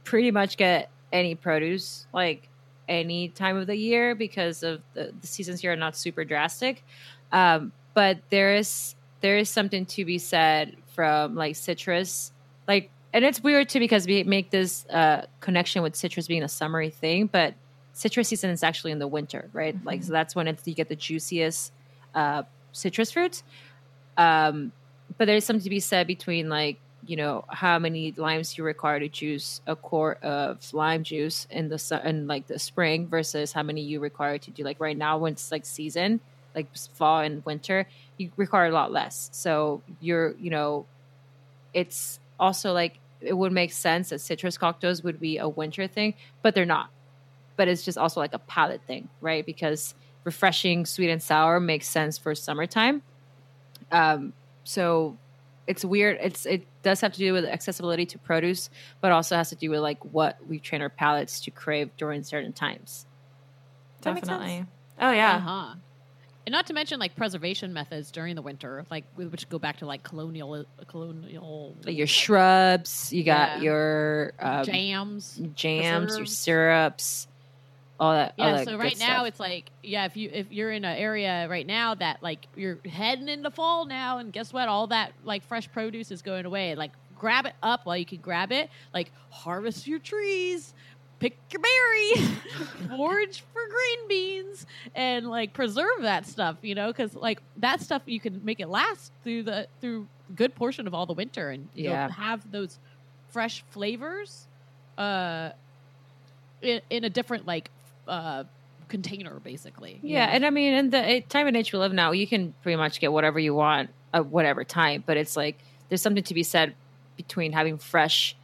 pretty 0.03 0.31
much 0.31 0.57
get 0.57 0.89
any 1.11 1.35
produce 1.35 2.05
like 2.13 2.47
any 2.87 3.29
time 3.29 3.57
of 3.57 3.67
the 3.67 3.75
year 3.75 4.15
because 4.15 4.61
of 4.63 4.81
the, 4.93 5.11
the 5.19 5.27
seasons 5.27 5.61
here 5.61 5.73
are 5.73 5.77
not 5.77 5.95
super 5.95 6.23
drastic. 6.23 6.83
Um, 7.31 7.71
but 7.93 8.19
there 8.29 8.55
is 8.55 8.95
there 9.21 9.37
is 9.37 9.49
something 9.49 9.85
to 9.87 10.05
be 10.05 10.17
said 10.17 10.75
from 10.95 11.35
like 11.35 11.55
citrus, 11.55 12.31
like, 12.67 12.89
and 13.13 13.23
it's 13.23 13.43
weird 13.43 13.69
too 13.69 13.79
because 13.79 14.07
we 14.07 14.23
make 14.23 14.49
this 14.49 14.85
uh, 14.87 15.25
connection 15.39 15.83
with 15.83 15.95
citrus 15.95 16.27
being 16.27 16.43
a 16.43 16.49
summery 16.49 16.89
thing, 16.89 17.27
but 17.27 17.53
citrus 17.93 18.29
season 18.29 18.49
is 18.49 18.63
actually 18.63 18.91
in 18.91 18.99
the 18.99 19.07
winter, 19.07 19.49
right? 19.53 19.75
Like, 19.85 20.03
so 20.03 20.11
that's 20.11 20.35
when 20.35 20.47
it's 20.47 20.67
you 20.67 20.73
get 20.73 20.89
the 20.89 20.95
juiciest 20.95 21.71
uh, 22.13 22.43
citrus 22.71 23.11
fruits. 23.11 23.43
Um, 24.17 24.71
but 25.17 25.25
there's 25.25 25.45
something 25.45 25.63
to 25.63 25.69
be 25.69 25.79
said 25.79 26.07
between 26.07 26.49
like 26.49 26.77
you 27.07 27.15
know 27.15 27.45
how 27.47 27.77
many 27.77 28.13
limes 28.17 28.57
you 28.57 28.63
require 28.63 28.99
to 28.99 29.07
juice 29.07 29.61
a 29.67 29.75
quart 29.75 30.21
of 30.23 30.73
lime 30.73 31.03
juice 31.03 31.47
in 31.51 31.69
the 31.69 31.77
su- 31.77 31.99
in 32.03 32.27
like 32.27 32.47
the 32.47 32.57
spring 32.57 33.07
versus 33.07 33.53
how 33.53 33.61
many 33.61 33.81
you 33.81 33.99
require 33.99 34.37
to 34.37 34.51
do 34.51 34.63
like 34.63 34.79
right 34.79 34.97
now 34.97 35.17
when 35.17 35.33
it's 35.33 35.51
like 35.51 35.65
season 35.65 36.19
like 36.55 36.67
fall 36.95 37.19
and 37.19 37.45
winter 37.45 37.85
you 38.17 38.31
require 38.37 38.67
a 38.67 38.71
lot 38.71 38.91
less 38.91 39.29
so 39.33 39.81
you're 39.99 40.35
you 40.37 40.49
know 40.49 40.85
it's 41.73 42.19
also 42.39 42.73
like 42.73 42.99
it 43.21 43.33
would 43.33 43.51
make 43.51 43.71
sense 43.71 44.09
that 44.09 44.19
citrus 44.19 44.57
cocktails 44.57 45.03
would 45.03 45.19
be 45.19 45.37
a 45.37 45.47
winter 45.47 45.87
thing 45.87 46.13
but 46.41 46.55
they're 46.55 46.65
not 46.65 46.89
but 47.57 47.67
it's 47.67 47.83
just 47.83 47.97
also 47.97 48.19
like 48.19 48.33
a 48.33 48.39
palate 48.39 48.81
thing 48.87 49.09
right 49.21 49.45
because 49.45 49.93
refreshing 50.23 50.85
sweet 50.85 51.09
and 51.09 51.21
sour 51.21 51.59
makes 51.59 51.87
sense 51.87 52.17
for 52.17 52.33
summertime 52.33 53.01
um, 53.91 54.33
so 54.63 55.17
it's 55.67 55.83
weird. 55.83 56.17
It's 56.21 56.45
it 56.45 56.65
does 56.83 57.01
have 57.01 57.13
to 57.13 57.19
do 57.19 57.33
with 57.33 57.45
accessibility 57.45 58.05
to 58.07 58.19
produce, 58.19 58.69
but 59.01 59.11
also 59.11 59.35
has 59.35 59.49
to 59.49 59.55
do 59.55 59.69
with 59.69 59.79
like 59.79 60.03
what 60.05 60.37
we 60.47 60.59
train 60.59 60.81
our 60.81 60.89
palates 60.89 61.41
to 61.41 61.51
crave 61.51 61.89
during 61.97 62.23
certain 62.23 62.53
times. 62.53 63.05
Does 64.01 64.05
that 64.05 64.13
make 64.15 64.25
sense? 64.25 64.41
definitely 64.41 64.65
oh 64.99 65.11
yeah 65.11 65.35
Uh-huh. 65.35 65.75
And 66.45 66.53
not 66.53 66.67
to 66.67 66.73
mention 66.73 66.99
like 66.99 67.15
preservation 67.15 67.73
methods 67.73 68.11
during 68.11 68.35
the 68.35 68.41
winter, 68.41 68.85
like 68.91 69.05
which 69.15 69.49
go 69.49 69.57
back 69.57 69.77
to 69.77 69.85
like 69.87 70.03
colonial 70.03 70.65
colonial 70.87 71.75
your 71.87 72.05
shrubs, 72.05 73.11
you 73.11 73.23
got 73.23 73.57
Yeah. 73.57 73.61
your 73.61 74.33
um, 74.39 74.63
jams. 74.63 75.41
jams, 75.55 76.17
your 76.17 76.25
syrups, 76.27 77.27
all 77.99 78.13
that. 78.13 78.35
all 78.37 78.45
Yeah, 78.45 78.57
that 78.57 78.65
so 78.65 78.77
right 78.77 78.99
now 78.99 79.15
stuff. 79.15 79.27
it's 79.27 79.39
like 79.39 79.71
yeah, 79.81 80.05
if 80.05 80.15
you 80.15 80.29
if 80.31 80.51
you're 80.51 80.71
in 80.71 80.85
an 80.85 80.97
area 80.97 81.47
right 81.49 81.65
now 81.65 81.95
that 81.95 82.21
like 82.21 82.47
you're 82.55 82.77
heading 82.85 83.27
into 83.27 83.49
fall 83.49 83.85
now, 83.85 84.19
and 84.19 84.31
guess 84.31 84.53
what? 84.53 84.67
All 84.67 84.87
that 84.87 85.13
like 85.23 85.43
fresh 85.43 85.71
produce 85.71 86.11
is 86.11 86.21
going 86.21 86.45
away. 86.45 86.75
Like 86.75 86.91
grab 87.17 87.47
it 87.47 87.55
up 87.63 87.85
while 87.85 87.97
you 87.97 88.05
can 88.05 88.19
grab 88.19 88.51
it. 88.51 88.69
Like 88.93 89.11
harvest 89.31 89.87
your 89.87 89.99
trees, 89.99 90.73
pick 91.29 91.37
your 91.51 91.61
berry, 91.61 92.27
forage 92.97 93.41
for 93.41 93.61
green 93.69 94.07
beans, 94.07 94.65
and 94.93 95.27
like 95.27 95.53
preserve 95.53 96.01
that 96.01 96.25
stuff. 96.27 96.57
You 96.61 96.75
know, 96.75 96.87
because 96.87 97.15
like 97.15 97.41
that 97.57 97.81
stuff 97.81 98.03
you 98.05 98.19
can 98.19 98.43
make 98.43 98.59
it 98.59 98.69
last 98.69 99.11
through 99.23 99.43
the 99.43 99.67
through 99.81 100.07
good 100.35 100.55
portion 100.55 100.87
of 100.87 100.93
all 100.93 101.05
the 101.05 101.13
winter, 101.13 101.49
and 101.49 101.69
Yeah. 101.73 102.09
have 102.09 102.49
those 102.51 102.79
fresh 103.31 103.63
flavors. 103.71 104.47
Uh, 104.97 105.49
in, 106.61 106.79
in 106.89 107.03
a 107.03 107.09
different 107.09 107.45
like 107.45 107.69
uh 108.07 108.45
container 108.87 109.39
basically 109.41 109.99
Yeah, 110.03 110.25
know? 110.27 110.31
and 110.31 110.45
I 110.45 110.49
mean, 110.51 110.73
in 110.73 110.89
the 110.89 111.21
time 111.27 111.47
and 111.47 111.57
age 111.57 111.73
we 111.73 111.79
live 111.79 111.91
now, 111.91 112.11
you 112.11 112.27
can 112.27 112.53
pretty 112.61 112.77
much 112.77 112.99
get 112.99 113.11
whatever 113.11 113.39
you 113.39 113.53
want 113.53 113.89
at 114.13 114.27
whatever 114.27 114.63
time. 114.63 115.03
But 115.05 115.17
it's 115.17 115.35
like 115.35 115.59
there's 115.89 116.01
something 116.01 116.23
to 116.23 116.33
be 116.33 116.43
said 116.43 116.75
between 117.17 117.51
having 117.51 117.77
fresh, 117.77 118.37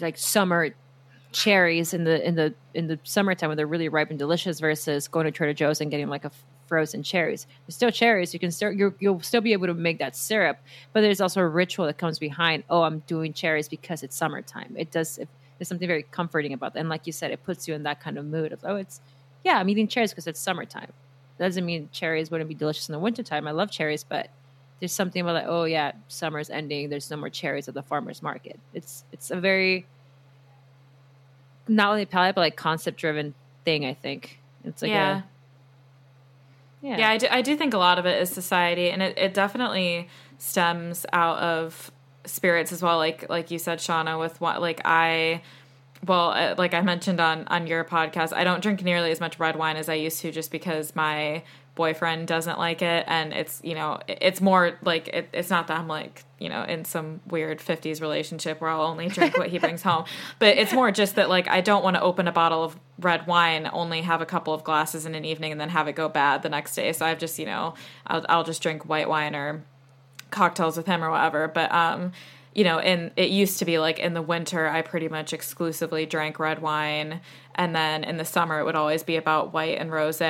like 0.00 0.18
summer 0.18 0.74
cherries 1.32 1.92
in 1.92 2.04
the 2.04 2.26
in 2.26 2.34
the 2.34 2.54
in 2.74 2.86
the 2.86 2.98
summertime 3.04 3.48
when 3.48 3.56
they're 3.56 3.66
really 3.66 3.88
ripe 3.88 4.10
and 4.10 4.18
delicious 4.18 4.60
versus 4.60 5.08
going 5.08 5.24
to 5.24 5.30
Trader 5.30 5.52
Joe's 5.52 5.80
and 5.80 5.90
getting 5.90 6.08
like 6.08 6.24
a 6.24 6.30
frozen 6.66 7.02
cherries. 7.02 7.46
There's 7.66 7.74
still 7.74 7.90
cherries. 7.90 8.32
You 8.32 8.40
can 8.40 8.50
still 8.50 8.72
you're, 8.72 8.94
you'll 8.98 9.20
still 9.20 9.40
be 9.40 9.52
able 9.52 9.66
to 9.66 9.74
make 9.74 9.98
that 9.98 10.16
syrup, 10.16 10.58
but 10.92 11.00
there's 11.00 11.20
also 11.20 11.40
a 11.40 11.48
ritual 11.48 11.86
that 11.86 11.98
comes 11.98 12.18
behind. 12.18 12.64
Oh, 12.70 12.82
I'm 12.82 13.00
doing 13.00 13.32
cherries 13.32 13.68
because 13.68 14.02
it's 14.02 14.16
summertime. 14.16 14.74
It 14.76 14.90
does. 14.90 15.18
It, 15.18 15.28
there's 15.58 15.68
something 15.68 15.88
very 15.88 16.04
comforting 16.04 16.52
about 16.52 16.74
that, 16.74 16.80
and 16.80 16.88
like 16.88 17.06
you 17.06 17.12
said, 17.12 17.30
it 17.30 17.42
puts 17.44 17.66
you 17.66 17.74
in 17.74 17.82
that 17.82 18.00
kind 18.00 18.16
of 18.16 18.24
mood 18.24 18.52
of 18.52 18.60
oh, 18.64 18.76
it's 18.76 19.00
yeah, 19.44 19.58
I'm 19.58 19.68
eating 19.68 19.88
cherries 19.88 20.12
because 20.12 20.26
it's 20.26 20.40
summertime. 20.40 20.92
That 21.38 21.46
doesn't 21.46 21.64
mean 21.64 21.88
cherries 21.92 22.30
wouldn't 22.30 22.48
be 22.48 22.54
delicious 22.54 22.88
in 22.88 22.92
the 22.92 22.98
wintertime. 22.98 23.46
I 23.46 23.52
love 23.52 23.70
cherries, 23.70 24.04
but 24.04 24.30
there's 24.80 24.92
something 24.92 25.22
about 25.22 25.34
like, 25.34 25.46
oh 25.46 25.64
yeah, 25.64 25.92
summer's 26.08 26.50
ending. 26.50 26.88
There's 26.88 27.10
no 27.10 27.16
more 27.16 27.30
cherries 27.30 27.68
at 27.68 27.74
the 27.74 27.82
farmer's 27.82 28.22
market. 28.22 28.58
It's 28.74 29.04
it's 29.12 29.30
a 29.30 29.36
very 29.36 29.86
not 31.68 31.90
only 31.90 32.06
palate 32.06 32.34
but 32.34 32.40
like 32.40 32.56
concept 32.56 32.98
driven 32.98 33.34
thing. 33.64 33.84
I 33.84 33.94
think 33.94 34.40
it's 34.64 34.82
like 34.82 34.90
yeah. 34.90 35.18
a 35.18 35.22
yeah 36.82 36.98
yeah, 36.98 37.10
I 37.10 37.18
do, 37.18 37.26
I 37.30 37.42
do 37.42 37.56
think 37.56 37.74
a 37.74 37.78
lot 37.78 37.98
of 37.98 38.06
it 38.06 38.20
is 38.22 38.30
society, 38.30 38.90
and 38.90 39.02
it, 39.02 39.18
it 39.18 39.34
definitely 39.34 40.08
stems 40.38 41.04
out 41.12 41.38
of 41.38 41.90
spirits 42.24 42.72
as 42.72 42.82
well. 42.82 42.96
Like 42.98 43.28
like 43.28 43.50
you 43.50 43.58
said, 43.58 43.78
Shauna, 43.78 44.18
with 44.18 44.40
what 44.40 44.60
like 44.60 44.80
I 44.84 45.42
well, 46.06 46.30
uh, 46.30 46.54
like 46.56 46.74
I 46.74 46.80
mentioned 46.80 47.20
on 47.20 47.46
on 47.48 47.66
your 47.66 47.84
podcast, 47.84 48.32
I 48.32 48.44
don't 48.44 48.62
drink 48.62 48.82
nearly 48.82 49.10
as 49.10 49.20
much 49.20 49.38
red 49.38 49.56
wine 49.56 49.76
as 49.76 49.88
I 49.88 49.94
used 49.94 50.20
to, 50.20 50.30
just 50.30 50.50
because 50.50 50.94
my 50.94 51.42
boyfriend 51.78 52.26
doesn't 52.26 52.58
like 52.58 52.82
it, 52.82 53.04
and 53.06 53.32
it's 53.32 53.60
you 53.64 53.74
know 53.74 54.00
it's 54.08 54.40
more 54.40 54.76
like 54.82 55.08
it, 55.08 55.28
it's 55.32 55.48
not 55.48 55.68
that 55.68 55.78
I'm 55.78 55.86
like 55.86 56.24
you 56.38 56.48
know 56.48 56.64
in 56.64 56.84
some 56.84 57.20
weird 57.26 57.60
50s 57.60 58.00
relationship 58.00 58.60
where 58.60 58.68
I'll 58.68 58.82
only 58.82 59.08
drink 59.08 59.38
what 59.38 59.48
he 59.48 59.58
brings 59.64 59.82
home, 59.82 60.04
but 60.40 60.58
it's 60.58 60.72
more 60.72 60.90
just 60.90 61.14
that 61.14 61.28
like 61.30 61.48
I 61.48 61.60
don't 61.60 61.84
want 61.84 61.94
to 61.94 62.02
open 62.02 62.26
a 62.28 62.32
bottle 62.32 62.64
of 62.64 62.76
red 62.98 63.26
wine, 63.28 63.70
only 63.72 64.02
have 64.02 64.20
a 64.20 64.26
couple 64.26 64.52
of 64.52 64.64
glasses 64.64 65.06
in 65.06 65.14
an 65.14 65.24
evening, 65.24 65.52
and 65.52 65.60
then 65.60 65.70
have 65.70 65.86
it 65.88 65.94
go 65.94 66.08
bad 66.08 66.42
the 66.42 66.50
next 66.50 66.74
day. 66.74 66.92
So 66.92 67.06
I've 67.06 67.18
just 67.18 67.38
you 67.38 67.46
know 67.46 67.74
I'll 68.06 68.26
I'll 68.28 68.44
just 68.44 68.60
drink 68.60 68.88
white 68.88 69.08
wine 69.08 69.36
or 69.36 69.64
cocktails 70.30 70.76
with 70.76 70.86
him 70.86 71.02
or 71.02 71.10
whatever, 71.10 71.48
but 71.48 71.72
um 71.72 72.12
you 72.58 72.64
know, 72.64 72.80
and 72.80 73.12
it 73.14 73.30
used 73.30 73.60
to 73.60 73.64
be 73.64 73.78
like 73.78 74.00
in 74.00 74.14
the 74.14 74.22
winter, 74.22 74.66
I 74.66 74.82
pretty 74.82 75.08
much 75.08 75.32
exclusively 75.32 76.06
drank 76.06 76.40
red 76.40 76.60
wine. 76.60 77.20
And 77.54 77.72
then 77.72 78.02
in 78.02 78.16
the 78.16 78.24
summer, 78.24 78.58
it 78.58 78.64
would 78.64 78.74
always 78.74 79.04
be 79.04 79.14
about 79.14 79.52
white 79.52 79.78
and 79.78 79.92
rose. 79.92 80.20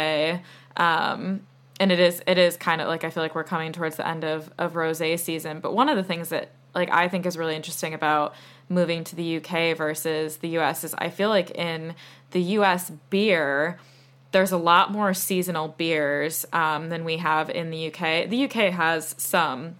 Um, 0.78 1.42
and 1.80 1.92
it 1.92 2.00
is, 2.00 2.22
it 2.26 2.38
is 2.38 2.56
kind 2.56 2.80
of 2.80 2.88
like, 2.88 3.04
I 3.04 3.10
feel 3.10 3.22
like 3.22 3.34
we're 3.34 3.44
coming 3.44 3.72
towards 3.72 3.96
the 3.96 4.08
end 4.08 4.24
of, 4.24 4.50
of 4.58 4.74
rose 4.74 4.98
season. 4.98 5.60
But 5.60 5.74
one 5.74 5.88
of 5.88 5.96
the 5.96 6.02
things 6.02 6.30
that 6.30 6.50
like 6.74 6.90
I 6.90 7.08
think 7.08 7.26
is 7.26 7.36
really 7.36 7.56
interesting 7.56 7.94
about 7.94 8.34
moving 8.68 9.04
to 9.04 9.16
the 9.16 9.38
UK 9.38 9.76
versus 9.76 10.38
the 10.38 10.58
US 10.58 10.84
is 10.84 10.94
I 10.96 11.10
feel 11.10 11.28
like 11.28 11.50
in 11.50 11.94
the 12.30 12.40
US 12.40 12.90
beer, 13.10 13.78
there's 14.32 14.52
a 14.52 14.58
lot 14.58 14.92
more 14.92 15.14
seasonal 15.14 15.68
beers 15.68 16.44
um, 16.52 16.90
than 16.90 17.04
we 17.04 17.16
have 17.16 17.48
in 17.50 17.70
the 17.70 17.88
UK. 17.88 18.28
The 18.28 18.44
UK 18.44 18.72
has 18.72 19.14
some, 19.18 19.76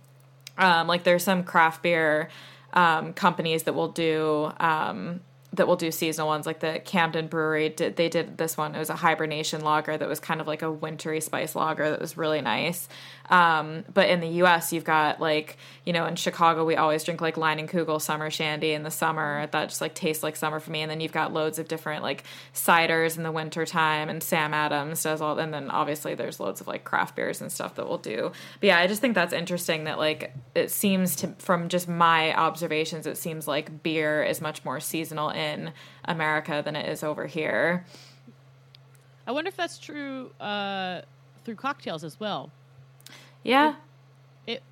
um, 0.57 0.87
like 0.87 1.05
there's 1.05 1.25
some 1.25 1.45
craft 1.45 1.83
beer 1.83 2.31
um, 2.73 3.13
companies 3.13 3.65
that 3.65 3.75
will 3.75 3.93
do 3.93 4.51
um, 4.59 5.21
that 5.55 5.67
will 5.67 5.77
do 5.77 5.91
seasonal 5.91 6.29
ones 6.29 6.47
like 6.47 6.61
the 6.61 6.81
Camden 6.85 7.27
Brewery 7.27 7.71
did 7.71 7.97
they 7.97 8.09
did 8.09 8.37
this 8.37 8.57
one. 8.57 8.75
It 8.75 8.79
was 8.79 8.91
a 8.91 8.97
hibernation 8.97 9.63
lager 9.63 9.97
that 9.97 10.09
was 10.09 10.21
kind 10.21 10.41
of 10.41 10.47
like 10.47 10.63
a 10.63 10.71
wintry 10.71 11.21
spice 11.21 11.55
lager 11.55 11.91
that 11.91 12.01
was 12.01 12.17
really 12.17 12.43
nice 12.43 12.89
um, 13.31 13.85
but 13.93 14.09
in 14.09 14.21
the 14.21 14.29
US 14.43 14.73
you've 14.73 14.85
got 14.85 15.21
like 15.21 15.57
you 15.85 15.93
know 15.93 16.07
in 16.07 16.17
Chicago 16.17 16.65
we 16.65 16.77
always 16.77 17.05
drink 17.05 17.21
like 17.21 17.37
Leinenkugel 17.37 18.01
summer 18.01 18.31
shandy 18.31 18.73
in 18.73 18.83
the 18.83 18.91
summer 18.91 19.47
that 19.53 19.69
just 19.69 19.81
like 19.81 19.95
tastes 19.95 20.23
like 20.23 20.37
summer 20.37 20.61
for 20.61 20.71
me 20.71 20.83
and 20.83 20.91
then 20.91 21.01
you've 21.01 21.13
got 21.13 21.33
loads 21.33 21.59
of 21.59 21.69
different 21.69 22.03
like 22.03 22.25
ciders 22.55 23.17
in 23.17 23.23
the 23.23 23.33
winter 23.33 23.67
time 23.67 24.09
and 24.09 24.23
Sam 24.23 24.55
Adams 24.55 25.03
does 25.03 25.21
all 25.21 25.39
and 25.39 25.53
then 25.53 25.71
obviously 25.71 26.15
there's 26.15 26.41
loads 26.41 26.61
of 26.61 26.67
like 26.67 26.85
craft 26.85 27.17
beers 27.17 27.41
and 27.41 27.51
stuff 27.51 27.75
that 27.77 27.89
we'll 27.89 27.99
do 27.99 28.33
but 28.61 28.67
yeah 28.67 28.79
I 28.79 28.87
just 28.87 29.01
think 29.01 29.15
that's 29.15 29.33
interesting 29.33 29.85
that 29.85 29.99
like 29.99 30.35
it 30.55 30.71
seems 30.71 31.17
to 31.17 31.29
from 31.39 31.69
just 31.69 31.89
my 31.89 32.35
observations 32.35 33.07
it 33.07 33.17
seems 33.17 33.47
like 33.47 33.83
beer 33.83 34.23
is 34.23 34.41
much 34.41 34.65
more 34.65 34.81
seasonal 34.81 35.31
in 35.31 35.73
America 36.05 36.63
than 36.65 36.75
it 36.75 36.89
is 36.89 37.05
over 37.05 37.27
here. 37.27 37.85
I 39.27 39.33
wonder 39.33 39.49
if 39.49 39.57
that's 39.57 39.79
true 39.79 40.31
uh, 40.41 41.03
through 41.45 41.57
cocktails 41.57 42.03
as 42.03 42.19
well. 42.19 42.51
Yeah. 43.49 43.75
It, 44.47 44.53
it 44.53 44.63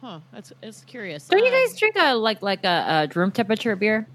huh? 0.00 0.20
That's 0.32 0.52
it's 0.62 0.82
curious. 0.82 1.26
Don't 1.28 1.40
you 1.40 1.46
Um, 1.46 1.52
guys 1.52 1.78
drink 1.78 1.96
a 1.98 2.14
like 2.14 2.42
like 2.42 2.64
a, 2.64 3.08
a 3.12 3.18
room 3.18 3.30
temperature 3.32 3.74
beer 3.76 4.06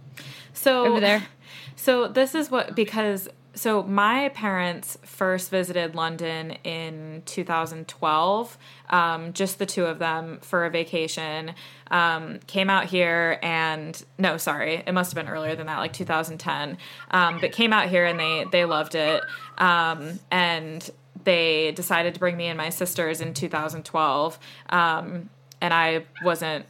So 0.53 0.85
over 0.85 0.99
there? 0.99 1.23
So 1.75 2.07
this 2.07 2.35
is 2.35 2.51
what 2.51 2.75
because 2.75 3.27
so 3.55 3.83
my 3.83 4.29
parents 4.29 4.97
first 5.03 5.49
visited 5.49 5.95
London 5.95 6.51
in 6.63 7.23
2012, 7.25 8.57
um, 8.91 9.33
just 9.33 9.57
the 9.59 9.65
two 9.65 9.85
of 9.85 9.99
them 9.99 10.39
for 10.41 10.65
a 10.65 10.69
vacation. 10.69 11.53
Um, 11.89 12.39
came 12.47 12.69
out 12.69 12.85
here 12.85 13.39
and 13.41 14.01
no, 14.17 14.37
sorry, 14.37 14.83
it 14.85 14.93
must 14.93 15.11
have 15.13 15.25
been 15.25 15.31
earlier 15.33 15.55
than 15.55 15.67
that, 15.67 15.79
like 15.79 15.91
2010. 15.91 16.77
Um, 17.09 17.39
but 17.41 17.51
came 17.51 17.73
out 17.73 17.89
here 17.89 18.05
and 18.05 18.19
they 18.19 18.45
they 18.51 18.65
loved 18.65 18.95
it, 18.95 19.21
um, 19.57 20.19
and 20.29 20.89
they 21.23 21.71
decided 21.71 22.13
to 22.13 22.19
bring 22.19 22.37
me 22.37 22.47
and 22.47 22.57
my 22.57 22.69
sisters 22.69 23.21
in 23.21 23.33
2012. 23.33 24.39
Um, 24.69 25.29
and 25.61 25.73
I 25.73 26.05
wasn't 26.23 26.65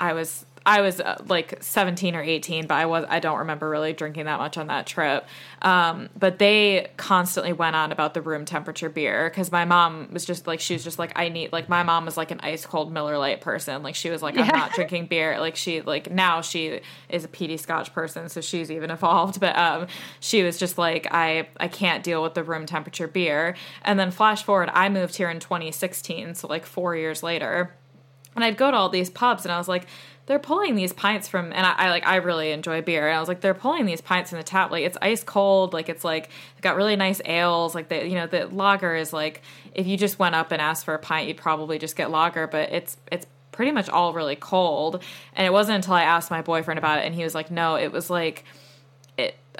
I 0.00 0.12
was 0.12 0.46
I 0.68 0.82
was 0.82 1.00
uh, 1.00 1.16
like 1.28 1.56
17 1.62 2.14
or 2.14 2.20
18, 2.20 2.66
but 2.66 2.74
I 2.74 2.84
was 2.84 3.06
I 3.08 3.20
don't 3.20 3.38
remember 3.38 3.70
really 3.70 3.94
drinking 3.94 4.26
that 4.26 4.38
much 4.38 4.58
on 4.58 4.66
that 4.66 4.86
trip. 4.86 5.26
Um, 5.62 6.10
but 6.14 6.38
they 6.38 6.90
constantly 6.98 7.54
went 7.54 7.74
on 7.74 7.90
about 7.90 8.12
the 8.12 8.20
room 8.20 8.44
temperature 8.44 8.90
beer 8.90 9.30
because 9.30 9.50
my 9.50 9.64
mom 9.64 10.10
was 10.12 10.26
just 10.26 10.46
like 10.46 10.60
she 10.60 10.74
was 10.74 10.84
just 10.84 10.98
like 10.98 11.12
I 11.16 11.30
need 11.30 11.54
like 11.54 11.70
my 11.70 11.82
mom 11.84 12.04
was 12.04 12.18
like 12.18 12.30
an 12.30 12.40
ice 12.42 12.66
cold 12.66 12.92
Miller 12.92 13.16
Lite 13.16 13.40
person. 13.40 13.82
Like 13.82 13.94
she 13.94 14.10
was 14.10 14.20
like 14.20 14.36
I'm 14.36 14.46
not 14.46 14.74
drinking 14.74 15.06
beer. 15.06 15.40
Like 15.40 15.56
she 15.56 15.80
like 15.80 16.10
now 16.10 16.42
she 16.42 16.80
is 17.08 17.24
a 17.24 17.28
peaty 17.28 17.56
Scotch 17.56 17.94
person, 17.94 18.28
so 18.28 18.42
she's 18.42 18.70
even 18.70 18.90
evolved. 18.90 19.40
But 19.40 19.56
um, 19.56 19.86
she 20.20 20.42
was 20.42 20.58
just 20.58 20.76
like 20.76 21.06
I 21.10 21.48
I 21.58 21.68
can't 21.68 22.04
deal 22.04 22.22
with 22.22 22.34
the 22.34 22.44
room 22.44 22.66
temperature 22.66 23.08
beer. 23.08 23.56
And 23.84 23.98
then 23.98 24.10
flash 24.10 24.42
forward, 24.42 24.68
I 24.74 24.90
moved 24.90 25.16
here 25.16 25.30
in 25.30 25.40
2016, 25.40 26.34
so 26.34 26.46
like 26.46 26.66
four 26.66 26.94
years 26.94 27.22
later 27.22 27.72
and 28.38 28.44
I'd 28.44 28.56
go 28.56 28.70
to 28.70 28.76
all 28.76 28.88
these 28.88 29.10
pubs 29.10 29.44
and 29.44 29.50
I 29.50 29.58
was 29.58 29.66
like, 29.66 29.86
they're 30.28 30.38
pulling 30.38 30.74
these 30.74 30.92
pints 30.92 31.26
from, 31.26 31.54
and 31.54 31.66
I, 31.66 31.72
I 31.72 31.90
like, 31.90 32.06
I 32.06 32.16
really 32.16 32.50
enjoy 32.52 32.82
beer. 32.82 33.08
And 33.08 33.16
I 33.16 33.20
was 33.20 33.30
like, 33.30 33.40
they're 33.40 33.54
pulling 33.54 33.86
these 33.86 34.02
pints 34.02 34.28
from 34.28 34.36
the 34.36 34.44
tap. 34.44 34.70
Like, 34.70 34.84
it's 34.84 34.98
ice 35.00 35.24
cold. 35.24 35.72
Like, 35.72 35.88
it's 35.88 36.04
like, 36.04 36.28
got 36.60 36.76
really 36.76 36.96
nice 36.96 37.22
ales. 37.24 37.74
Like, 37.74 37.88
the, 37.88 38.06
you 38.06 38.14
know, 38.14 38.26
the 38.26 38.46
lager 38.46 38.94
is 38.94 39.10
like, 39.10 39.40
if 39.74 39.86
you 39.86 39.96
just 39.96 40.18
went 40.18 40.34
up 40.34 40.52
and 40.52 40.60
asked 40.60 40.84
for 40.84 40.92
a 40.92 40.98
pint, 40.98 41.28
you'd 41.28 41.38
probably 41.38 41.78
just 41.78 41.96
get 41.96 42.10
lager, 42.10 42.46
but 42.46 42.70
it's, 42.70 42.98
it's, 43.10 43.26
pretty 43.50 43.72
much 43.72 43.88
all 43.88 44.12
really 44.12 44.36
cold 44.36 45.02
and 45.34 45.44
it 45.44 45.52
wasn't 45.52 45.74
until 45.74 45.94
i 45.94 46.02
asked 46.02 46.30
my 46.30 46.42
boyfriend 46.42 46.78
about 46.78 47.00
it 47.00 47.04
and 47.04 47.12
he 47.12 47.24
was 47.24 47.34
like 47.34 47.50
no 47.50 47.74
it 47.74 47.90
was 47.90 48.08
like 48.08 48.44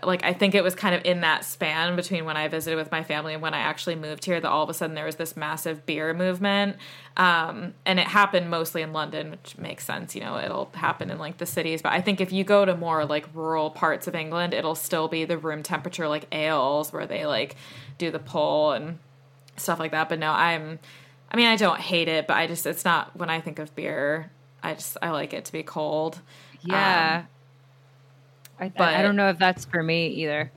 like 0.02 0.24
I 0.24 0.32
think 0.32 0.54
it 0.54 0.62
was 0.62 0.74
kind 0.74 0.94
of 0.94 1.04
in 1.04 1.20
that 1.20 1.44
span 1.44 1.96
between 1.96 2.24
when 2.24 2.36
I 2.36 2.48
visited 2.48 2.76
with 2.76 2.90
my 2.90 3.02
family 3.02 3.34
and 3.34 3.42
when 3.42 3.54
I 3.54 3.58
actually 3.58 3.94
moved 3.94 4.24
here 4.24 4.40
that 4.40 4.48
all 4.48 4.62
of 4.62 4.70
a 4.70 4.74
sudden 4.74 4.94
there 4.94 5.04
was 5.04 5.16
this 5.16 5.36
massive 5.36 5.86
beer 5.86 6.14
movement. 6.14 6.76
Um, 7.16 7.74
and 7.84 7.98
it 7.98 8.06
happened 8.06 8.50
mostly 8.50 8.82
in 8.82 8.92
London, 8.92 9.30
which 9.30 9.58
makes 9.58 9.84
sense, 9.84 10.14
you 10.14 10.20
know, 10.20 10.38
it'll 10.38 10.70
happen 10.74 11.10
in 11.10 11.18
like 11.18 11.38
the 11.38 11.46
cities. 11.46 11.82
But 11.82 11.92
I 11.92 12.00
think 12.00 12.20
if 12.20 12.32
you 12.32 12.44
go 12.44 12.64
to 12.64 12.76
more 12.76 13.04
like 13.04 13.26
rural 13.34 13.70
parts 13.70 14.06
of 14.06 14.14
England, 14.14 14.54
it'll 14.54 14.74
still 14.74 15.08
be 15.08 15.24
the 15.24 15.38
room 15.38 15.62
temperature 15.62 16.08
like 16.08 16.26
ales 16.32 16.92
where 16.92 17.06
they 17.06 17.26
like 17.26 17.56
do 17.98 18.10
the 18.10 18.18
pull 18.18 18.72
and 18.72 18.98
stuff 19.56 19.78
like 19.78 19.90
that. 19.92 20.08
But 20.08 20.18
no, 20.18 20.30
I'm 20.30 20.78
I 21.30 21.36
mean 21.36 21.46
I 21.46 21.56
don't 21.56 21.80
hate 21.80 22.08
it, 22.08 22.26
but 22.26 22.36
I 22.36 22.46
just 22.46 22.66
it's 22.66 22.84
not 22.84 23.16
when 23.16 23.30
I 23.30 23.40
think 23.40 23.58
of 23.58 23.74
beer, 23.74 24.30
I 24.62 24.74
just 24.74 24.96
I 25.02 25.10
like 25.10 25.32
it 25.32 25.44
to 25.46 25.52
be 25.52 25.62
cold. 25.62 26.20
Yeah. 26.60 27.24
I, 28.60 28.68
but- 28.68 28.94
I 28.94 29.02
don't 29.02 29.16
know 29.16 29.28
if 29.30 29.38
that's 29.38 29.64
for 29.64 29.82
me 29.82 30.08
either. 30.08 30.50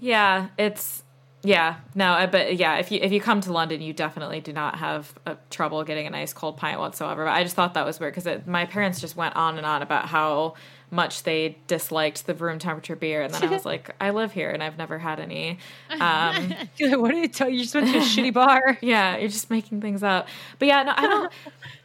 Yeah, 0.00 0.48
it's 0.56 1.02
yeah 1.42 1.76
no, 1.94 2.26
but 2.32 2.56
yeah, 2.56 2.78
if 2.78 2.90
you 2.90 2.98
if 3.02 3.12
you 3.12 3.20
come 3.20 3.40
to 3.42 3.52
London, 3.52 3.80
you 3.82 3.92
definitely 3.92 4.40
do 4.40 4.52
not 4.52 4.78
have 4.78 5.14
uh, 5.26 5.34
trouble 5.50 5.84
getting 5.84 6.06
a 6.06 6.10
nice 6.10 6.32
cold 6.32 6.56
pint 6.56 6.80
whatsoever. 6.80 7.24
But 7.24 7.32
I 7.32 7.42
just 7.42 7.54
thought 7.54 7.74
that 7.74 7.84
was 7.84 8.00
weird 8.00 8.14
because 8.14 8.46
my 8.46 8.64
parents 8.66 9.00
just 9.00 9.16
went 9.16 9.36
on 9.36 9.56
and 9.58 9.66
on 9.66 9.82
about 9.82 10.06
how 10.06 10.54
much 10.90 11.24
they 11.24 11.58
disliked 11.66 12.26
the 12.26 12.34
room 12.34 12.58
temperature 12.58 12.96
beer, 12.96 13.20
and 13.22 13.34
then 13.34 13.42
I 13.44 13.50
was 13.52 13.64
like, 13.72 13.94
I 14.00 14.10
live 14.10 14.32
here 14.32 14.50
and 14.50 14.62
I've 14.62 14.78
never 14.78 14.98
had 14.98 15.20
any. 15.20 15.58
Um, 16.00 16.54
what 17.00 17.10
did 17.10 17.18
you 17.22 17.28
tell 17.28 17.48
you? 17.48 17.56
You 17.58 17.62
just 17.64 17.74
went 17.74 17.88
to 17.88 17.98
a 17.98 18.00
shitty 18.02 18.32
bar. 18.32 18.78
yeah, 18.82 19.16
you're 19.16 19.28
just 19.28 19.50
making 19.50 19.80
things 19.80 20.02
up. 20.02 20.28
But 20.58 20.68
yeah, 20.68 20.82
no, 20.84 20.94
I 20.96 21.02
don't 21.02 21.32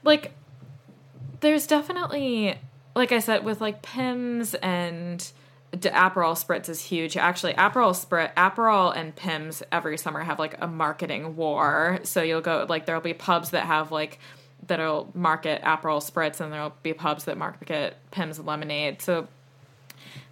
like. 0.04 0.32
There's 1.42 1.66
definitely, 1.66 2.56
like 2.96 3.12
I 3.12 3.20
said, 3.20 3.44
with 3.44 3.62
like 3.62 3.82
Pimm's 3.82 4.54
and 4.56 5.20
D- 5.78 5.90
Aperol 5.90 6.34
Spritz 6.34 6.68
is 6.70 6.82
huge. 6.82 7.16
Actually, 7.16 7.54
Aperol 7.54 7.94
Spritz, 7.94 8.34
Aperol 8.36 8.96
and 8.96 9.16
Pimm's 9.16 9.64
every 9.72 9.98
summer 9.98 10.22
have 10.22 10.40
like 10.40 10.56
a 10.62 10.68
marketing 10.68 11.36
war. 11.36 12.00
So 12.04 12.22
you'll 12.22 12.42
go 12.42 12.66
like 12.68 12.86
there'll 12.86 13.02
be 13.02 13.14
pubs 13.14 13.52
that 13.52 13.66
have 13.66 13.92
like 13.92 14.20
that'll 14.68 15.10
market 15.14 15.62
Aperol 15.62 16.02
Spritz, 16.02 16.40
and 16.40 16.52
there'll 16.52 16.76
be 16.84 16.94
pubs 16.94 17.26
that 17.26 17.38
market 17.38 17.96
Pimm's 18.12 18.40
lemonade. 18.40 19.02
So 19.02 19.28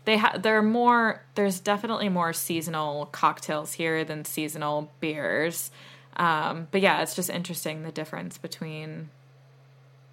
they 0.05 0.17
have 0.17 0.41
there 0.41 0.57
are 0.57 0.63
more 0.63 1.21
there's 1.35 1.59
definitely 1.59 2.09
more 2.09 2.33
seasonal 2.33 3.05
cocktails 3.07 3.73
here 3.73 4.03
than 4.03 4.25
seasonal 4.25 4.91
beers 4.99 5.71
um, 6.17 6.67
but 6.71 6.81
yeah 6.81 7.01
it's 7.01 7.15
just 7.15 7.29
interesting 7.29 7.83
the 7.83 7.91
difference 7.91 8.37
between 8.37 9.09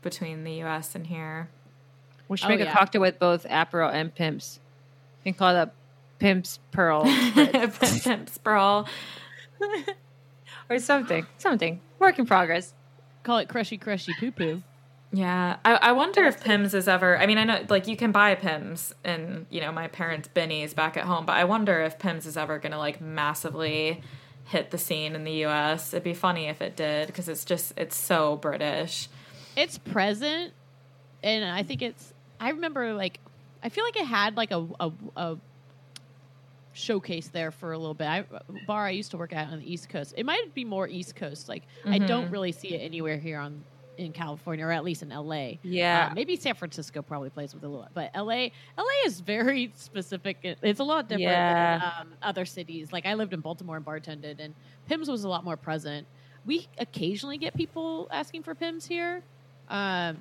between 0.03 0.45
the 0.45 0.63
us 0.63 0.95
and 0.95 1.07
here 1.07 1.49
We 2.29 2.37
should 2.37 2.47
Oh, 2.47 2.49
make 2.51 2.61
yeah. 2.61 2.71
a 2.71 2.73
cocktail 2.73 3.01
with 3.01 3.19
both 3.19 3.45
Aperol 3.47 3.93
and 3.93 4.15
Pimps. 4.15 4.59
You 5.25 5.33
can 5.33 5.39
call 5.39 5.57
it 5.57 5.71
Pimps 6.19 6.59
Pearl 6.73 7.05
Pimp 7.35 8.29
sprawl 8.29 8.89
or 10.71 10.79
something. 10.79 11.27
Something. 11.39 11.81
Work 11.99 12.19
in 12.19 12.27
progress. 12.27 12.75
Call 13.23 13.39
it 13.39 13.49
crushy 13.49 13.79
crushy 13.79 14.13
poo 14.21 14.31
poo. 14.31 14.63
yeah 15.13 15.57
I, 15.65 15.75
I 15.75 15.93
wonder 15.93 16.23
if 16.25 16.43
Pimm's 16.45 16.75
is 16.75 16.87
ever 16.87 17.19
i 17.19 17.27
mean 17.27 17.39
i 17.39 17.45
know 17.45 17.65
like 17.69 17.89
you 17.89 17.97
can 17.97 18.13
buy 18.13 18.37
Pimm's 18.37 18.95
in 19.05 19.47
you 19.51 19.61
know 19.61 19.73
my 19.73 19.89
parents 19.89 20.29
bennies 20.33 20.75
back 20.77 20.97
at 20.97 21.05
home 21.05 21.27
but 21.27 21.33
i 21.33 21.43
wonder 21.45 21.81
if 21.83 21.99
Pimm's 21.99 22.25
is 22.27 22.37
ever 22.37 22.59
gonna 22.61 22.79
like 22.79 23.01
massively 23.01 24.01
hit 24.45 24.71
the 24.71 24.79
scene 24.79 25.17
in 25.17 25.25
the 25.25 25.33
us 25.45 25.93
it'd 25.93 26.05
be 26.05 26.15
funny 26.15 26.47
if 26.47 26.63
it 26.63 26.77
did 26.77 27.09
because 27.09 27.29
it's 27.29 27.45
just 27.45 27.73
it's 27.77 27.97
so 27.97 28.37
british 28.37 29.09
It's 29.57 29.77
present, 29.79 30.53
and 31.25 31.45
I 31.45 31.63
think 31.65 31.83
it's. 31.83 32.13
I 32.41 32.51
remember 32.51 32.93
like, 32.95 33.21
I 33.63 33.69
feel 33.69 33.85
like 33.85 33.97
it 33.97 34.07
had 34.07 34.37
like 34.37 34.51
a 34.51 34.67
a, 34.81 34.93
a 35.17 35.37
showcase 36.73 37.29
there 37.29 37.51
for 37.51 37.73
a 37.73 37.79
little 37.79 37.95
bit. 37.95 38.07
I, 38.07 38.25
bar 38.67 38.87
I 38.87 38.91
used 38.91 39.11
to 39.13 39.17
work 39.17 39.33
at 39.33 39.49
on 39.49 39.61
the 39.61 39.73
East 39.73 39.89
Coast. 39.89 40.15
It 40.17 40.27
might 40.27 40.53
be 40.55 40.65
more 40.65 40.87
East 40.89 41.17
Coast. 41.17 41.49
Like 41.49 41.63
I 41.87 41.99
don't 41.99 42.31
really 42.31 42.53
see 42.53 42.75
it 42.75 42.79
anywhere 42.79 43.17
here 43.19 43.39
on 43.39 43.63
in 43.97 44.13
California 44.13 44.67
or 44.67 44.71
at 44.73 44.85
least 44.85 45.03
in 45.03 45.09
LA. 45.09 45.53
Yeah. 45.63 46.09
Uh, 46.11 46.15
maybe 46.15 46.37
San 46.37 46.55
Francisco 46.55 47.01
probably 47.01 47.31
plays 47.31 47.55
with 47.55 47.65
a 47.65 47.69
little, 47.69 47.89
but 47.95 48.11
LA 48.15 48.49
LA 48.77 48.85
is 49.07 49.21
very 49.21 49.73
specific. 49.77 50.37
It's 50.43 50.81
a 50.81 50.85
lot 50.85 51.09
different 51.09 51.23
Yeah. 51.31 51.79
than 51.79 51.89
um, 52.03 52.09
other 52.23 52.45
cities. 52.45 52.93
Like 52.93 53.07
I 53.07 53.15
lived 53.15 53.33
in 53.33 53.41
Baltimore 53.41 53.77
and 53.77 53.85
bartended, 53.87 54.39
and 54.39 54.53
Pimm's 54.87 55.09
was 55.09 55.25
a 55.25 55.29
lot 55.31 55.45
more 55.45 55.57
present. 55.57 56.07
We 56.45 56.69
occasionally 56.77 57.39
get 57.39 57.55
people 57.55 58.07
asking 58.13 58.43
for 58.43 58.55
Pimm's 58.55 58.85
here, 58.87 59.23
um, 59.71 60.19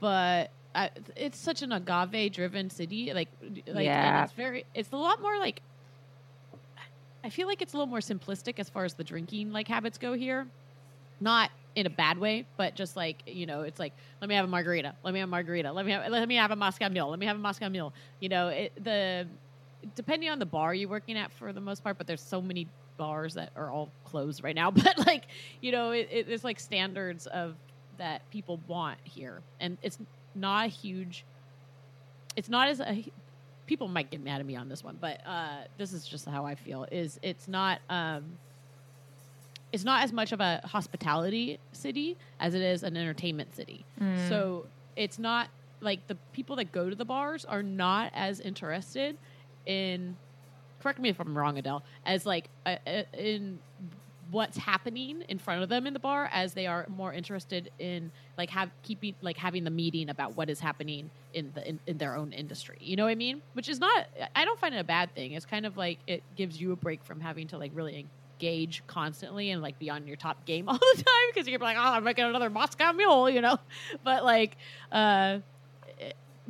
but 0.00 0.50
I, 0.74 0.90
it's 1.16 1.38
such 1.38 1.62
an 1.62 1.72
agave 1.72 2.32
driven 2.32 2.70
city. 2.70 3.12
Like, 3.12 3.28
like 3.66 3.84
Yeah. 3.84 4.18
and 4.18 4.24
it's 4.24 4.32
very. 4.32 4.64
It's 4.74 4.92
a 4.92 4.96
lot 4.96 5.20
more 5.20 5.38
like. 5.38 5.62
I 7.22 7.28
feel 7.28 7.46
like 7.46 7.60
it's 7.60 7.74
a 7.74 7.76
little 7.76 7.90
more 7.90 8.00
simplistic 8.00 8.58
as 8.58 8.70
far 8.70 8.84
as 8.84 8.94
the 8.94 9.04
drinking 9.04 9.52
like 9.52 9.68
habits 9.68 9.98
go 9.98 10.14
here, 10.14 10.46
not 11.20 11.50
in 11.76 11.86
a 11.86 11.90
bad 11.90 12.18
way, 12.18 12.46
but 12.56 12.74
just 12.74 12.96
like 12.96 13.22
you 13.26 13.46
know, 13.46 13.62
it's 13.62 13.78
like 13.78 13.92
let 14.20 14.28
me 14.28 14.34
have 14.34 14.44
a 14.44 14.48
margarita, 14.48 14.94
let 15.04 15.12
me 15.12 15.20
have 15.20 15.28
a 15.28 15.30
margarita, 15.30 15.72
let 15.72 15.84
me 15.84 15.92
have 15.92 16.10
let 16.10 16.26
me 16.26 16.36
have 16.36 16.50
a 16.50 16.56
Moscow 16.56 16.88
Mule, 16.88 17.10
let 17.10 17.18
me 17.18 17.26
have 17.26 17.36
a 17.36 17.40
Moscow 17.40 17.68
Mule. 17.68 17.92
You 18.20 18.28
know, 18.30 18.48
it, 18.48 18.72
the 18.82 19.26
depending 19.94 20.30
on 20.30 20.38
the 20.38 20.46
bar 20.46 20.74
you're 20.74 20.88
working 20.88 21.16
at 21.16 21.30
for 21.32 21.52
the 21.52 21.60
most 21.60 21.82
part, 21.84 21.98
but 21.98 22.06
there's 22.06 22.22
so 22.22 22.40
many 22.40 22.66
bars 22.96 23.34
that 23.34 23.50
are 23.56 23.70
all 23.70 23.90
closed 24.04 24.42
right 24.42 24.54
now. 24.54 24.70
But 24.74 25.06
like 25.06 25.24
you 25.60 25.72
know, 25.72 25.90
it, 25.90 26.08
it, 26.10 26.28
it's 26.28 26.44
like 26.44 26.58
standards 26.58 27.26
of 27.26 27.54
that 27.98 28.28
people 28.30 28.60
want 28.66 28.98
here, 29.04 29.42
and 29.60 29.76
it's 29.82 29.98
not 30.34 30.66
a 30.66 30.68
huge. 30.68 31.24
It's 32.36 32.48
not 32.48 32.68
as 32.68 32.80
a 32.80 33.04
people 33.66 33.86
might 33.88 34.10
get 34.10 34.22
mad 34.22 34.40
at 34.40 34.46
me 34.46 34.56
on 34.56 34.68
this 34.68 34.82
one, 34.82 34.98
but 35.00 35.20
uh, 35.26 35.58
this 35.78 35.92
is 35.92 36.06
just 36.06 36.26
how 36.26 36.44
I 36.44 36.54
feel. 36.54 36.86
Is 36.90 37.18
it's 37.22 37.46
not 37.48 37.80
um, 37.88 38.36
it's 39.72 39.84
not 39.84 40.02
as 40.02 40.12
much 40.12 40.32
of 40.32 40.40
a 40.40 40.60
hospitality 40.64 41.58
city 41.72 42.16
as 42.40 42.54
it 42.54 42.62
is 42.62 42.82
an 42.82 42.96
entertainment 42.96 43.54
city. 43.54 43.84
So 44.28 44.66
it's 44.96 45.18
not 45.18 45.48
like 45.80 46.06
the 46.08 46.16
people 46.32 46.56
that 46.56 46.72
go 46.72 46.90
to 46.90 46.96
the 46.96 47.04
bars 47.04 47.44
are 47.44 47.62
not 47.62 48.10
as 48.14 48.40
interested 48.40 49.16
in. 49.66 50.16
Correct 50.82 50.98
me 50.98 51.10
if 51.10 51.20
I'm 51.20 51.36
wrong, 51.36 51.58
Adele. 51.58 51.82
As 52.06 52.24
like 52.26 52.48
uh, 52.66 52.76
uh, 52.86 53.02
in 53.12 53.58
what's 54.30 54.56
happening 54.56 55.22
in 55.28 55.38
front 55.38 55.62
of 55.62 55.68
them 55.68 55.86
in 55.86 55.92
the 55.92 55.98
bar, 55.98 56.28
as 56.32 56.54
they 56.54 56.66
are 56.66 56.86
more 56.88 57.12
interested 57.12 57.70
in 57.78 58.10
like 58.38 58.50
have 58.50 58.70
keeping 58.82 59.14
like 59.22 59.36
having 59.36 59.64
the 59.64 59.70
meeting 59.70 60.08
about 60.08 60.36
what 60.36 60.48
is 60.50 60.60
happening 60.60 61.10
in 61.34 61.50
the 61.54 61.68
in, 61.68 61.80
in 61.86 61.98
their 61.98 62.16
own 62.16 62.32
industry. 62.32 62.76
You 62.80 62.96
know 62.96 63.04
what 63.04 63.10
I 63.10 63.14
mean? 63.16 63.42
Which 63.54 63.68
is 63.68 63.78
not. 63.80 64.06
I 64.36 64.44
don't 64.44 64.58
find 64.60 64.74
it 64.74 64.78
a 64.78 64.84
bad 64.84 65.14
thing. 65.14 65.32
It's 65.32 65.46
kind 65.46 65.66
of 65.66 65.76
like 65.76 65.98
it 66.06 66.22
gives 66.36 66.60
you 66.60 66.72
a 66.72 66.76
break 66.76 67.02
from 67.04 67.20
having 67.20 67.48
to 67.48 67.58
like 67.58 67.72
really 67.74 68.06
engage 68.40 68.82
constantly 68.86 69.50
and 69.50 69.60
like 69.60 69.78
be 69.78 69.90
on 69.90 70.06
your 70.06 70.16
top 70.16 70.44
game 70.46 70.68
all 70.68 70.78
the 70.78 70.96
time 71.02 71.26
because 71.34 71.46
you're 71.48 71.58
like, 71.58 71.76
oh, 71.76 71.80
I'm 71.80 72.04
making 72.04 72.24
another 72.24 72.50
Moscow 72.50 72.92
Mule, 72.92 73.28
you 73.30 73.40
know. 73.40 73.58
But 74.04 74.24
like, 74.24 74.56
uh, 74.92 75.38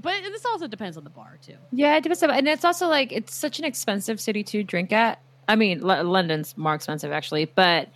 but 0.00 0.14
this 0.22 0.44
also 0.46 0.66
depends 0.66 0.96
on 0.96 1.04
the 1.04 1.10
bar 1.10 1.38
too. 1.42 1.56
Yeah, 1.72 1.96
it 1.96 2.02
depends. 2.02 2.22
on- 2.22 2.30
And 2.30 2.48
it's 2.48 2.64
also 2.64 2.86
like 2.88 3.12
it's 3.12 3.34
such 3.34 3.58
an 3.58 3.64
expensive 3.64 4.20
city 4.20 4.42
to 4.44 4.62
drink 4.62 4.92
at. 4.92 5.20
I 5.50 5.56
mean, 5.56 5.80
L- 5.82 6.04
London's 6.04 6.56
more 6.56 6.74
expensive 6.74 7.10
actually, 7.10 7.46
but 7.46 7.88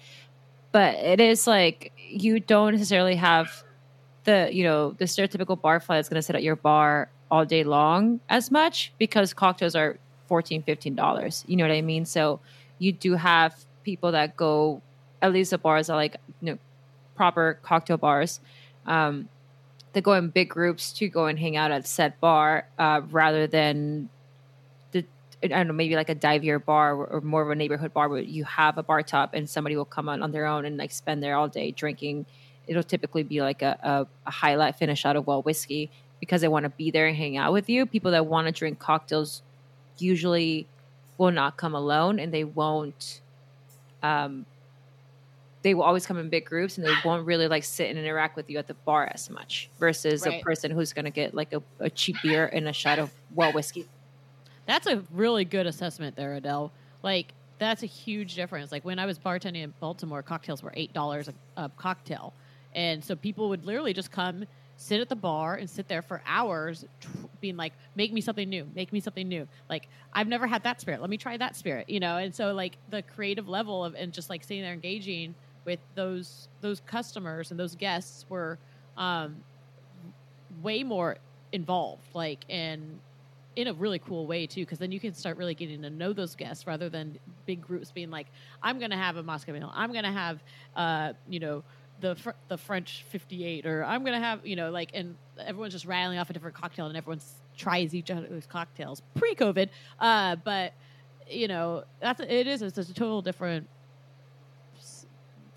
but 0.73 0.97
it 0.97 1.21
is 1.21 1.47
like 1.47 1.93
you 1.97 2.41
don't 2.41 2.73
necessarily 2.73 3.15
have 3.15 3.63
the 4.25 4.51
you 4.53 4.65
know 4.65 4.91
the 4.99 5.05
stereotypical 5.05 5.61
bar 5.61 5.79
fly 5.79 5.97
that's 5.97 6.09
going 6.09 6.17
to 6.19 6.23
sit 6.23 6.35
at 6.35 6.43
your 6.43 6.57
bar 6.57 7.09
all 7.31 7.45
day 7.45 7.63
long 7.63 8.19
as 8.29 8.51
much 8.51 8.93
because 8.99 9.33
cocktails 9.33 9.77
are 9.77 9.99
14 10.27 10.65
15 10.65 10.97
dollars. 10.97 11.45
You 11.47 11.57
know 11.57 11.63
what 11.65 11.71
i 11.73 11.81
mean? 11.81 12.05
So 12.05 12.41
you 12.81 12.91
do 12.91 13.15
have 13.15 13.55
people 13.85 14.11
that 14.13 14.37
go 14.37 14.83
at 15.23 15.33
least 15.33 15.53
the 15.53 15.59
bars 15.59 15.89
are 15.89 15.97
like 15.97 16.17
you 16.41 16.53
know 16.53 16.59
proper 17.15 17.61
cocktail 17.63 17.99
bars. 17.99 18.41
Um 18.85 19.29
they 19.93 20.01
go 20.01 20.15
in 20.15 20.31
big 20.31 20.49
groups 20.49 20.93
to 20.95 21.09
go 21.09 21.27
and 21.27 21.39
hang 21.39 21.57
out 21.57 21.71
at 21.71 21.87
said 21.87 22.19
bar 22.19 22.67
uh, 22.81 23.01
rather 23.13 23.47
than 23.47 24.09
I 25.45 25.49
don't 25.49 25.67
know 25.69 25.73
maybe 25.75 25.95
like 25.95 26.09
a 26.09 26.15
divier 26.15 26.59
bar 26.59 26.95
or, 26.95 27.07
or 27.07 27.21
more 27.21 27.43
of 27.43 27.51
a 27.51 27.55
neighborhood 27.55 27.93
bar 27.93 28.09
where 28.09 28.21
you 28.21 28.45
have 28.45 28.79
a 28.79 28.83
bar 28.83 29.03
top 29.03 29.35
and 29.35 29.49
somebody 29.49 29.77
will 29.77 29.85
come 29.85 30.09
on 30.09 30.23
on 30.23 30.33
their 30.33 30.47
own 30.47 30.65
and 30.65 30.77
like 30.77 30.91
spend 30.91 31.23
there 31.23 31.37
all 31.37 31.49
day 31.49 31.71
drinking. 31.71 32.27
It'll 32.67 32.83
typically 32.83 33.23
be 33.25 33.43
like 33.43 33.61
a, 33.63 33.79
a, 33.83 34.07
a 34.27 34.31
highlight 34.31 34.77
finish 34.77 35.05
out 35.05 35.17
of 35.17 35.27
well 35.27 35.43
whiskey 35.43 35.91
because 36.21 36.41
they 36.41 36.49
want 36.49 36.65
to 36.65 36.71
be 36.71 36.91
there 36.91 37.07
and 37.07 37.17
hang 37.17 37.37
out 37.37 37.53
with 37.53 37.69
you. 37.69 37.85
People 37.85 38.13
that 38.13 38.27
want 38.27 38.47
to 38.47 38.53
drink 38.53 38.79
cocktails 38.79 39.43
usually 39.99 40.67
will 41.19 41.31
not 41.31 41.57
come 41.57 41.75
alone 41.75 42.19
and 42.19 42.33
they 42.33 42.45
won't 42.45 43.21
um 44.03 44.47
they 45.63 45.73
will 45.75 45.83
always 45.83 46.07
come 46.07 46.19
in 46.19 46.29
big 46.29 46.45
groups 46.45 46.77
and 46.77 46.87
they 46.87 46.93
won't 47.05 47.25
really 47.27 47.49
like 47.49 47.65
sit 47.65 47.89
and 47.89 47.99
interact 47.99 48.37
with 48.37 48.51
you 48.51 48.59
at 48.59 48.67
the 48.67 48.75
bar 48.85 49.09
as 49.13 49.31
much 49.31 49.71
versus 49.79 50.27
Right. 50.27 50.41
a 50.41 50.45
person 50.45 50.71
who's 50.71 50.93
going 50.93 51.07
to 51.07 51.11
get 51.11 51.35
like 51.35 51.53
a, 51.55 51.63
a 51.81 51.89
cheap 51.89 52.17
beer 52.23 52.47
and 52.47 52.69
a 52.69 52.73
shot 52.73 52.99
of 52.99 53.11
well 53.35 53.53
whiskey. 53.53 53.87
That's 54.67 54.87
a 54.87 55.03
really 55.13 55.45
good 55.45 55.67
assessment 55.67 56.17
there, 56.17 56.35
Adele. 56.35 56.73
Like 57.03 57.33
that's 57.59 57.83
a 57.83 57.87
huge 57.87 58.35
difference. 58.35 58.73
Like 58.73 58.85
when 58.85 58.99
I 58.99 59.07
was 59.07 59.19
bartending 59.19 59.63
in 59.63 59.75
Baltimore, 59.81 60.23
cocktails 60.23 60.63
were 60.63 60.73
eight 60.75 60.93
dollars 60.93 61.29
a, 61.57 61.69
cocktail, 61.77 62.33
and 62.75 63.05
so 63.05 63.15
people 63.15 63.49
would 63.51 63.65
literally 63.65 63.93
just 63.93 64.11
come, 64.11 64.45
sit 64.77 65.01
at 65.01 65.09
the 65.09 65.17
bar, 65.17 65.55
and 65.57 65.69
sit 65.69 65.87
there 65.87 66.03
for 66.03 66.23
hours, 66.27 66.85
being 67.41 67.57
like, 67.57 67.73
"Make 67.95 68.13
me 68.13 68.21
something 68.21 68.49
new. 68.49 68.67
Make 68.75 68.93
me 68.93 69.01
something 69.01 69.29
new." 69.29 69.47
Like 69.69 69.89
I've 70.13 70.29
never 70.29 70.47
had 70.47 70.63
that 70.65 70.81
spirit. 70.81 71.01
Let 71.01 71.11
me 71.11 71.17
try 71.17 71.37
that 71.37 71.57
spirit. 71.57 71.89
You 71.89 72.01
know. 72.01 72.17
And 72.17 72.35
so 72.35 72.53
like 72.53 72.77
the 72.91 73.03
creative 73.03 73.49
level 73.49 73.85
of 73.85 73.95
and 73.95 74.13
just 74.13 74.31
like 74.31 74.43
sitting 74.43 74.63
there 74.63 74.73
engaging 74.73 75.35
with 75.65 75.81
those 75.95 76.49
those 76.61 76.81
customers 76.81 77.51
and 77.51 77.61
those 77.61 77.75
guests 77.75 78.25
were 78.29 78.59
um, 78.97 79.37
way 80.63 80.83
more 80.83 81.19
involved. 81.53 82.03
Like 82.15 82.45
and 82.49 82.99
in 83.57 83.69
a 83.69 83.73
really 83.73 83.99
cool 83.99 84.27
way 84.27 84.47
too, 84.47 84.63
because 84.63 84.79
then 84.79 84.93
you 84.93 85.01
can 85.01 85.15
start 85.15 85.37
really 85.37 85.55
getting 85.55 85.83
to 85.83 85.91
know 85.91 86.13
those 86.13 86.35
guests 86.35 86.67
rather 86.67 86.89
than 86.89 87.19
big 87.47 87.61
groups 87.63 87.91
being 87.91 88.11
like, 88.11 88.27
"I'm 88.63 88.79
going 88.79 88.91
to 88.91 88.97
have 88.97 89.17
a 89.17 89.23
Moscow 89.23 89.53
Mule. 89.53 89.71
I'm 89.75 89.93
going 89.93 90.05
to 90.05 90.13
have, 90.13 90.43
uh, 90.77 91.13
you 91.29 91.41
know, 91.41 91.63
the 92.01 92.17
fr- 92.17 92.31
the 92.49 92.59
French 92.59 93.05
58, 93.11 93.67
or 93.67 93.85
I'm 93.85 94.03
going 94.03 94.15
to 94.15 94.25
have, 94.25 94.47
you 94.47 94.57
know, 94.57 94.71
like, 94.71 94.91
and 94.95 95.17
everyone's 95.39 95.73
just 95.73 95.85
rattling 95.87 96.19
off 96.19 96.31
a 96.31 96.33
different 96.33 96.57
cocktail, 96.57 96.87
and 96.87 96.97
everyone 96.97 97.21
tries 97.57 97.95
each 97.95 98.11
other's 98.11 98.47
cocktails 98.47 99.03
pre-COVID. 99.15 99.69
Uh, 100.01 100.37
but 100.37 100.73
you 101.31 101.49
know, 101.49 101.85
that's 102.01 102.21
it 102.21 102.47
is 102.47 102.63
it's 102.63 102.77
a 102.79 102.95
total 102.95 103.23
different 103.23 103.69
s- 104.79 105.07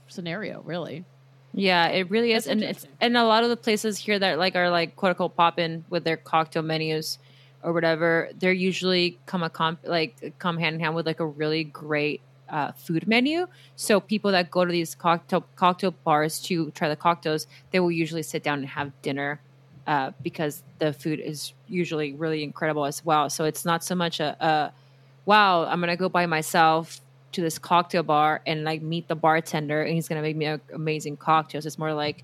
scenario, 0.07 0.61
really. 0.61 1.05
Yeah, 1.53 1.87
it 1.87 2.09
really 2.11 2.33
is, 2.33 2.45
That's 2.45 2.51
and 2.51 2.63
it's 2.63 2.87
and 3.01 3.17
a 3.17 3.23
lot 3.23 3.43
of 3.43 3.49
the 3.49 3.57
places 3.57 3.97
here 3.97 4.19
that 4.19 4.37
like 4.37 4.55
are 4.55 4.69
like 4.69 4.95
quote 4.95 5.11
unquote 5.11 5.35
popping 5.35 5.85
with 5.89 6.03
their 6.03 6.17
cocktail 6.17 6.61
menus 6.61 7.17
or 7.63 7.73
whatever, 7.73 8.29
they're 8.39 8.51
usually 8.51 9.19
come 9.25 9.43
a 9.43 9.49
comp 9.49 9.79
like 9.83 10.33
come 10.39 10.57
hand 10.57 10.75
in 10.75 10.79
hand 10.79 10.95
with 10.95 11.05
like 11.05 11.19
a 11.19 11.25
really 11.25 11.63
great 11.63 12.21
uh, 12.49 12.71
food 12.73 13.07
menu. 13.07 13.47
So 13.75 13.99
people 13.99 14.31
that 14.31 14.49
go 14.51 14.65
to 14.65 14.71
these 14.71 14.95
cocktail 14.95 15.45
cocktail 15.55 15.91
bars 16.03 16.39
to 16.43 16.71
try 16.71 16.89
the 16.89 16.95
cocktails, 16.95 17.47
they 17.71 17.79
will 17.79 17.91
usually 17.91 18.23
sit 18.23 18.43
down 18.43 18.59
and 18.59 18.67
have 18.67 18.91
dinner 19.01 19.39
uh, 19.85 20.11
because 20.21 20.63
the 20.79 20.93
food 20.93 21.19
is 21.19 21.53
usually 21.67 22.13
really 22.13 22.43
incredible 22.43 22.85
as 22.85 23.03
well. 23.03 23.29
So 23.29 23.45
it's 23.45 23.65
not 23.65 23.83
so 23.83 23.95
much 23.95 24.19
a, 24.19 24.35
a 24.43 24.71
wow, 25.25 25.65
I'm 25.65 25.79
gonna 25.79 25.97
go 25.97 26.09
by 26.09 26.25
myself 26.25 27.01
to 27.33 27.41
this 27.41 27.59
cocktail 27.59 28.03
bar 28.03 28.41
and 28.45 28.63
like 28.63 28.81
meet 28.81 29.07
the 29.07 29.15
bartender 29.15 29.81
and 29.81 29.93
he's 29.93 30.07
gonna 30.07 30.21
make 30.21 30.35
me 30.35 30.45
a, 30.45 30.61
amazing 30.73 31.17
cocktails. 31.17 31.65
It's 31.65 31.77
more 31.77 31.93
like, 31.93 32.23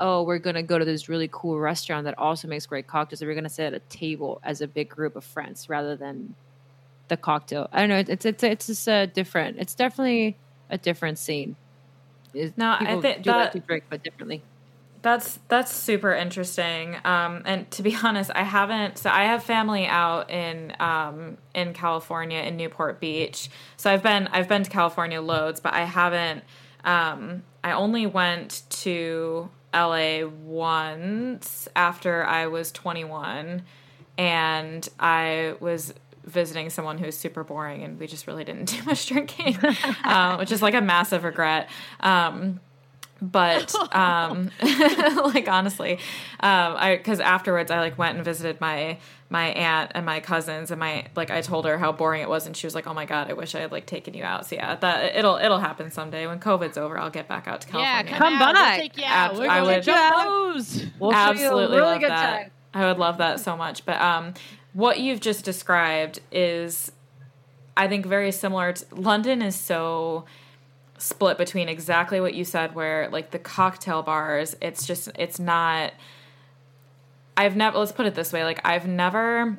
oh, 0.00 0.22
we're 0.24 0.38
gonna 0.38 0.62
go 0.62 0.78
to 0.78 0.84
this 0.84 1.08
really 1.08 1.28
cool 1.30 1.58
restaurant 1.60 2.04
that 2.06 2.18
also 2.18 2.48
makes 2.48 2.66
great 2.66 2.86
cocktails. 2.86 3.20
And 3.20 3.28
we're 3.28 3.34
gonna 3.36 3.48
sit 3.48 3.66
at 3.66 3.74
a 3.74 3.78
table 3.90 4.40
as 4.42 4.60
a 4.60 4.66
big 4.66 4.88
group 4.88 5.14
of 5.14 5.24
friends 5.24 5.68
rather 5.68 5.94
than 5.94 6.34
the 7.08 7.16
cocktail. 7.16 7.68
I 7.72 7.80
don't 7.80 7.88
know. 7.90 7.98
It's 7.98 8.24
it's 8.24 8.42
it's 8.42 8.66
just 8.66 8.88
a 8.88 9.06
different. 9.06 9.58
It's 9.58 9.74
definitely 9.74 10.36
a 10.70 10.78
different 10.78 11.18
scene. 11.18 11.56
Is- 12.34 12.52
No, 12.56 12.76
I 12.78 13.00
think 13.00 13.22
do 13.22 13.30
like 13.30 13.52
that- 13.52 13.52
to 13.52 13.60
drink, 13.60 13.84
but 13.88 14.02
differently. 14.02 14.42
That's 15.02 15.38
that's 15.48 15.74
super 15.74 16.12
interesting. 16.12 16.94
Um, 17.04 17.42
and 17.46 17.70
to 17.70 17.82
be 17.82 17.96
honest, 18.04 18.30
I 18.34 18.42
haven't. 18.42 18.98
So 18.98 19.08
I 19.10 19.24
have 19.24 19.42
family 19.42 19.86
out 19.86 20.28
in 20.30 20.74
um, 20.78 21.38
in 21.54 21.72
California 21.72 22.38
in 22.40 22.56
Newport 22.58 23.00
Beach. 23.00 23.48
So 23.78 23.90
I've 23.90 24.02
been 24.02 24.26
I've 24.28 24.46
been 24.48 24.62
to 24.62 24.68
California 24.70 25.20
loads, 25.22 25.58
but 25.58 25.72
I 25.72 25.84
haven't. 25.84 26.44
Um, 26.84 27.42
I 27.64 27.72
only 27.72 28.06
went 28.06 28.62
to 28.70 29.48
LA 29.74 30.26
once 30.26 31.68
after 31.76 32.24
I 32.24 32.46
was 32.46 32.72
21, 32.72 33.62
and 34.18 34.88
I 34.98 35.54
was 35.60 35.94
visiting 36.24 36.70
someone 36.70 36.98
who 36.98 37.06
was 37.06 37.16
super 37.16 37.44
boring, 37.44 37.82
and 37.82 37.98
we 37.98 38.06
just 38.06 38.26
really 38.26 38.44
didn't 38.44 38.64
do 38.76 38.82
much 38.84 39.06
drinking, 39.06 39.56
uh, 40.04 40.36
which 40.36 40.52
is 40.52 40.62
like 40.62 40.74
a 40.74 40.80
massive 40.80 41.24
regret. 41.24 41.68
Um, 42.00 42.60
but 43.22 43.74
um 43.94 44.50
like 44.62 45.46
honestly 45.46 45.94
um 46.40 46.74
i 46.78 46.96
because 46.96 47.20
afterwards 47.20 47.70
i 47.70 47.78
like 47.78 47.98
went 47.98 48.16
and 48.16 48.24
visited 48.24 48.58
my 48.60 48.96
my 49.32 49.46
aunt 49.50 49.92
and 49.94 50.04
my 50.04 50.18
cousins 50.20 50.70
and 50.72 50.80
my 50.80 51.06
like 51.14 51.30
i 51.30 51.40
told 51.40 51.64
her 51.64 51.78
how 51.78 51.92
boring 51.92 52.20
it 52.20 52.28
was 52.28 52.46
and 52.46 52.56
she 52.56 52.66
was 52.66 52.74
like 52.74 52.86
oh 52.88 52.92
my 52.92 53.04
god 53.06 53.30
i 53.30 53.32
wish 53.32 53.54
i 53.54 53.60
had 53.60 53.70
like 53.70 53.86
taken 53.86 54.12
you 54.12 54.24
out 54.24 54.44
so 54.44 54.56
yeah 54.56 54.74
that 54.74 55.14
it'll 55.14 55.36
it'll 55.36 55.60
happen 55.60 55.88
someday 55.90 56.26
when 56.26 56.40
covid's 56.40 56.76
over 56.76 56.98
i'll 56.98 57.10
get 57.10 57.28
back 57.28 57.46
out 57.46 57.60
to 57.60 57.68
Yeah, 57.78 58.02
california 58.02 58.18
come, 58.18 58.38
Come 58.38 58.42
out. 58.42 58.54
by. 58.54 58.60
We'll 58.70 58.78
take 58.80 58.96
you 58.98 59.04
out. 59.04 59.30
Ab- 59.32 59.38
We're 59.38 59.48
I 59.48 59.60
going 59.60 59.66
would- 59.76 59.82
to 59.84 59.90
jump 59.92 60.24
those. 60.24 60.86
We'll 60.98 61.12
show 61.12 61.16
a 61.16 61.20
absolutely 61.30 61.76
really 61.76 61.90
love 61.92 62.00
good 62.00 62.10
that. 62.10 62.38
time. 62.42 62.50
I 62.74 62.86
would 62.86 62.98
love 62.98 63.18
that 63.18 63.38
so 63.40 63.56
much. 63.56 63.84
But 63.86 64.00
um, 64.00 64.34
what 64.72 64.98
you've 65.00 65.20
just 65.20 65.44
described 65.44 66.20
is, 66.32 66.92
I 67.76 67.88
think, 67.88 68.06
very 68.06 68.30
similar. 68.32 68.72
to 68.72 68.84
London 68.94 69.42
is 69.42 69.56
so 69.56 70.24
split 70.98 71.38
between 71.38 71.68
exactly 71.68 72.20
what 72.20 72.34
you 72.34 72.44
said, 72.44 72.74
where 72.74 73.08
like 73.10 73.30
the 73.30 73.38
cocktail 73.38 74.02
bars, 74.02 74.56
it's 74.60 74.86
just 74.86 75.08
it's 75.18 75.38
not. 75.38 75.92
I've 77.40 77.56
never. 77.56 77.78
Let's 77.78 77.92
put 77.92 78.04
it 78.04 78.14
this 78.14 78.34
way: 78.34 78.44
like 78.44 78.60
I've 78.64 78.86
never 78.86 79.58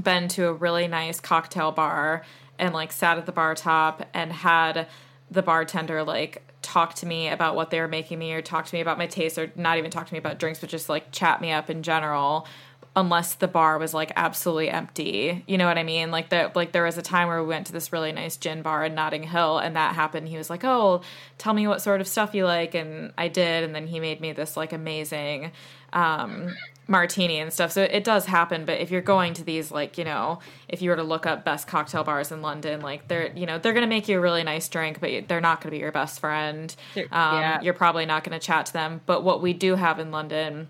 been 0.00 0.28
to 0.28 0.46
a 0.46 0.52
really 0.54 0.88
nice 0.88 1.20
cocktail 1.20 1.70
bar 1.70 2.22
and 2.58 2.72
like 2.72 2.90
sat 2.90 3.18
at 3.18 3.26
the 3.26 3.32
bar 3.32 3.54
top 3.54 4.08
and 4.14 4.32
had 4.32 4.86
the 5.30 5.42
bartender 5.42 6.02
like 6.02 6.42
talk 6.62 6.94
to 6.94 7.06
me 7.06 7.28
about 7.28 7.54
what 7.54 7.68
they 7.68 7.80
were 7.80 7.88
making 7.88 8.18
me 8.18 8.32
or 8.32 8.40
talk 8.40 8.64
to 8.64 8.74
me 8.74 8.80
about 8.80 8.96
my 8.96 9.06
taste 9.06 9.36
or 9.36 9.52
not 9.56 9.76
even 9.76 9.90
talk 9.90 10.06
to 10.06 10.14
me 10.14 10.18
about 10.18 10.38
drinks 10.38 10.60
but 10.60 10.70
just 10.70 10.88
like 10.88 11.12
chat 11.12 11.42
me 11.42 11.52
up 11.52 11.68
in 11.68 11.82
general 11.82 12.46
unless 12.94 13.34
the 13.34 13.48
bar 13.48 13.78
was 13.78 13.92
like 13.92 14.12
absolutely 14.16 14.68
empty 14.68 15.42
you 15.46 15.58
know 15.58 15.66
what 15.66 15.78
i 15.78 15.82
mean 15.82 16.10
like 16.10 16.28
that 16.28 16.54
like 16.54 16.72
there 16.72 16.84
was 16.84 16.96
a 16.96 17.02
time 17.02 17.28
where 17.28 17.42
we 17.42 17.48
went 17.48 17.66
to 17.66 17.72
this 17.72 17.92
really 17.92 18.12
nice 18.12 18.36
gin 18.36 18.62
bar 18.62 18.84
in 18.84 18.94
notting 18.94 19.22
hill 19.22 19.58
and 19.58 19.76
that 19.76 19.94
happened 19.94 20.28
he 20.28 20.36
was 20.36 20.48
like 20.48 20.64
oh 20.64 21.00
tell 21.38 21.52
me 21.52 21.66
what 21.66 21.82
sort 21.82 22.00
of 22.00 22.08
stuff 22.08 22.34
you 22.34 22.44
like 22.44 22.74
and 22.74 23.12
i 23.18 23.28
did 23.28 23.64
and 23.64 23.74
then 23.74 23.86
he 23.86 23.98
made 23.98 24.20
me 24.20 24.32
this 24.32 24.56
like 24.56 24.72
amazing 24.72 25.50
um 25.92 26.54
martini 26.92 27.40
and 27.40 27.50
stuff. 27.52 27.72
So 27.72 27.82
it 27.82 28.04
does 28.04 28.26
happen, 28.26 28.64
but 28.66 28.78
if 28.80 28.90
you're 28.90 29.00
going 29.00 29.32
to 29.34 29.42
these 29.42 29.72
like, 29.72 29.96
you 29.98 30.04
know, 30.04 30.38
if 30.68 30.82
you 30.82 30.90
were 30.90 30.96
to 30.96 31.02
look 31.02 31.24
up 31.26 31.42
best 31.44 31.66
cocktail 31.66 32.04
bars 32.04 32.30
in 32.30 32.42
London, 32.42 32.82
like 32.82 33.08
they're, 33.08 33.32
you 33.34 33.46
know, 33.46 33.58
they're 33.58 33.72
going 33.72 33.82
to 33.82 33.88
make 33.88 34.08
you 34.08 34.18
a 34.18 34.20
really 34.20 34.44
nice 34.44 34.68
drink, 34.68 35.00
but 35.00 35.26
they're 35.26 35.40
not 35.40 35.60
going 35.60 35.68
to 35.68 35.76
be 35.76 35.78
your 35.80 35.90
best 35.90 36.20
friend. 36.20 36.76
Um, 36.96 37.02
yeah. 37.10 37.60
You're 37.62 37.74
probably 37.74 38.04
not 38.06 38.22
going 38.22 38.38
to 38.38 38.46
chat 38.46 38.66
to 38.66 38.72
them. 38.74 39.00
But 39.06 39.24
what 39.24 39.40
we 39.42 39.54
do 39.54 39.74
have 39.74 39.98
in 39.98 40.10
London 40.12 40.68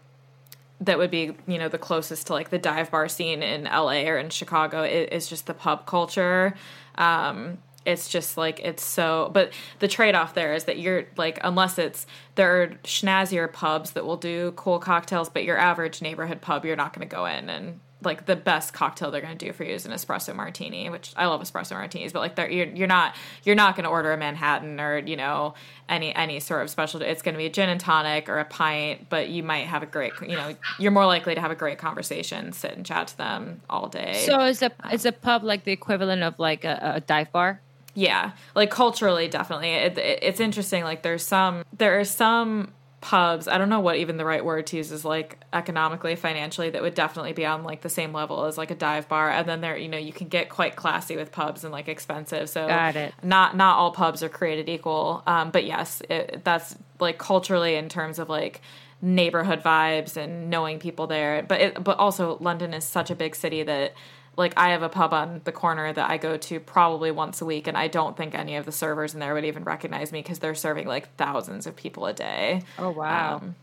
that 0.80 0.96
would 0.98 1.10
be, 1.10 1.32
you 1.46 1.58
know, 1.58 1.68
the 1.68 1.78
closest 1.78 2.28
to 2.28 2.32
like 2.32 2.50
the 2.50 2.58
dive 2.58 2.90
bar 2.90 3.08
scene 3.08 3.42
in 3.42 3.64
LA 3.64 4.02
or 4.08 4.16
in 4.18 4.30
Chicago 4.30 4.82
i- 4.82 4.86
is 4.86 5.28
just 5.28 5.46
the 5.46 5.54
pub 5.54 5.86
culture. 5.86 6.54
Um, 6.96 7.58
it's 7.84 8.08
just 8.08 8.36
like 8.36 8.60
it's 8.60 8.84
so 8.84 9.30
but 9.32 9.52
the 9.80 9.88
trade-off 9.88 10.34
there 10.34 10.54
is 10.54 10.64
that 10.64 10.78
you're 10.78 11.04
like 11.16 11.38
unless 11.42 11.78
it's 11.78 12.06
there 12.34 12.62
are 12.62 12.68
schnazzier 12.84 13.52
pubs 13.52 13.92
that 13.92 14.04
will 14.04 14.16
do 14.16 14.52
cool 14.56 14.78
cocktails 14.78 15.28
but 15.28 15.44
your 15.44 15.58
average 15.58 16.00
neighborhood 16.02 16.40
pub 16.40 16.64
you're 16.64 16.76
not 16.76 16.92
going 16.92 17.06
to 17.06 17.14
go 17.14 17.26
in 17.26 17.48
and 17.48 17.80
like 18.04 18.26
the 18.26 18.34
best 18.34 18.72
cocktail 18.72 19.12
they're 19.12 19.20
going 19.20 19.36
to 19.36 19.46
do 19.46 19.52
for 19.52 19.62
you 19.64 19.74
is 19.74 19.86
an 19.86 19.92
espresso 19.92 20.34
martini 20.34 20.90
which 20.90 21.12
i 21.16 21.26
love 21.26 21.40
espresso 21.40 21.72
martinis 21.72 22.12
but 22.12 22.18
like 22.18 22.34
they're, 22.34 22.50
you're, 22.50 22.66
you're 22.66 22.88
not 22.88 23.14
you're 23.44 23.54
not 23.54 23.76
going 23.76 23.84
to 23.84 23.90
order 23.90 24.12
a 24.12 24.16
manhattan 24.16 24.80
or 24.80 24.98
you 24.98 25.16
know 25.16 25.54
any 25.88 26.14
any 26.14 26.40
sort 26.40 26.62
of 26.62 26.70
special 26.70 27.00
it's 27.02 27.22
going 27.22 27.34
to 27.34 27.38
be 27.38 27.46
a 27.46 27.50
gin 27.50 27.68
and 27.68 27.80
tonic 27.80 28.28
or 28.28 28.38
a 28.38 28.44
pint 28.44 29.08
but 29.08 29.28
you 29.28 29.42
might 29.42 29.66
have 29.66 29.82
a 29.82 29.86
great 29.86 30.12
you 30.22 30.36
know 30.36 30.54
you're 30.78 30.90
more 30.90 31.06
likely 31.06 31.34
to 31.34 31.40
have 31.40 31.50
a 31.50 31.54
great 31.54 31.78
conversation 31.78 32.52
sit 32.52 32.72
and 32.76 32.84
chat 32.84 33.06
to 33.06 33.16
them 33.16 33.60
all 33.70 33.88
day 33.88 34.24
So 34.26 34.40
is 34.40 34.62
a 34.62 34.72
um, 34.82 34.90
is 34.92 35.04
a 35.06 35.12
pub 35.12 35.44
like 35.44 35.64
the 35.64 35.72
equivalent 35.72 36.22
of 36.22 36.38
like 36.38 36.64
a, 36.64 36.94
a 36.96 37.00
dive 37.00 37.30
bar? 37.32 37.60
Yeah 37.94 38.32
like 38.54 38.70
culturally 38.70 39.28
definitely. 39.28 39.70
It, 39.70 39.98
it- 39.98 40.18
it's 40.22 40.40
interesting 40.40 40.84
like 40.84 41.02
there's 41.02 41.24
some 41.24 41.64
there 41.76 41.98
are 42.00 42.04
some 42.04 42.72
pubs 43.00 43.48
i 43.48 43.58
don't 43.58 43.68
know 43.68 43.80
what 43.80 43.96
even 43.96 44.16
the 44.16 44.24
right 44.24 44.44
word 44.44 44.64
to 44.64 44.76
use 44.76 44.92
is 44.92 45.04
like 45.04 45.36
economically 45.52 46.14
financially 46.14 46.70
that 46.70 46.80
would 46.82 46.94
definitely 46.94 47.32
be 47.32 47.44
on 47.44 47.64
like 47.64 47.80
the 47.80 47.88
same 47.88 48.12
level 48.12 48.44
as 48.44 48.56
like 48.56 48.70
a 48.70 48.76
dive 48.76 49.08
bar. 49.08 49.28
And 49.28 49.48
then 49.48 49.60
there 49.60 49.76
you 49.76 49.88
know 49.88 49.98
you 49.98 50.12
can 50.12 50.28
get 50.28 50.48
quite 50.48 50.76
classy 50.76 51.16
with 51.16 51.32
pubs 51.32 51.64
and 51.64 51.72
like 51.72 51.88
expensive. 51.88 52.48
So 52.48 52.68
Got 52.68 52.94
it. 52.94 53.12
not 53.24 53.56
not 53.56 53.76
all 53.76 53.90
pubs 53.90 54.22
are 54.22 54.28
created 54.28 54.68
equal. 54.68 55.24
Um 55.26 55.50
but 55.50 55.64
yes 55.64 56.00
it, 56.08 56.42
that's 56.44 56.76
like 57.00 57.18
culturally 57.18 57.74
in 57.74 57.88
terms 57.88 58.20
of 58.20 58.28
like 58.28 58.60
neighborhood 59.02 59.62
vibes 59.64 60.16
and 60.16 60.48
knowing 60.48 60.78
people 60.78 61.08
there. 61.08 61.42
But 61.42 61.60
it, 61.60 61.82
but 61.84 61.98
also 61.98 62.38
london 62.40 62.72
is 62.72 62.84
such 62.84 63.10
a 63.10 63.16
big 63.16 63.34
city 63.34 63.64
that 63.64 63.94
like 64.36 64.54
I 64.56 64.70
have 64.70 64.82
a 64.82 64.88
pub 64.88 65.12
on 65.12 65.42
the 65.44 65.52
corner 65.52 65.92
that 65.92 66.10
I 66.10 66.16
go 66.16 66.36
to 66.36 66.60
probably 66.60 67.10
once 67.10 67.40
a 67.40 67.44
week, 67.44 67.66
and 67.66 67.76
I 67.76 67.88
don't 67.88 68.16
think 68.16 68.34
any 68.34 68.56
of 68.56 68.64
the 68.64 68.72
servers 68.72 69.14
in 69.14 69.20
there 69.20 69.34
would 69.34 69.44
even 69.44 69.64
recognize 69.64 70.12
me 70.12 70.22
because 70.22 70.38
they're 70.38 70.54
serving 70.54 70.86
like 70.86 71.14
thousands 71.16 71.66
of 71.66 71.76
people 71.76 72.06
a 72.06 72.12
day. 72.12 72.62
Oh 72.78 72.90
wow. 72.90 73.36
Um, 73.36 73.54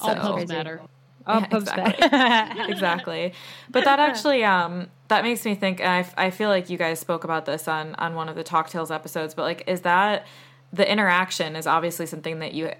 All 0.00 0.16
pubs 0.16 0.48
matter. 0.48 0.80
oh, 1.26 1.38
yeah, 1.38 1.46
pubs 1.46 1.68
exactly. 1.68 2.08
back. 2.08 2.68
exactly. 2.68 3.32
But 3.70 3.84
that 3.84 4.00
actually 4.00 4.44
um 4.44 4.88
that 5.08 5.22
makes 5.22 5.44
me 5.44 5.54
think 5.54 5.80
and 5.80 5.88
I, 5.88 5.98
f- 6.00 6.14
I 6.16 6.30
feel 6.30 6.48
like 6.48 6.68
you 6.70 6.78
guys 6.78 6.98
spoke 6.98 7.22
about 7.22 7.46
this 7.46 7.68
on 7.68 7.94
on 7.96 8.14
one 8.14 8.28
of 8.28 8.34
the 8.34 8.44
Talk 8.44 8.70
Tales 8.70 8.90
episodes, 8.90 9.34
but 9.34 9.42
like 9.42 9.62
is 9.68 9.82
that 9.82 10.26
the 10.72 10.90
interaction 10.90 11.54
is 11.54 11.68
obviously 11.68 12.06
something 12.06 12.40
that 12.40 12.52
you 12.52 12.72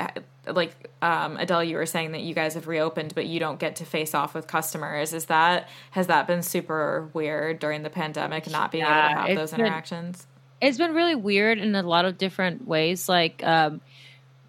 like 0.46 0.90
um 1.02 1.36
Adele 1.36 1.64
you 1.64 1.76
were 1.76 1.86
saying 1.86 2.12
that 2.12 2.22
you 2.22 2.34
guys 2.34 2.54
have 2.54 2.66
reopened 2.66 3.14
but 3.14 3.26
you 3.26 3.40
don't 3.40 3.58
get 3.58 3.76
to 3.76 3.84
face 3.84 4.14
off 4.14 4.34
with 4.34 4.46
customers. 4.46 5.12
Is 5.12 5.26
that 5.26 5.68
has 5.92 6.06
that 6.08 6.26
been 6.26 6.42
super 6.42 7.08
weird 7.12 7.58
during 7.58 7.82
the 7.82 7.90
pandemic 7.90 8.50
not 8.50 8.70
being 8.72 8.84
able 8.84 8.92
to 8.92 8.98
have 8.98 9.36
those 9.36 9.50
been- 9.52 9.60
interactions? 9.60 10.26
it's 10.60 10.78
been 10.78 10.94
really 10.94 11.14
weird 11.14 11.58
in 11.58 11.74
a 11.74 11.82
lot 11.82 12.06
of 12.06 12.16
different 12.16 12.66
ways. 12.66 13.06
Like 13.06 13.42
um, 13.44 13.82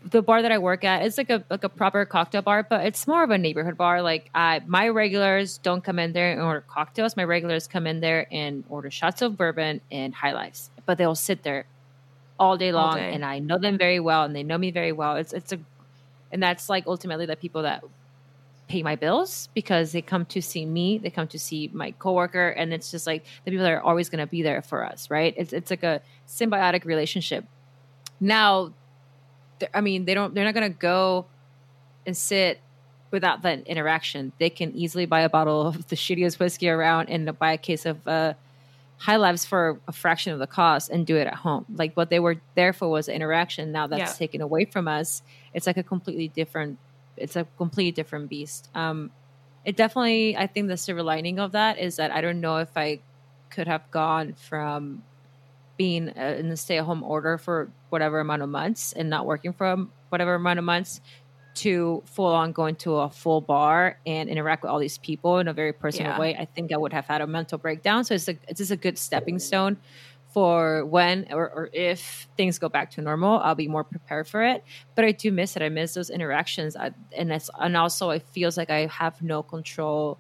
the 0.10 0.22
bar 0.22 0.44
that 0.44 0.52
I 0.52 0.60
work 0.60 0.84
at, 0.86 1.02
it's 1.02 1.18
like 1.18 1.30
a 1.30 1.44
like 1.50 1.66
a 1.66 1.70
proper 1.70 2.06
cocktail 2.06 2.42
bar, 2.42 2.64
but 2.64 2.86
it's 2.86 3.06
more 3.06 3.24
of 3.24 3.32
a 3.32 3.38
neighborhood 3.38 3.76
bar. 3.76 4.02
Like 4.02 4.30
I, 4.34 4.62
my 4.66 4.88
regulars 4.88 5.58
don't 5.58 5.84
come 5.84 6.00
in 6.00 6.14
there 6.14 6.32
and 6.32 6.40
order 6.42 6.62
cocktails. 6.62 7.18
My 7.18 7.24
regulars 7.26 7.68
come 7.68 7.86
in 7.86 8.00
there 8.00 8.28
and 8.32 8.64
order 8.70 8.90
shots 8.92 9.22
of 9.24 9.36
bourbon 9.36 9.82
and 9.92 10.14
high 10.14 10.32
lifes, 10.34 10.70
but 10.86 10.98
they'll 10.98 11.16
sit 11.16 11.44
there 11.44 11.66
all 12.40 12.56
day 12.56 12.70
All 12.70 12.86
long, 12.86 12.96
day. 12.96 13.12
and 13.14 13.26
I 13.26 13.40
know 13.40 13.58
them 13.58 13.78
very 13.78 14.00
well, 14.00 14.24
and 14.24 14.34
they 14.36 14.44
know 14.44 14.58
me 14.58 14.72
very 14.72 14.92
well. 14.94 15.16
It's 15.18 15.34
it's 15.34 15.52
a, 15.52 15.60
and 16.36 16.44
that's 16.44 16.68
like 16.68 16.86
ultimately 16.86 17.26
the 17.26 17.38
people 17.38 17.62
that 17.62 17.82
pay 18.68 18.84
my 18.84 18.98
bills 18.98 19.48
because 19.54 19.94
they 19.94 20.02
come 20.02 20.26
to 20.26 20.42
see 20.42 20.66
me, 20.66 20.98
they 20.98 21.10
come 21.10 21.30
to 21.30 21.40
see 21.40 21.70
my 21.74 21.92
coworker, 21.92 22.50
and 22.50 22.74
it's 22.74 22.92
just 22.92 23.08
like 23.08 23.24
the 23.46 23.52
people 23.52 23.64
that 23.64 23.72
are 23.72 23.82
always 23.82 24.10
going 24.10 24.20
to 24.20 24.28
be 24.28 24.42
there 24.44 24.62
for 24.62 24.84
us, 24.86 25.10
right? 25.10 25.34
It's 25.38 25.54
it's 25.54 25.72
like 25.72 25.84
a 25.84 26.02
symbiotic 26.28 26.84
relationship. 26.84 27.46
Now, 28.20 28.74
I 29.74 29.80
mean, 29.80 30.04
they 30.04 30.14
don't, 30.14 30.34
they're 30.34 30.44
not 30.44 30.54
going 30.54 30.70
to 30.70 30.78
go 30.78 31.26
and 32.06 32.18
sit 32.18 32.60
without 33.12 33.44
that 33.44 33.66
interaction. 33.66 34.34
They 34.38 34.50
can 34.50 34.76
easily 34.76 35.06
buy 35.06 35.22
a 35.22 35.30
bottle 35.30 35.68
of 35.68 35.88
the 35.88 35.96
shittiest 35.96 36.38
whiskey 36.38 36.68
around 36.68 37.10
and 37.10 37.40
buy 37.40 37.54
a 37.54 37.58
case 37.58 37.86
of 37.86 38.06
uh, 38.06 38.34
high 38.98 39.18
lives 39.18 39.46
for 39.46 39.80
a 39.88 39.92
fraction 39.92 40.34
of 40.34 40.40
the 40.40 40.48
cost 40.48 40.90
and 40.90 41.06
do 41.06 41.16
it 41.18 41.28
at 41.28 41.36
home. 41.36 41.66
Like 41.74 41.94
what 41.96 42.10
they 42.10 42.20
were 42.20 42.38
there 42.56 42.74
for 42.74 42.90
was 42.90 43.08
interaction. 43.08 43.72
Now 43.72 43.88
that's 43.88 44.12
Yeah. 44.14 44.18
taken 44.18 44.42
away 44.42 44.66
from 44.66 44.88
us. 44.88 45.22
It's 45.56 45.68
like 45.68 45.78
a 45.78 45.84
completely 45.84 46.30
different. 46.30 46.80
It's 47.18 47.38
a 47.38 47.46
completely 47.58 47.94
different 47.94 48.30
beast. 48.30 48.70
Um, 48.76 49.14
it 49.66 49.78
definitely. 49.78 50.38
I 50.38 50.48
think 50.48 50.68
the 50.68 50.78
silver 50.78 51.04
lining 51.04 51.40
of 51.40 51.54
that 51.54 51.80
is 51.80 51.98
that 51.98 52.12
I 52.12 52.22
don't 52.22 52.42
know 52.42 52.58
if 52.58 52.78
I 52.78 53.04
could 53.50 53.68
have 53.68 53.90
gone 53.92 54.36
from 54.36 55.06
being 55.78 56.10
uh, 56.10 56.36
in 56.40 56.50
the 56.50 56.58
stay-at-home 56.58 57.04
order 57.04 57.38
for 57.38 57.74
whatever 57.90 58.20
amount 58.20 58.44
of 58.44 58.50
months 58.50 58.94
and 58.94 59.10
not 59.10 59.26
working 59.26 59.54
for 59.54 59.88
whatever 60.10 60.36
amount 60.36 60.60
of 60.60 60.66
months 60.66 61.02
to 61.56 62.04
full 62.06 62.34
on 62.34 62.52
going 62.52 62.76
to 62.76 62.96
a 62.98 63.10
full 63.10 63.42
bar 63.42 63.98
and 64.06 64.30
interact 64.30 64.64
with 64.64 64.72
all 64.72 64.80
these 64.80 64.98
people 64.98 65.40
in 65.40 65.48
a 65.48 65.54
very 65.54 65.74
personal 65.74 66.14
Yeah. 66.14 66.20
way, 66.20 66.36
I 66.36 66.46
think 66.46 66.74
I 66.74 66.78
would 66.78 66.94
have 66.94 67.08
had 67.08 67.22
a 67.22 67.28
mental 67.28 67.58
breakdown. 67.58 68.04
So 68.04 68.14
it's 68.16 68.28
a, 68.28 68.38
it's 68.48 68.60
just 68.60 68.72
a 68.72 68.78
good 68.78 68.98
stepping 68.98 69.40
stone 69.40 69.78
for 70.36 70.84
when 70.84 71.28
or, 71.32 71.50
or 71.50 71.70
if 71.72 72.28
things 72.36 72.60
go 72.60 72.68
back 72.68 72.92
to 72.92 73.02
normal. 73.02 73.40
I'll 73.40 73.56
be 73.56 73.70
more 73.70 73.86
prepared 73.86 74.28
for 74.28 74.44
it. 74.44 74.66
But 74.94 75.06
I 75.06 75.14
do 75.14 75.32
miss 75.32 75.56
it. 75.56 75.62
I 75.62 75.70
miss 75.70 75.94
those 75.94 76.10
interactions, 76.10 76.76
I, 76.76 76.92
and 77.16 77.32
it's 77.32 77.50
and 77.58 77.78
also 77.78 78.10
it 78.10 78.24
feels 78.34 78.58
like 78.58 78.70
I 78.70 78.88
have 78.88 79.22
no 79.22 79.42
control 79.44 80.18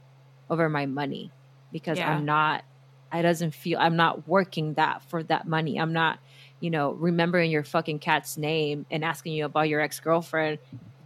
over 0.50 0.70
my 0.70 0.86
money 0.86 1.34
because 1.74 1.98
Yeah. 1.98 2.16
I'm 2.16 2.24
not. 2.24 2.64
I 3.12 3.24
doesn't 3.24 3.54
feel 3.54 3.78
I'm 3.78 3.98
not 3.98 4.26
working 4.26 4.76
that 4.76 5.02
for 5.02 5.22
that 5.24 5.50
money. 5.50 5.78
I'm 5.78 5.92
not, 5.92 6.20
you 6.62 6.70
know, 6.70 6.94
remembering 6.94 7.52
your 7.52 7.66
fucking 7.66 8.00
cat's 8.00 8.38
name 8.38 8.86
and 8.90 9.04
asking 9.04 9.34
you 9.34 9.44
about 9.44 9.68
your 9.68 9.82
ex 9.82 10.00
girlfriend 10.00 10.60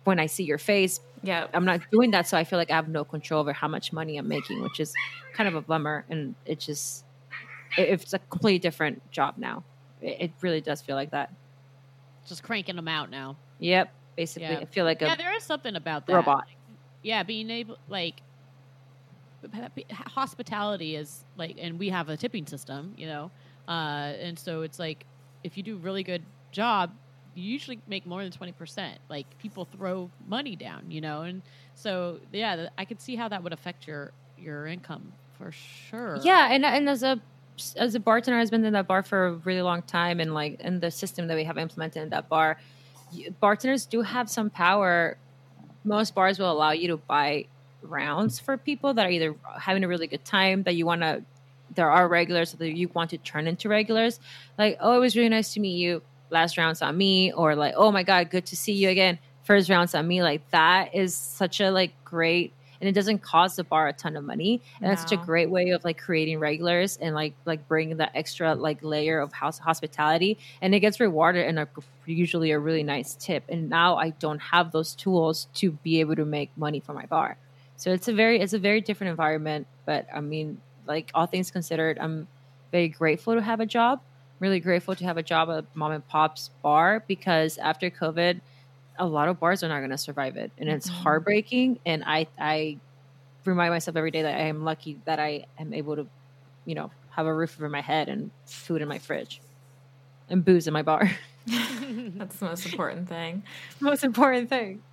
when 0.03 0.19
I 0.19 0.27
see 0.27 0.43
your 0.43 0.59
face. 0.59 0.99
Yeah. 1.23 1.47
I'm 1.51 1.65
not 1.65 1.81
doing 1.91 2.11
that, 2.11 2.27
so 2.27 2.37
I 2.37 2.43
feel 2.43 2.59
like 2.59 2.69
I 2.69 2.75
have 2.75 2.87
no 2.87 3.03
control 3.05 3.41
over 3.41 3.53
how 3.53 3.67
much 3.67 3.91
money 3.91 4.17
I'm 4.17 4.27
making, 4.27 4.61
which 4.61 4.79
is 4.79 4.93
kind 5.33 5.47
of 5.47 5.55
a 5.55 5.61
bummer. 5.61 6.05
And 6.11 6.35
it 6.45 6.59
just 6.59 7.05
it's 7.77 8.13
a 8.13 8.19
completely 8.19 8.59
different 8.59 9.11
job 9.11 9.35
now. 9.37 9.63
It, 10.01 10.17
it 10.19 10.31
really 10.41 10.61
does 10.61 10.81
feel 10.81 10.95
like 10.95 11.11
that. 11.11 11.31
Just 12.27 12.43
cranking 12.43 12.75
them 12.75 12.87
out 12.87 13.09
now. 13.09 13.37
Yep, 13.59 13.91
basically, 14.15 14.47
Yeah. 14.47 14.59
I 14.59 14.65
feel 14.65 14.85
like 14.85 15.01
a 15.01 15.05
yeah, 15.07 15.15
there 15.15 15.35
is 15.35 15.43
something 15.43 15.75
about 15.75 16.05
that. 16.07 16.13
robot. 16.13 16.47
Yeah, 17.01 17.23
being 17.23 17.49
able 17.49 17.77
like 17.87 18.21
hospitality 20.07 20.95
is 20.95 21.23
like, 21.37 21.57
and 21.59 21.79
we 21.79 21.89
have 21.89 22.09
a 22.09 22.17
tipping 22.17 22.45
system, 22.45 22.93
you 22.97 23.07
know, 23.07 23.31
uh, 23.67 24.13
and 24.19 24.37
so 24.37 24.61
it's 24.61 24.79
like 24.79 25.05
if 25.43 25.55
you 25.57 25.63
do 25.63 25.75
a 25.75 25.79
really 25.79 26.03
good 26.03 26.23
job, 26.51 26.91
you 27.35 27.43
usually 27.43 27.79
make 27.87 28.05
more 28.05 28.23
than 28.23 28.31
20%. 28.31 28.91
Like 29.09 29.25
people 29.37 29.65
throw 29.65 30.09
money 30.27 30.55
down, 30.55 30.91
you 30.91 30.99
know? 31.01 31.21
And 31.21 31.41
so, 31.75 32.19
yeah, 32.33 32.67
I 32.77 32.85
could 32.85 32.99
see 32.99 33.15
how 33.15 33.29
that 33.29 33.43
would 33.43 33.53
affect 33.53 33.87
your 33.87 34.11
your 34.37 34.67
income 34.67 35.11
for 35.37 35.51
sure. 35.51 36.17
Yeah, 36.23 36.51
and 36.51 36.65
and 36.65 36.89
as 36.89 37.03
a 37.03 37.19
as 37.77 37.95
a 37.95 37.99
bartender 37.99 38.39
has 38.39 38.49
been 38.49 38.63
in 38.65 38.73
that 38.73 38.87
bar 38.87 39.03
for 39.03 39.27
a 39.27 39.33
really 39.33 39.61
long 39.61 39.81
time 39.81 40.19
and 40.19 40.33
like 40.33 40.59
in 40.61 40.79
the 40.79 40.91
system 40.91 41.27
that 41.27 41.35
we 41.35 41.43
have 41.43 41.57
implemented 41.57 42.03
in 42.03 42.09
that 42.09 42.29
bar 42.29 42.57
bartenders 43.39 43.85
do 43.85 44.01
have 44.01 44.29
some 44.29 44.49
power. 44.49 45.17
Most 45.83 46.13
bars 46.13 46.39
will 46.39 46.51
allow 46.51 46.71
you 46.71 46.89
to 46.89 46.97
buy 46.97 47.45
rounds 47.81 48.39
for 48.39 48.57
people 48.57 48.93
that 48.93 49.05
are 49.05 49.09
either 49.09 49.35
having 49.57 49.83
a 49.83 49.87
really 49.87 50.07
good 50.07 50.25
time 50.25 50.63
that 50.63 50.75
you 50.75 50.85
want 50.85 51.01
to 51.01 51.23
there 51.75 51.89
are 51.89 52.07
regulars 52.07 52.51
that 52.53 52.75
you 52.75 52.89
want 52.89 53.11
to 53.11 53.17
turn 53.19 53.47
into 53.47 53.69
regulars. 53.69 54.19
Like 54.57 54.77
oh 54.81 54.95
it 54.95 54.99
was 54.99 55.15
really 55.15 55.29
nice 55.29 55.53
to 55.53 55.59
meet 55.59 55.77
you. 55.77 56.01
Last 56.29 56.57
round's 56.57 56.81
on 56.81 56.97
me 56.97 57.31
or 57.31 57.55
like 57.55 57.75
oh 57.77 57.91
my 57.91 58.03
god 58.03 58.29
good 58.29 58.45
to 58.47 58.57
see 58.57 58.73
you 58.73 58.89
again. 58.89 59.19
First 59.43 59.69
round's 59.69 59.95
on 59.95 60.07
me. 60.07 60.21
Like 60.21 60.49
that 60.51 60.93
is 60.93 61.15
such 61.15 61.61
a 61.61 61.71
like 61.71 61.93
great 62.03 62.53
and 62.79 62.87
it 62.87 62.93
doesn't 62.93 63.19
cost 63.19 63.57
the 63.57 63.63
bar 63.63 63.87
a 63.87 63.93
ton 63.93 64.15
of 64.15 64.23
money. 64.23 64.61
And 64.81 64.89
that's 64.89 65.01
such 65.01 65.11
a 65.11 65.17
great 65.17 65.49
way 65.49 65.69
of 65.71 65.83
like 65.83 65.97
creating 65.97 66.39
regulars 66.39 66.97
and 66.97 67.13
like 67.13 67.33
like 67.45 67.67
bringing 67.67 67.97
that 67.97 68.11
extra 68.15 68.55
like 68.55 68.81
layer 68.83 69.19
of 69.19 69.33
house 69.33 69.59
hospitality. 69.59 70.37
And 70.61 70.73
it 70.73 70.79
gets 70.79 70.99
rewarded 70.99 71.45
in 71.47 71.57
a 71.57 71.67
usually 72.05 72.51
a 72.51 72.59
really 72.59 72.83
nice 72.83 73.15
tip. 73.15 73.43
And 73.49 73.69
now 73.69 73.97
i 73.97 74.11
don't 74.11 74.39
have 74.39 74.71
those 74.71 74.95
tools 74.95 75.47
to 75.55 75.71
be 75.71 75.99
able 75.99 76.15
to 76.15 76.25
make 76.25 76.49
money 76.57 76.79
for 76.79 76.93
my 76.93 77.05
bar. 77.05 77.37
So 77.77 77.91
it's 77.91 78.07
a 78.07 78.13
very 78.13 78.39
it's 78.39 78.53
a 78.53 78.59
very 78.59 78.81
different 78.81 79.11
environment. 79.11 79.67
But 79.85 80.07
i 80.13 80.21
mean 80.21 80.61
like 80.87 81.11
all 81.13 81.27
things 81.27 81.51
considered 81.51 81.99
i'm 81.99 82.27
very 82.71 82.87
grateful 82.87 83.35
to 83.35 83.41
have 83.41 83.59
a 83.59 83.65
job. 83.65 84.01
Really 84.39 84.61
grateful 84.61 84.95
to 84.95 85.03
have 85.03 85.17
a 85.17 85.23
job 85.23 85.49
at 85.49 85.65
mom 85.75 85.91
and 85.91 86.07
pop's 86.07 86.49
bar 86.61 87.03
because 87.07 87.57
after 87.57 87.89
covid 87.89 88.39
a 88.99 89.05
lot 89.05 89.27
of 89.29 89.39
bars 89.39 89.63
are 89.63 89.69
not 89.69 89.79
going 89.79 89.89
to 89.89 89.97
survive 89.97 90.35
it 90.35 90.51
and 90.57 90.69
it's 90.69 90.87
heartbreaking 90.87 91.79
and 91.85 92.03
i 92.05 92.27
i 92.39 92.77
remind 93.45 93.71
myself 93.73 93.97
every 93.97 94.11
day 94.11 94.21
that 94.21 94.35
i 94.35 94.43
am 94.43 94.63
lucky 94.63 94.99
that 95.05 95.19
i 95.19 95.45
am 95.57 95.73
able 95.73 95.95
to 95.95 96.05
you 96.65 96.75
know 96.75 96.91
have 97.11 97.25
a 97.25 97.33
roof 97.33 97.57
over 97.57 97.69
my 97.69 97.81
head 97.81 98.09
and 98.09 98.29
food 98.45 98.81
in 98.81 98.87
my 98.87 98.99
fridge 98.99 99.41
and 100.29 100.45
booze 100.45 100.67
in 100.67 100.73
my 100.73 100.83
bar 100.83 101.09
That's 101.47 102.35
the 102.35 102.45
most 102.45 102.65
important 102.67 103.09
thing. 103.09 103.41
most 103.79 104.03
important 104.03 104.49
thing 104.49 104.83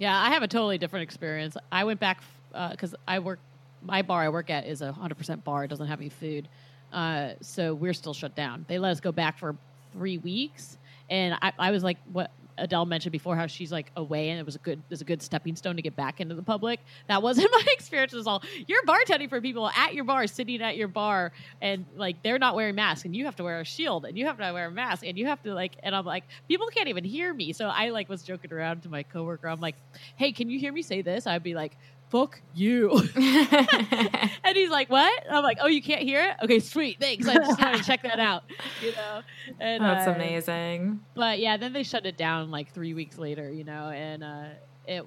Yeah, 0.00 0.18
I 0.18 0.30
have 0.30 0.42
a 0.42 0.48
totally 0.48 0.78
different 0.78 1.04
experience. 1.04 1.56
I 1.70 1.84
went 1.84 2.00
back 2.00 2.22
because 2.70 2.94
I 3.06 3.18
work. 3.20 3.38
My 3.82 4.02
bar 4.02 4.22
I 4.22 4.28
work 4.30 4.50
at 4.50 4.66
is 4.66 4.82
a 4.82 4.90
hundred 4.92 5.16
percent 5.18 5.44
bar. 5.44 5.64
It 5.64 5.68
doesn't 5.68 5.86
have 5.86 6.00
any 6.00 6.08
food, 6.08 6.48
uh, 6.92 7.34
so 7.40 7.74
we're 7.74 7.92
still 7.92 8.14
shut 8.14 8.34
down. 8.34 8.64
They 8.66 8.78
let 8.78 8.90
us 8.90 9.00
go 9.00 9.12
back 9.12 9.38
for 9.38 9.54
three 9.92 10.18
weeks, 10.18 10.78
and 11.08 11.36
I, 11.40 11.52
I 11.58 11.70
was 11.70 11.84
like, 11.84 11.98
what 12.12 12.30
Adele 12.60 12.86
mentioned 12.86 13.12
before, 13.12 13.34
how 13.36 13.46
she's 13.46 13.72
like 13.72 13.90
away, 13.96 14.30
and 14.30 14.38
it 14.38 14.46
was 14.46 14.56
a 14.56 14.58
good, 14.58 14.82
was 14.88 15.00
a 15.00 15.04
good 15.04 15.22
stepping 15.22 15.56
stone 15.56 15.76
to 15.76 15.82
get 15.82 15.96
back 15.96 16.20
into 16.20 16.34
the 16.34 16.42
public. 16.42 16.80
That 17.08 17.22
wasn't 17.22 17.50
my 17.52 17.64
experience. 17.72 18.14
at 18.14 18.26
all 18.26 18.42
you're 18.66 18.82
bartending 18.84 19.28
for 19.28 19.40
people 19.40 19.68
at 19.70 19.94
your 19.94 20.04
bar, 20.04 20.26
sitting 20.26 20.62
at 20.62 20.76
your 20.76 20.88
bar, 20.88 21.32
and 21.60 21.86
like 21.96 22.22
they're 22.22 22.38
not 22.38 22.54
wearing 22.54 22.74
masks, 22.74 23.04
and 23.04 23.16
you 23.16 23.24
have 23.24 23.36
to 23.36 23.44
wear 23.44 23.60
a 23.60 23.64
shield, 23.64 24.04
and 24.04 24.16
you 24.16 24.26
have 24.26 24.38
to 24.38 24.52
wear 24.52 24.66
a 24.66 24.70
mask, 24.70 25.04
and 25.04 25.18
you 25.18 25.26
have 25.26 25.42
to 25.42 25.54
like, 25.54 25.72
and 25.82 25.94
I'm 25.94 26.04
like, 26.04 26.24
people 26.48 26.68
can't 26.68 26.88
even 26.88 27.04
hear 27.04 27.32
me. 27.32 27.52
So 27.52 27.68
I 27.68 27.90
like 27.90 28.08
was 28.08 28.22
joking 28.22 28.52
around 28.52 28.82
to 28.82 28.88
my 28.88 29.02
coworker. 29.02 29.48
I'm 29.48 29.60
like, 29.60 29.76
hey, 30.16 30.32
can 30.32 30.50
you 30.50 30.58
hear 30.58 30.72
me 30.72 30.82
say 30.82 31.02
this? 31.02 31.26
I'd 31.26 31.42
be 31.42 31.54
like, 31.54 31.76
fuck 32.10 32.40
you. 32.54 32.90
and 33.14 34.56
he's 34.56 34.70
like, 34.70 34.90
what? 34.90 35.24
I'm 35.30 35.42
like, 35.42 35.58
oh, 35.60 35.68
you 35.68 35.80
can't 35.80 36.02
hear 36.02 36.22
it? 36.22 36.44
Okay, 36.44 36.58
sweet. 36.58 36.98
Thanks. 37.00 37.26
I 37.26 37.34
just 37.36 37.60
wanted 37.60 37.78
to 37.78 37.84
check 37.84 38.02
that 38.02 38.20
out. 38.20 38.42
You 38.82 38.92
know? 38.92 39.22
And, 39.58 39.82
That's 39.82 40.08
uh, 40.08 40.12
amazing. 40.12 41.00
But 41.14 41.38
yeah, 41.38 41.56
then 41.56 41.72
they 41.72 41.84
shut 41.84 42.04
it 42.06 42.16
down 42.16 42.50
like 42.50 42.72
three 42.74 42.94
weeks 42.94 43.16
later, 43.16 43.50
you 43.50 43.64
know, 43.64 43.90
and 43.90 44.24
uh, 44.24 44.44
it, 44.86 45.06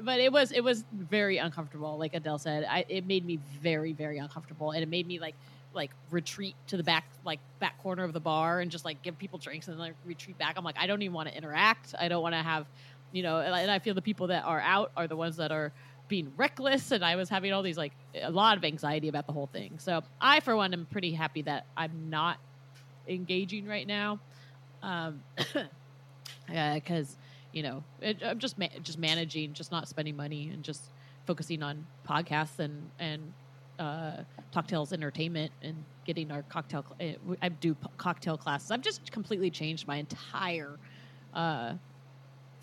but 0.00 0.18
it 0.18 0.32
was, 0.32 0.52
it 0.52 0.64
was 0.64 0.84
very 0.92 1.36
uncomfortable. 1.36 1.98
Like 1.98 2.14
Adele 2.14 2.38
said, 2.38 2.66
I, 2.68 2.84
it 2.88 3.06
made 3.06 3.24
me 3.24 3.38
very, 3.60 3.92
very 3.92 4.18
uncomfortable. 4.18 4.72
And 4.72 4.82
it 4.82 4.88
made 4.88 5.06
me 5.06 5.20
like, 5.20 5.34
like 5.74 5.90
retreat 6.10 6.54
to 6.66 6.76
the 6.76 6.82
back, 6.82 7.04
like 7.24 7.40
back 7.58 7.80
corner 7.82 8.04
of 8.04 8.12
the 8.12 8.20
bar 8.20 8.60
and 8.60 8.70
just 8.70 8.84
like 8.84 9.02
give 9.02 9.18
people 9.18 9.38
drinks 9.38 9.68
and 9.68 9.76
then 9.76 9.80
like 9.80 9.94
retreat 10.04 10.38
back. 10.38 10.56
I'm 10.56 10.64
like, 10.64 10.78
I 10.78 10.86
don't 10.86 11.02
even 11.02 11.14
want 11.14 11.28
to 11.28 11.36
interact. 11.36 11.94
I 11.98 12.08
don't 12.08 12.22
want 12.22 12.34
to 12.34 12.42
have, 12.42 12.66
you 13.10 13.22
know, 13.22 13.40
and 13.40 13.70
I 13.70 13.78
feel 13.78 13.94
the 13.94 14.02
people 14.02 14.28
that 14.28 14.44
are 14.44 14.60
out 14.60 14.92
are 14.96 15.06
the 15.06 15.16
ones 15.16 15.36
that 15.36 15.52
are 15.52 15.72
being 16.08 16.32
reckless. 16.36 16.90
And 16.90 17.04
I 17.04 17.16
was 17.16 17.28
having 17.28 17.52
all 17.52 17.62
these 17.62 17.78
like 17.78 17.92
a 18.20 18.30
lot 18.30 18.56
of 18.56 18.64
anxiety 18.64 19.08
about 19.08 19.26
the 19.26 19.32
whole 19.32 19.46
thing. 19.46 19.78
So 19.78 20.02
I, 20.20 20.40
for 20.40 20.56
one, 20.56 20.72
am 20.72 20.86
pretty 20.90 21.12
happy 21.12 21.42
that 21.42 21.66
I'm 21.76 22.10
not 22.10 22.38
engaging 23.08 23.66
right 23.66 23.86
now. 23.86 24.20
Um, 24.82 25.20
because 26.46 27.16
you 27.52 27.62
know 27.62 27.82
it, 28.00 28.18
I'm 28.24 28.38
just 28.38 28.58
ma- 28.58 28.66
just 28.82 28.98
managing, 28.98 29.52
just 29.52 29.70
not 29.70 29.88
spending 29.88 30.16
money, 30.16 30.50
and 30.52 30.62
just 30.62 30.82
focusing 31.26 31.62
on 31.62 31.86
podcasts 32.08 32.58
and 32.58 32.90
and 32.98 33.32
uh, 33.78 34.22
cocktails 34.52 34.92
entertainment 34.92 35.52
and 35.62 35.76
getting 36.04 36.30
our 36.30 36.42
cocktail. 36.42 36.84
Cl- 36.98 37.16
uh, 37.30 37.34
I 37.42 37.48
do 37.48 37.74
p- 37.74 37.88
cocktail 37.96 38.36
classes. 38.36 38.70
I've 38.70 38.82
just 38.82 39.10
completely 39.12 39.50
changed 39.50 39.86
my 39.86 39.96
entire 39.96 40.78
uh, 41.32 41.74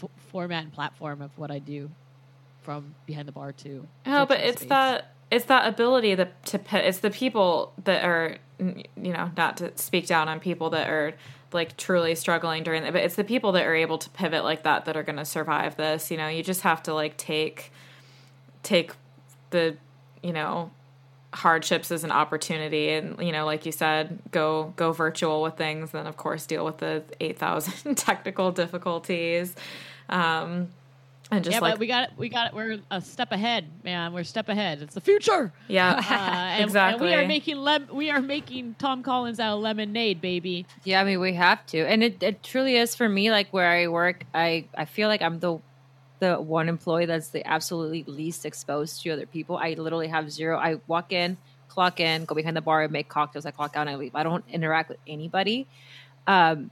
f- 0.02 0.10
format 0.32 0.64
and 0.64 0.74
platform 0.74 1.22
of 1.22 1.32
what 1.38 1.52
I 1.52 1.60
do 1.60 1.90
from 2.70 2.94
behind 3.08 3.28
the 3.28 3.32
bar 3.32 3.52
to. 3.52 3.88
Oh, 4.06 4.28
but 4.28 4.42
it's 4.42 4.60
space. 4.60 4.70
that 4.70 5.16
it's 5.32 5.46
that 5.46 5.68
ability 5.68 6.14
that 6.14 6.46
to. 6.46 6.60
It's 6.72 7.00
the 7.00 7.10
people 7.10 7.74
that 7.84 8.06
are, 8.06 8.38
you 8.60 9.12
know, 9.12 9.32
not 9.36 9.58
to 9.58 9.76
speak 9.76 10.06
down 10.06 10.30
on 10.30 10.40
people 10.40 10.70
that 10.70 10.88
are 10.88 11.16
like 11.52 11.78
truly 11.78 12.14
struggling 12.14 12.62
during 12.62 12.84
it, 12.84 12.94
but 12.94 13.02
it's 13.02 13.16
the 13.16 13.24
people 13.24 13.54
that 13.54 13.66
are 13.66 13.74
able 13.74 13.98
to 13.98 14.08
pivot 14.12 14.44
like 14.44 14.62
that 14.62 14.86
that 14.86 14.96
are 14.96 15.02
going 15.02 15.16
to 15.16 15.26
survive 15.26 15.78
this. 15.78 16.12
You 16.12 16.18
know, 16.18 16.28
you 16.28 16.44
just 16.44 16.62
have 16.62 16.84
to 16.84 16.94
like 16.94 17.18
take 17.18 17.72
take 18.62 18.92
the 19.50 19.76
you 20.22 20.32
know 20.32 20.70
hardships 21.34 21.90
as 21.90 22.04
an 22.04 22.12
opportunity 22.12 22.90
and 22.90 23.20
you 23.20 23.32
know 23.32 23.48
like 23.48 23.66
you 23.66 23.72
said 23.72 24.20
go 24.30 24.74
go 24.76 24.92
virtual 24.92 25.42
with 25.42 25.56
things 25.56 25.92
then 25.92 26.08
of 26.08 26.18
course 26.18 26.48
deal 26.48 26.66
with 26.66 26.80
the 26.80 27.04
8000 27.20 27.96
technical 27.96 28.52
difficulties 28.52 29.56
um 30.10 30.70
and 31.32 31.44
just 31.44 31.54
yeah, 31.54 31.60
like 31.60 31.74
but 31.74 31.80
we 31.80 31.88
got 31.88 32.06
it. 32.06 32.12
we 32.18 32.30
got 32.30 32.48
it. 32.48 32.54
we're 32.54 32.80
a 32.90 33.02
step 33.02 33.32
ahead, 33.32 33.66
man. 33.84 34.14
We're 34.14 34.22
a 34.22 34.26
step 34.26 34.50
ahead. 34.50 34.82
It's 34.82 34.96
the 34.96 35.02
future. 35.02 35.54
yeah 35.68 35.96
Uh, 35.98 36.14
and, 36.14 36.64
exactly 36.64 37.10
And 37.14 37.18
we 37.18 37.24
are 37.24 37.28
making 37.28 37.58
lem- 37.58 37.88
we 37.94 38.10
are 38.10 38.22
making 38.22 38.76
Tom 38.80 39.04
Collins 39.04 39.40
out 39.40 39.58
of 39.58 39.62
lemonade, 39.62 40.22
baby. 40.22 40.66
Yeah, 40.84 41.02
I 41.02 41.04
mean 41.04 41.20
we 41.20 41.34
have 41.34 41.66
to, 41.68 41.80
and 41.80 42.04
it, 42.04 42.22
it 42.24 42.42
truly 42.44 42.76
is 42.78 42.96
for 42.96 43.08
me. 43.08 43.32
Like 43.32 43.52
where 43.52 43.70
I 43.70 43.88
work, 43.88 44.26
I 44.34 44.66
I 44.76 44.86
feel 44.86 45.08
like 45.08 45.22
I'm 45.22 45.40
the 45.40 45.60
the 46.20 46.36
one 46.36 46.68
employee 46.68 47.06
that's 47.06 47.30
the 47.30 47.46
absolutely 47.48 48.04
least 48.04 48.46
exposed 48.46 49.02
to 49.04 49.10
other 49.12 49.26
people. 49.26 49.58
I 49.58 49.74
literally 49.74 50.08
have 50.08 50.32
zero. 50.32 50.58
I 50.58 50.80
walk 50.88 51.14
in, 51.14 51.38
clock 51.68 52.00
in, 52.00 52.26
go 52.26 52.36
behind 52.36 52.58
the 52.58 52.62
bar, 52.62 52.88
make 52.88 53.08
cocktails. 53.08 53.46
I 53.46 53.52
clock 53.52 53.76
out, 53.76 53.82
and 53.82 53.90
I 53.90 53.96
leave. 53.96 54.16
I 54.16 54.24
don't 54.24 54.44
interact 54.50 54.90
with 54.90 54.98
anybody. 55.08 55.68
Um, 56.28 56.72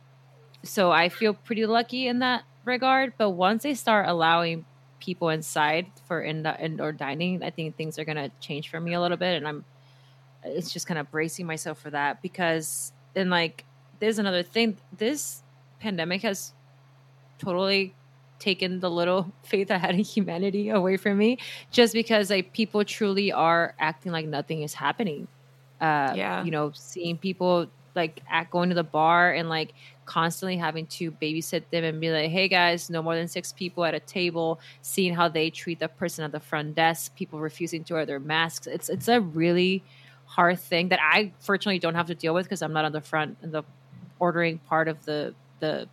so 0.64 0.92
I 0.92 1.10
feel 1.10 1.34
pretty 1.34 1.66
lucky 1.66 2.08
in 2.08 2.20
that 2.20 2.44
regard. 2.68 3.14
But 3.18 3.32
once 3.32 3.64
they 3.64 3.74
start 3.74 4.08
allowing 4.08 4.66
people 5.00 5.30
inside 5.30 5.88
for 6.08 6.22
in 6.22 6.44
the 6.44 6.60
indoor 6.64 6.92
dining, 6.92 7.44
I 7.44 7.50
think 7.50 7.76
things 7.78 7.98
are 8.00 8.06
gonna 8.06 8.32
change 8.40 8.70
for 8.70 8.80
me 8.80 8.94
a 8.94 9.02
little 9.02 9.18
bit, 9.18 9.38
and 9.38 9.48
I'm 9.48 9.66
it's 10.44 10.72
just 10.72 10.88
kind 10.88 10.98
of 11.00 11.10
bracing 11.12 11.46
myself 11.46 11.80
for 11.80 11.90
that 11.90 12.22
because 12.22 12.94
and 13.16 13.30
like 13.30 13.66
there's 14.00 14.20
another 14.20 14.44
thing 14.44 14.78
this 14.98 15.42
pandemic 15.80 16.22
has 16.22 16.54
totally 17.40 17.94
taken 18.40 18.80
the 18.80 18.90
little 18.90 19.32
faith 19.44 19.72
i 19.72 19.78
had 19.78 19.96
in 19.96 20.00
humanity 20.00 20.70
away 20.70 20.96
from 20.96 21.18
me 21.18 21.38
just 21.72 21.94
because 21.94 22.30
like 22.30 22.54
people 22.54 22.84
truly 22.86 23.32
are 23.32 23.74
acting 23.80 24.12
like 24.12 24.28
nothing 24.28 24.62
is 24.62 24.74
happening 24.76 25.28
uh 25.82 26.14
Yeah. 26.16 26.44
you 26.44 26.52
know 26.52 26.72
seeing 26.74 27.18
people 27.18 27.68
like 27.96 28.22
at 28.30 28.50
going 28.52 28.70
to 28.70 28.76
the 28.76 28.84
bar 28.84 29.34
and 29.34 29.50
like 29.50 29.74
constantly 30.08 30.58
having 30.58 30.88
to 30.88 31.12
babysit 31.12 31.64
them 31.70 31.84
and 31.84 32.02
be 32.02 32.10
like 32.10 32.32
hey 32.32 32.48
guys 32.48 32.90
no 32.90 33.04
more 33.04 33.16
than 33.16 33.28
six 33.28 33.52
people 33.52 33.84
at 33.86 33.94
a 33.94 34.00
table 34.00 34.60
seeing 34.82 35.14
how 35.14 35.28
they 35.28 35.50
treat 35.50 35.80
the 35.80 35.88
person 35.88 36.24
at 36.24 36.32
the 36.32 36.40
front 36.40 36.74
desk 36.74 37.16
people 37.16 37.40
refusing 37.40 37.84
to 37.84 37.94
wear 37.94 38.06
their 38.06 38.20
masks. 38.20 38.68
It's 38.68 38.90
it's 38.90 39.08
a 39.08 39.22
really 39.22 39.84
hard 40.26 40.60
thing 40.60 40.90
that 40.90 41.00
I 41.02 41.34
fortunately 41.40 41.80
don't 41.80 41.96
have 41.96 42.08
to 42.08 42.16
deal 42.16 42.34
with 42.34 42.46
because 42.46 42.62
I'm 42.62 42.74
not 42.74 42.86
on 42.86 42.92
the 42.92 43.02
front 43.02 43.38
in 43.44 43.52
the 43.52 43.64
ordering 44.20 44.58
part 44.60 44.88
of 44.88 45.06
the 45.06 45.36
the 45.60 45.88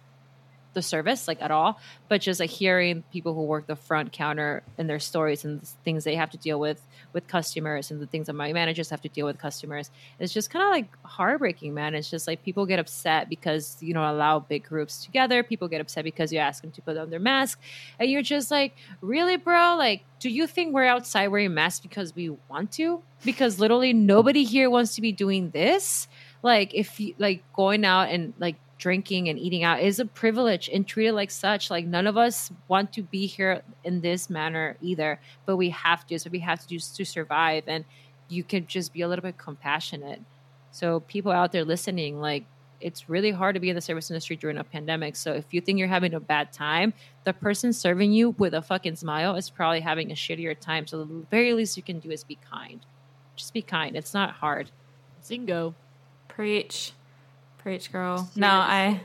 the 0.75 0.83
service 0.83 1.27
like 1.27 1.41
at 1.41 1.51
all 1.51 1.81
but 2.09 2.21
just 2.21 2.41
like 2.41 2.51
hearing 2.51 3.03
people 3.13 3.35
who 3.35 3.43
work 3.43 3.67
the 3.67 3.77
front 3.77 4.13
counter 4.13 4.63
and 4.77 4.89
their 4.89 5.01
stories 5.01 5.45
and 5.45 5.61
the 5.61 5.67
things 5.85 6.05
they 6.05 6.17
have 6.17 6.31
to 6.31 6.39
deal 6.39 6.61
with 6.61 6.81
with 7.13 7.27
customers 7.27 7.91
and 7.91 8.01
the 8.01 8.07
things 8.07 8.27
that 8.27 8.35
my 8.35 8.53
managers 8.53 8.91
have 8.91 9.01
to 9.01 9.09
deal 9.09 9.27
with 9.27 9.39
customers 9.39 9.91
it's 10.19 10.33
just 10.33 10.51
kind 10.51 10.65
of 10.65 10.71
like 10.71 10.89
heartbreaking 11.05 11.75
man. 11.75 11.95
It's 11.95 12.11
just 12.11 12.27
like 12.27 12.43
people 12.43 12.67
get 12.67 12.79
upset 12.79 13.29
because 13.29 13.77
you 13.81 13.95
don't 13.95 14.05
allow 14.05 14.41
big 14.41 14.65
groups 14.65 15.05
together. 15.05 15.43
People 15.43 15.69
get 15.69 15.81
upset 15.81 16.05
because 16.05 16.33
you 16.33 16.39
ask 16.39 16.63
them 16.63 16.71
to 16.73 16.83
put 16.83 16.97
on 16.97 17.11
their 17.11 17.21
mask. 17.21 17.61
And 17.99 18.11
you're 18.11 18.23
just 18.23 18.51
like 18.51 18.75
really 19.01 19.37
bro? 19.37 19.77
Like 19.77 20.05
do 20.21 20.31
you 20.31 20.47
think 20.47 20.73
we're 20.73 20.87
outside 20.87 21.29
wearing 21.29 21.55
masks 21.55 21.81
because 21.81 22.15
we 22.15 22.31
want 22.49 22.73
to? 22.73 23.03
Because 23.25 23.59
literally 23.59 23.93
nobody 23.93 24.45
here 24.45 24.71
wants 24.71 24.95
to 24.95 25.01
be 25.01 25.13
doing 25.13 25.51
this? 25.51 26.09
Like 26.43 26.75
if 26.75 27.01
you 27.01 27.15
like 27.19 27.43
going 27.53 27.85
out 27.85 28.09
and 28.09 28.35
like 28.39 28.57
drinking 28.79 29.29
and 29.29 29.39
eating 29.39 29.63
out 29.63 29.81
is 29.81 29.99
a 29.99 30.05
privilege 30.05 30.69
and 30.73 30.87
treated 30.87 31.13
like 31.13 31.31
such. 31.31 31.71
Like 31.71 31.87
none 31.87 32.07
of 32.07 32.17
us 32.17 32.51
want 32.69 32.93
to 32.95 33.03
be 33.03 33.27
here 33.27 33.63
in 33.85 34.01
this 34.01 34.29
manner 34.29 34.77
either, 34.81 35.21
but 35.47 35.57
we 35.57 35.71
have 35.71 36.07
to. 36.07 36.19
So 36.19 36.31
we 36.31 36.41
have 36.41 36.61
to 36.61 36.67
do 36.67 36.79
to 36.79 37.05
survive, 37.05 37.65
and 37.67 37.85
you 38.29 38.45
can 38.45 38.67
just 38.67 38.93
be 38.93 39.03
a 39.03 39.09
little 39.09 39.23
bit 39.23 39.39
compassionate. 39.39 40.21
So 40.71 41.01
people 41.01 41.33
out 41.33 41.53
there 41.53 41.65
listening, 41.65 42.21
like 42.21 42.45
it's 42.81 43.09
really 43.09 43.31
hard 43.31 43.55
to 43.55 43.61
be 43.61 43.71
in 43.71 43.75
the 43.75 43.81
service 43.81 44.11
industry 44.11 44.37
during 44.37 44.59
a 44.59 44.65
pandemic. 44.65 45.17
So 45.17 45.33
if 45.33 45.47
you 45.53 45.61
think 45.61 45.79
you're 45.79 45.89
having 45.89 46.15
a 46.15 46.21
bad 46.21 46.53
time, 46.53 46.93
the 47.25 47.33
person 47.33 47.73
serving 47.73 48.13
you 48.13 48.31
with 48.31 48.53
a 48.55 48.61
fucking 48.61 48.97
smile 48.97 49.37
is 49.37 49.49
probably 49.49 49.81
having 49.81 50.11
a 50.11 50.15
shittier 50.15 50.59
time. 50.59 50.87
So 50.87 50.99
the 50.99 51.25
very 51.31 51.53
least 51.55 51.77
you 51.77 51.83
can 51.83 52.01
do 52.01 52.11
is 52.11 52.25
be 52.25 52.39
kind. 52.51 52.85
Just 53.37 53.55
be 53.55 53.63
kind. 53.63 53.97
It's 53.97 54.13
not 54.13 54.33
hard. 54.33 54.71
Zingo. 55.23 55.75
Preach. 56.29 56.93
Preach, 57.65 57.91
girl. 57.91 58.31
No, 58.37 58.47
I 58.49 59.01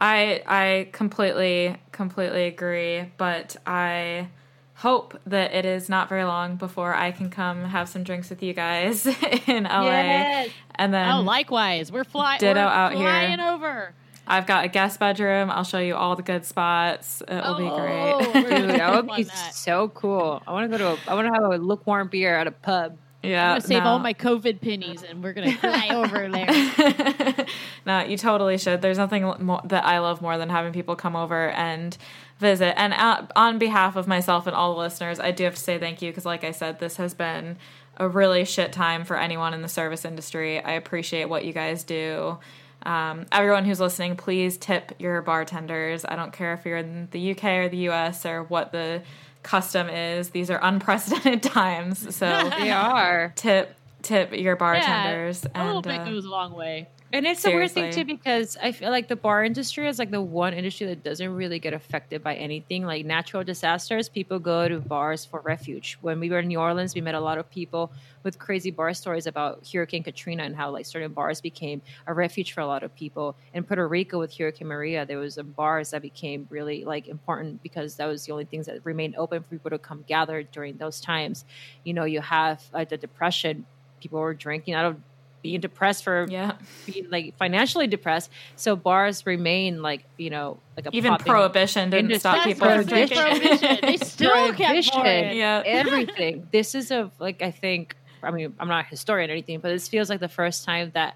I 0.00 0.42
I 0.46 0.88
completely 0.92 1.76
completely 1.92 2.46
agree, 2.46 3.12
but 3.16 3.54
I 3.66 4.28
hope 4.76 5.16
that 5.26 5.52
it 5.54 5.64
is 5.64 5.88
not 5.88 6.08
very 6.08 6.24
long 6.24 6.56
before 6.56 6.94
I 6.94 7.12
can 7.12 7.30
come 7.30 7.64
have 7.64 7.88
some 7.88 8.02
drinks 8.02 8.28
with 8.30 8.42
you 8.42 8.52
guys 8.54 9.06
in 9.46 9.64
LA. 9.64 9.84
Yes. 9.84 10.50
And 10.74 10.92
then 10.92 11.08
Oh, 11.14 11.20
likewise. 11.20 11.92
We're, 11.92 12.02
fly- 12.04 12.38
Ditto 12.38 12.60
we're 12.60 12.66
out 12.66 12.92
here. 12.92 13.02
flying 13.02 13.38
over. 13.40 13.94
I've 14.26 14.46
got 14.46 14.64
a 14.64 14.68
guest 14.68 14.98
bedroom. 14.98 15.50
I'll 15.50 15.62
show 15.64 15.78
you 15.78 15.94
all 15.94 16.16
the 16.16 16.22
good 16.22 16.44
spots. 16.44 17.22
It'll 17.28 17.56
be 17.58 17.64
Oh, 17.64 18.18
great. 18.32 18.34
we're 18.44 18.50
Dude, 18.66 18.70
that 18.70 18.94
would 19.06 19.14
be 19.16 19.22
that. 19.24 19.54
so 19.54 19.88
cool. 19.90 20.42
I 20.46 20.52
want 20.52 20.70
to 20.72 20.76
go 20.78 20.96
to. 20.96 21.00
A, 21.08 21.10
I 21.12 21.14
want 21.14 21.28
to 21.28 21.32
have 21.40 21.52
a 21.52 21.56
lukewarm 21.62 22.08
beer 22.08 22.34
at 22.36 22.46
a 22.46 22.50
pub. 22.52 22.96
Yeah. 23.24 23.44
I'm 23.44 23.50
gonna 23.58 23.60
save 23.66 23.82
no. 23.84 23.90
all 23.90 23.98
my 23.98 24.14
COVID 24.14 24.60
pennies 24.60 25.02
and 25.02 25.22
we're 25.22 25.32
gonna 25.32 25.56
fly 25.56 25.88
over 25.92 26.28
there. 26.28 27.46
no, 27.86 28.00
you 28.04 28.16
totally 28.16 28.58
should. 28.58 28.82
There's 28.82 28.98
nothing 28.98 29.22
more, 29.40 29.60
that 29.64 29.84
I 29.84 29.98
love 29.98 30.22
more 30.22 30.38
than 30.38 30.48
having 30.48 30.72
people 30.72 30.96
come 30.96 31.16
over 31.16 31.50
and 31.50 31.96
visit. 32.38 32.78
And 32.78 32.92
uh, 32.92 33.26
on 33.36 33.58
behalf 33.58 33.96
of 33.96 34.06
myself 34.06 34.46
and 34.46 34.54
all 34.54 34.74
the 34.74 34.80
listeners, 34.80 35.20
I 35.20 35.30
do 35.30 35.44
have 35.44 35.54
to 35.54 35.60
say 35.60 35.78
thank 35.78 36.02
you 36.02 36.10
because, 36.10 36.26
like 36.26 36.44
I 36.44 36.50
said, 36.50 36.78
this 36.78 36.96
has 36.96 37.14
been 37.14 37.56
a 37.96 38.08
really 38.08 38.44
shit 38.44 38.72
time 38.72 39.04
for 39.04 39.16
anyone 39.16 39.54
in 39.54 39.62
the 39.62 39.68
service 39.68 40.04
industry. 40.04 40.60
I 40.60 40.72
appreciate 40.72 41.26
what 41.26 41.44
you 41.44 41.52
guys 41.52 41.84
do. 41.84 42.38
Um, 42.84 43.26
everyone 43.32 43.64
who's 43.64 43.80
listening, 43.80 44.16
please 44.16 44.58
tip 44.58 44.92
your 44.98 45.22
bartenders. 45.22 46.04
I 46.04 46.16
don't 46.16 46.32
care 46.32 46.52
if 46.54 46.66
you're 46.66 46.78
in 46.78 47.08
the 47.12 47.30
UK 47.30 47.44
or 47.44 47.68
the 47.68 47.88
US 47.88 48.26
or 48.26 48.42
what 48.42 48.72
the 48.72 49.02
custom 49.44 49.88
is. 49.88 50.30
These 50.30 50.50
are 50.50 50.58
unprecedented 50.60 51.42
times. 51.52 52.14
So 52.16 52.50
They 52.58 52.70
are. 52.72 53.32
tip 53.36 53.76
tip 54.02 54.32
your 54.32 54.56
bartenders. 54.56 55.46
yeah, 55.54 55.62
a 55.62 55.64
little 55.64 55.78
and, 55.78 55.84
bit 55.84 56.00
uh, 56.00 56.04
goes 56.04 56.24
a 56.24 56.28
long 56.28 56.52
way. 56.54 56.88
And 57.14 57.26
it's 57.26 57.44
a 57.44 57.50
weird 57.50 57.70
thing 57.70 57.92
too 57.92 58.04
because 58.04 58.56
I 58.60 58.72
feel 58.72 58.90
like 58.90 59.06
the 59.06 59.14
bar 59.14 59.44
industry 59.44 59.86
is 59.86 60.00
like 60.00 60.10
the 60.10 60.20
one 60.20 60.52
industry 60.52 60.88
that 60.88 61.04
doesn't 61.04 61.32
really 61.32 61.60
get 61.60 61.72
affected 61.72 62.24
by 62.24 62.34
anything 62.34 62.84
like 62.84 63.06
natural 63.06 63.44
disasters. 63.44 64.08
People 64.08 64.40
go 64.40 64.66
to 64.66 64.80
bars 64.80 65.24
for 65.24 65.38
refuge. 65.38 65.96
When 66.00 66.18
we 66.18 66.28
were 66.28 66.40
in 66.40 66.48
New 66.48 66.58
Orleans, 66.58 66.92
we 66.92 67.00
met 67.00 67.14
a 67.14 67.20
lot 67.20 67.38
of 67.38 67.48
people 67.48 67.92
with 68.24 68.40
crazy 68.40 68.72
bar 68.72 68.92
stories 68.94 69.28
about 69.28 69.64
Hurricane 69.72 70.02
Katrina 70.02 70.42
and 70.42 70.56
how 70.56 70.70
like 70.70 70.86
certain 70.86 71.12
bars 71.12 71.40
became 71.40 71.82
a 72.08 72.12
refuge 72.12 72.52
for 72.52 72.62
a 72.62 72.66
lot 72.66 72.82
of 72.82 72.92
people. 72.96 73.36
In 73.52 73.62
Puerto 73.62 73.86
Rico 73.86 74.18
with 74.18 74.36
Hurricane 74.36 74.66
Maria, 74.66 75.06
there 75.06 75.18
was 75.18 75.36
bars 75.36 75.90
that 75.90 76.02
became 76.02 76.48
really 76.50 76.84
like 76.84 77.06
important 77.06 77.62
because 77.62 77.94
that 77.94 78.06
was 78.06 78.26
the 78.26 78.32
only 78.32 78.44
things 78.44 78.66
that 78.66 78.84
remained 78.84 79.14
open 79.16 79.40
for 79.40 79.50
people 79.50 79.70
to 79.70 79.78
come 79.78 80.04
gather 80.08 80.42
during 80.42 80.78
those 80.78 81.00
times. 81.00 81.44
You 81.84 81.94
know, 81.94 82.06
you 82.06 82.20
have 82.22 82.60
uh, 82.74 82.84
the 82.84 82.96
depression. 82.96 83.66
People 84.00 84.18
were 84.18 84.34
drinking 84.34 84.74
out 84.74 84.86
of 84.86 84.96
being 85.44 85.60
depressed 85.60 86.02
for 86.02 86.26
yeah. 86.30 86.52
being 86.86 87.06
like 87.10 87.36
financially 87.36 87.86
depressed. 87.86 88.30
So 88.56 88.74
bars 88.76 89.26
remain 89.26 89.82
like 89.82 90.02
you 90.16 90.30
know 90.30 90.58
like 90.74 90.86
a 90.86 90.90
Even 90.96 91.16
prohibition 91.18 91.90
didn't 91.90 92.06
industry. 92.06 92.18
stop 92.18 92.44
people 92.44 92.66
from 92.66 92.84
drinking. 92.86 93.18
prohibition. 93.18 93.78
They 93.82 93.96
still 93.98 94.52
kept. 94.54 94.90
Yeah. 94.96 95.62
everything. 95.64 96.48
this 96.50 96.74
is 96.74 96.90
a 96.90 97.12
like 97.20 97.42
I 97.42 97.52
think. 97.52 97.94
I 98.22 98.30
mean, 98.30 98.54
I'm 98.58 98.68
not 98.68 98.86
a 98.86 98.88
historian 98.88 99.28
or 99.28 99.34
anything, 99.34 99.60
but 99.60 99.68
this 99.68 99.86
feels 99.86 100.08
like 100.08 100.18
the 100.18 100.30
first 100.30 100.64
time 100.64 100.90
that 100.94 101.14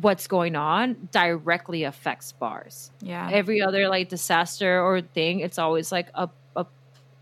what's 0.00 0.26
going 0.26 0.56
on 0.56 1.08
directly 1.12 1.84
affects 1.84 2.32
bars. 2.32 2.90
Yeah. 3.00 3.30
Every 3.30 3.62
other 3.62 3.88
like 3.88 4.08
disaster 4.08 4.82
or 4.82 5.00
thing, 5.00 5.38
it's 5.40 5.58
always 5.58 5.92
like 5.92 6.08
a 6.14 6.28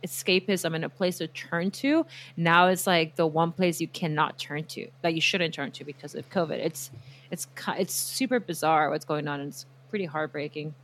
escapism 0.05 0.75
and 0.75 0.85
a 0.85 0.89
place 0.89 1.19
to 1.19 1.29
turn 1.29 1.71
to. 1.73 2.07
Now 2.37 2.69
it's 2.69 2.87
like 2.87 3.17
the 3.17 3.27
one 3.27 3.53
place 3.53 3.81
you 3.81 3.89
cannot 3.89 4.39
turn 4.39 4.65
to 4.65 4.89
that 5.03 5.15
you 5.15 5.21
shouldn't 5.21 5.55
turn 5.55 5.73
to 5.73 5.85
because 5.85 6.15
of 6.15 6.29
COVID. 6.31 6.59
It's 6.59 6.91
it's 7.31 7.47
it's 7.79 7.95
super 7.95 8.41
bizarre 8.41 8.91
what's 8.91 9.05
going 9.05 9.29
on 9.29 9.41
and 9.41 9.49
it's 9.49 9.67
pretty 9.91 10.05
heartbreaking. 10.05 10.75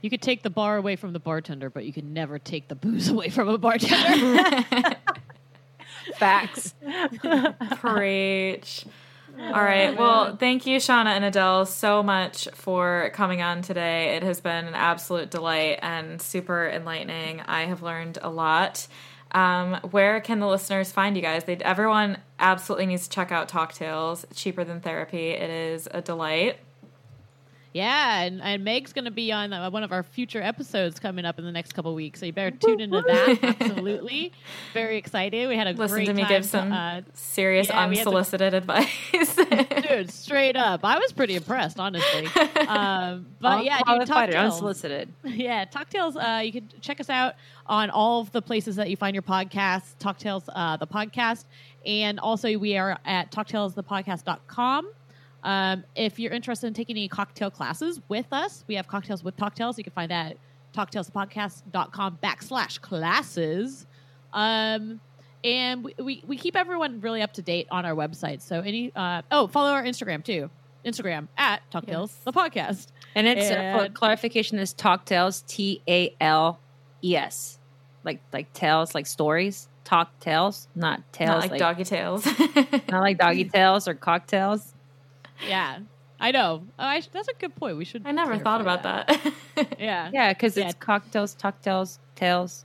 You 0.00 0.10
could 0.10 0.22
take 0.22 0.42
the 0.42 0.50
bar 0.50 0.76
away 0.76 0.96
from 0.96 1.14
the 1.14 1.18
bartender, 1.18 1.70
but 1.70 1.86
you 1.86 1.92
can 1.92 2.12
never 2.12 2.38
take 2.38 2.68
the 2.68 2.74
booze 2.74 3.08
away 3.14 3.30
from 3.30 3.48
a 3.48 3.58
bartender. 3.58 4.96
Facts. 6.18 6.74
Preach. 7.76 8.84
All 9.38 9.62
right. 9.62 9.96
Well, 9.96 10.36
thank 10.36 10.66
you, 10.66 10.78
Shauna 10.78 11.06
and 11.06 11.24
Adele, 11.24 11.66
so 11.66 12.02
much 12.02 12.48
for 12.54 13.10
coming 13.14 13.42
on 13.42 13.62
today. 13.62 14.16
It 14.16 14.22
has 14.22 14.40
been 14.40 14.66
an 14.66 14.74
absolute 14.74 15.30
delight 15.30 15.78
and 15.82 16.20
super 16.20 16.68
enlightening. 16.68 17.40
I 17.40 17.62
have 17.62 17.82
learned 17.82 18.18
a 18.22 18.30
lot. 18.30 18.86
Um, 19.32 19.74
where 19.90 20.20
can 20.20 20.38
the 20.38 20.46
listeners 20.46 20.92
find 20.92 21.16
you 21.16 21.22
guys? 21.22 21.44
They, 21.44 21.56
everyone 21.56 22.18
absolutely 22.38 22.86
needs 22.86 23.08
to 23.08 23.10
check 23.10 23.32
out 23.32 23.48
Talk 23.48 23.72
Tales. 23.72 24.24
Cheaper 24.34 24.62
than 24.62 24.80
therapy. 24.80 25.30
It 25.30 25.50
is 25.50 25.88
a 25.90 26.00
delight. 26.00 26.58
Yeah, 27.74 28.20
and, 28.20 28.40
and 28.40 28.62
Meg's 28.62 28.92
going 28.92 29.06
to 29.06 29.10
be 29.10 29.32
on 29.32 29.52
uh, 29.52 29.68
one 29.68 29.82
of 29.82 29.90
our 29.90 30.04
future 30.04 30.40
episodes 30.40 31.00
coming 31.00 31.24
up 31.24 31.40
in 31.40 31.44
the 31.44 31.50
next 31.50 31.72
couple 31.72 31.92
weeks, 31.92 32.20
so 32.20 32.26
you 32.26 32.32
better 32.32 32.56
tune 32.56 32.78
into 32.78 33.02
that. 33.02 33.38
Absolutely, 33.60 34.32
very 34.72 34.96
excited. 34.96 35.48
We 35.48 35.56
had 35.56 35.66
a 35.66 35.72
Listen 35.72 35.96
great 35.96 36.06
to 36.06 36.14
me 36.14 36.22
time, 36.22 36.30
give 36.30 36.44
some 36.44 36.72
uh, 36.72 37.00
serious 37.14 37.66
yeah, 37.66 37.88
we 37.88 37.96
had 37.96 38.04
to- 38.04 38.10
unsolicited 38.10 38.54
advice. 38.54 39.36
dude. 39.88 40.08
Straight 40.12 40.54
up, 40.54 40.84
I 40.84 41.00
was 41.00 41.12
pretty 41.12 41.34
impressed, 41.34 41.80
honestly. 41.80 42.28
Um, 42.68 43.26
but 43.40 43.64
yeah, 43.64 43.80
dude, 43.84 44.06
Talk 44.06 44.30
Tales. 44.30 44.52
unsolicited. 44.52 45.12
yeah, 45.24 45.64
Talk 45.64 45.90
Tales. 45.90 46.16
Uh, 46.16 46.42
you 46.44 46.52
can 46.52 46.68
check 46.80 47.00
us 47.00 47.10
out 47.10 47.34
on 47.66 47.90
all 47.90 48.20
of 48.20 48.30
the 48.30 48.40
places 48.40 48.76
that 48.76 48.88
you 48.88 48.96
find 48.96 49.16
your 49.16 49.22
podcasts. 49.22 49.98
Talk 49.98 50.18
Tales, 50.18 50.44
uh, 50.54 50.76
the 50.76 50.86
podcast, 50.86 51.44
and 51.84 52.20
also 52.20 52.56
we 52.56 52.76
are 52.76 53.00
at 53.04 53.32
talktalesthepodcast.com. 53.32 54.90
Um, 55.44 55.84
if 55.94 56.18
you're 56.18 56.32
interested 56.32 56.66
in 56.66 56.74
taking 56.74 56.96
any 56.96 57.08
cocktail 57.08 57.50
classes 57.50 58.00
with 58.08 58.26
us, 58.32 58.64
we 58.66 58.74
have 58.76 58.88
cocktails 58.88 59.22
with 59.22 59.36
Talk 59.36 59.54
Tales. 59.54 59.76
You 59.76 59.84
can 59.84 59.92
find 59.92 60.10
that 60.10 60.32
at 60.32 60.38
talktalesthepodcast.com 60.74 62.18
backslash 62.22 62.80
classes. 62.80 63.86
Um, 64.32 65.00
and 65.44 65.84
we, 65.84 65.94
we, 65.98 66.24
we 66.26 66.36
keep 66.38 66.56
everyone 66.56 67.00
really 67.00 67.20
up 67.20 67.34
to 67.34 67.42
date 67.42 67.68
on 67.70 67.84
our 67.84 67.94
website. 67.94 68.40
So 68.40 68.60
any 68.60 68.90
uh, 68.96 69.22
oh, 69.30 69.46
follow 69.46 69.70
our 69.70 69.84
Instagram 69.84 70.24
too. 70.24 70.50
Instagram 70.84 71.28
at 71.36 71.62
Talk 71.70 71.86
Tales 71.86 72.12
Yes. 72.14 72.24
the 72.24 72.32
podcast. 72.32 72.86
And 73.14 73.26
it's 73.26 73.50
uh, 73.50 73.78
for 73.86 73.92
clarification 73.92 74.58
is 74.58 74.72
talk 74.72 75.04
tales 75.04 75.42
T 75.46 75.82
A 75.86 76.14
L 76.20 76.58
E 77.02 77.16
S. 77.16 77.58
Like 78.02 78.20
like 78.32 78.52
tales 78.54 78.94
like 78.94 79.06
stories. 79.06 79.68
Talk 79.84 80.18
tales, 80.18 80.66
not 80.74 81.02
tales 81.12 81.28
Not 81.28 81.40
like, 81.40 81.50
like, 81.52 81.60
doggy 81.60 81.84
tails. 81.84 82.26
not 82.90 83.02
like 83.02 83.18
doggy 83.18 83.44
tales 83.44 83.86
or 83.86 83.92
cocktails. 83.92 84.73
Yeah, 85.46 85.78
I 86.20 86.30
know. 86.30 86.62
Oh, 86.78 86.84
I, 86.84 87.02
that's 87.12 87.28
a 87.28 87.34
good 87.34 87.54
point. 87.56 87.76
We 87.76 87.84
should. 87.84 88.02
I 88.06 88.12
never 88.12 88.38
thought 88.38 88.60
about 88.60 88.82
clarify 88.82 89.30
that. 89.56 89.78
Yeah, 89.78 90.10
Yeah, 90.12 90.32
because 90.32 90.56
Yeah. 90.56 90.66
it's 90.66 90.74
cocktails, 90.74 91.34
talk-tales, 91.34 91.98
tales. 92.14 92.64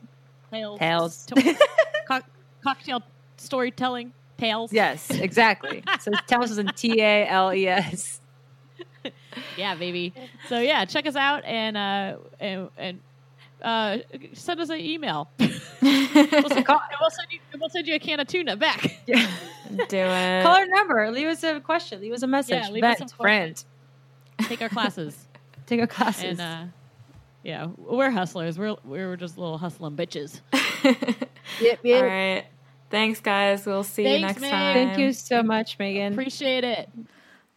Tales. 0.51 0.79
Tales. 0.79 1.25
To- 1.27 1.57
cock- 2.07 2.29
cocktail 2.63 3.03
storytelling 3.37 4.13
tales. 4.37 4.71
Yes, 4.73 5.09
exactly. 5.11 5.83
so 5.99 6.11
tales 6.27 6.51
is 6.51 6.57
in 6.57 6.67
T 6.67 7.01
A 7.01 7.27
L 7.27 7.53
E 7.53 7.67
S. 7.67 8.21
yeah, 9.57 9.75
baby. 9.75 10.13
So 10.47 10.59
yeah, 10.59 10.85
check 10.85 11.05
us 11.07 11.15
out 11.15 11.43
and 11.45 11.77
uh 11.77 12.17
and, 12.39 12.69
and 12.77 12.99
uh 13.61 13.97
send 14.33 14.59
us 14.59 14.69
an 14.69 14.79
email. 14.79 15.29
we'll, 15.39 15.49
send, 15.49 15.81
and 15.81 16.47
we'll 16.49 17.09
send 17.09 17.31
you 17.31 17.39
we'll 17.59 17.69
send 17.69 17.87
you 17.87 17.95
a 17.95 17.99
can 17.99 18.19
of 18.19 18.27
tuna 18.27 18.55
back. 18.55 18.81
Do 19.05 19.13
it. 19.13 20.43
Call 20.43 20.55
our 20.55 20.65
number. 20.65 21.11
Leave 21.11 21.27
us 21.27 21.43
a 21.43 21.59
question. 21.59 22.01
Leave 22.01 22.13
us 22.13 22.23
a 22.23 22.27
message. 22.27 22.63
Yeah, 22.63 22.69
leave 22.69 22.83
us 22.83 22.99
Vent, 22.99 23.09
some 23.09 23.17
friend. 23.17 23.63
Take 24.43 24.61
our 24.61 24.69
classes 24.69 25.27
Take 25.65 25.81
our 25.81 25.87
classes. 25.87 26.39
and 26.39 26.41
uh 26.41 26.63
yeah, 27.43 27.67
we're 27.77 28.11
hustlers. 28.11 28.59
We're 28.59 28.75
we're 28.83 29.15
just 29.15 29.37
little 29.37 29.57
hustling 29.57 29.95
bitches. 29.95 30.41
yep, 31.61 31.79
yep. 31.83 32.03
All 32.03 32.07
right. 32.07 32.45
Thanks, 32.89 33.19
guys. 33.19 33.65
We'll 33.65 33.83
see 33.83 34.15
you 34.15 34.19
next 34.19 34.41
Meg. 34.41 34.51
time. 34.51 34.73
Thank 34.73 34.99
you 34.99 35.13
so 35.13 35.43
much, 35.43 35.77
Megan. 35.77 36.13
Appreciate 36.13 36.63
it. 36.63 36.89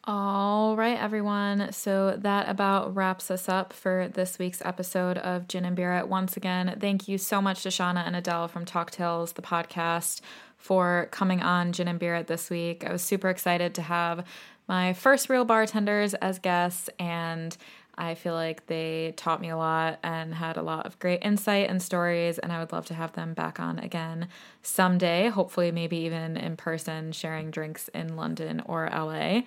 All 0.04 0.74
right, 0.74 0.98
everyone. 0.98 1.70
So 1.70 2.16
that 2.16 2.48
about 2.48 2.92
wraps 2.92 3.30
us 3.30 3.48
up 3.48 3.72
for 3.72 4.08
this 4.12 4.36
week's 4.36 4.60
episode 4.64 5.16
of 5.16 5.46
Gin 5.46 5.64
and 5.64 5.76
Beer. 5.76 6.04
Once 6.04 6.36
again, 6.36 6.76
thank 6.80 7.06
you 7.06 7.18
so 7.18 7.40
much 7.40 7.62
to 7.62 7.68
Shauna 7.68 8.04
and 8.04 8.16
Adele 8.16 8.48
from 8.48 8.64
Talk 8.64 8.90
Tales, 8.90 9.34
the 9.34 9.42
podcast, 9.42 10.20
for 10.56 11.06
coming 11.12 11.40
on 11.40 11.72
Gin 11.72 11.86
and 11.86 12.00
Beer 12.00 12.20
this 12.24 12.50
week. 12.50 12.84
I 12.84 12.90
was 12.90 13.02
super 13.02 13.28
excited 13.28 13.76
to 13.76 13.82
have 13.82 14.26
my 14.66 14.92
first 14.92 15.28
real 15.28 15.44
bartenders 15.44 16.14
as 16.14 16.40
guests, 16.40 16.90
and 16.98 17.56
I 17.96 18.16
feel 18.16 18.34
like 18.34 18.66
they 18.66 19.14
taught 19.16 19.40
me 19.40 19.50
a 19.50 19.56
lot 19.56 20.00
and 20.02 20.34
had 20.34 20.56
a 20.56 20.62
lot 20.62 20.84
of 20.84 20.98
great 20.98 21.22
insight 21.22 21.70
and 21.70 21.80
stories, 21.80 22.40
and 22.40 22.50
I 22.52 22.58
would 22.58 22.72
love 22.72 22.86
to 22.86 22.94
have 22.94 23.12
them 23.12 23.34
back 23.34 23.60
on 23.60 23.78
again 23.78 24.26
someday, 24.62 25.28
hopefully, 25.28 25.70
maybe 25.70 25.98
even 25.98 26.36
in 26.36 26.56
person, 26.56 27.12
sharing 27.12 27.52
drinks 27.52 27.86
in 27.94 28.16
London 28.16 28.64
or 28.66 28.90
LA. 28.92 29.42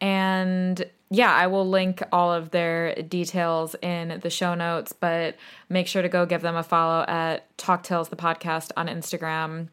And 0.00 0.84
yeah, 1.10 1.34
I 1.34 1.48
will 1.48 1.68
link 1.68 2.02
all 2.12 2.32
of 2.32 2.50
their 2.50 2.94
details 2.94 3.74
in 3.82 4.20
the 4.22 4.30
show 4.30 4.54
notes, 4.54 4.92
but 4.92 5.36
make 5.68 5.88
sure 5.88 6.02
to 6.02 6.08
go 6.08 6.24
give 6.24 6.42
them 6.42 6.56
a 6.56 6.62
follow 6.62 7.04
at 7.08 7.56
Talk 7.58 7.82
Tales 7.82 8.08
the 8.08 8.16
podcast 8.16 8.70
on 8.76 8.86
Instagram. 8.86 9.68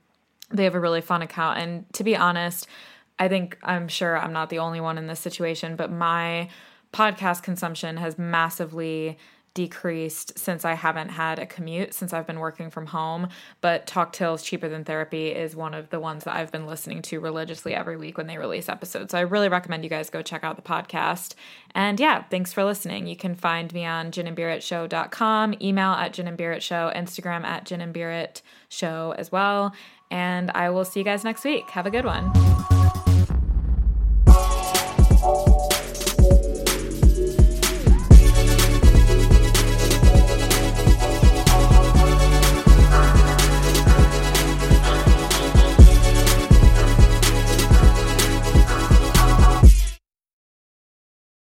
They 0.50 0.64
have 0.64 0.76
a 0.76 0.80
really 0.80 1.02
fun 1.02 1.22
account. 1.22 1.60
And 1.60 1.86
to 1.94 2.04
be 2.04 2.16
honest, 2.16 2.68
I 3.20 3.28
think 3.28 3.58
I'm 3.64 3.88
sure 3.88 4.18
I'm 4.18 4.34
not 4.34 4.50
the 4.50 4.60
only 4.60 4.80
one 4.80 4.98
in 4.98 5.08
this 5.08 5.20
situation, 5.20 5.76
but 5.76 5.92
my 5.92 6.50
podcast 6.92 7.44
consumption 7.44 7.98
has 7.98 8.18
massively 8.18 9.18
decreased 9.58 10.38
since 10.38 10.64
I 10.66 10.74
haven't 10.74 11.10
had 11.10 11.40
a 11.40 11.48
commute 11.48 11.92
since 11.92 12.14
I've 12.14 12.28
been 12.28 12.38
working 12.38 12.70
from 12.70 12.86
home. 12.86 13.28
But 13.60 13.88
Talk 13.88 14.14
Tales 14.14 14.44
Cheaper 14.44 14.70
Than 14.70 14.84
Therapy 14.84 15.30
is 15.30 15.56
one 15.56 15.74
of 15.74 15.90
the 15.90 16.00
ones 16.00 16.26
that 16.26 16.36
I've 16.36 16.52
been 16.52 16.68
listening 16.68 17.02
to 17.02 17.20
religiously 17.20 17.74
every 17.74 17.98
week 17.98 18.20
when 18.20 18.28
they 18.28 18.38
release 18.38 18.70
episodes. 18.70 19.14
So 19.14 19.18
I 19.18 19.22
really 19.22 19.50
recommend 19.50 19.84
you 19.84 19.90
guys 19.90 20.12
go 20.12 20.22
check 20.22 20.44
out 20.44 20.58
the 20.58 20.62
podcast. 20.62 21.34
And 21.74 22.00
yeah, 22.00 22.22
thanks 22.30 22.54
for 22.54 22.64
listening. 22.64 23.08
You 23.08 23.16
can 23.16 23.34
find 23.34 23.74
me 23.74 23.84
on 23.84 24.12
ginandbearitshow.com, 24.12 25.56
email 25.60 25.94
at 25.94 26.14
ginandbearitshow, 26.14 26.96
Instagram 26.96 27.44
at 27.44 27.66
ginandbearitshow 27.66 29.16
as 29.16 29.32
well. 29.32 29.74
And 30.12 30.52
I 30.52 30.70
will 30.70 30.86
see 30.86 31.00
you 31.00 31.04
guys 31.04 31.24
next 31.24 31.44
week. 31.44 31.68
Have 31.72 31.88
a 31.88 31.90
good 31.90 32.06
one. 32.06 32.32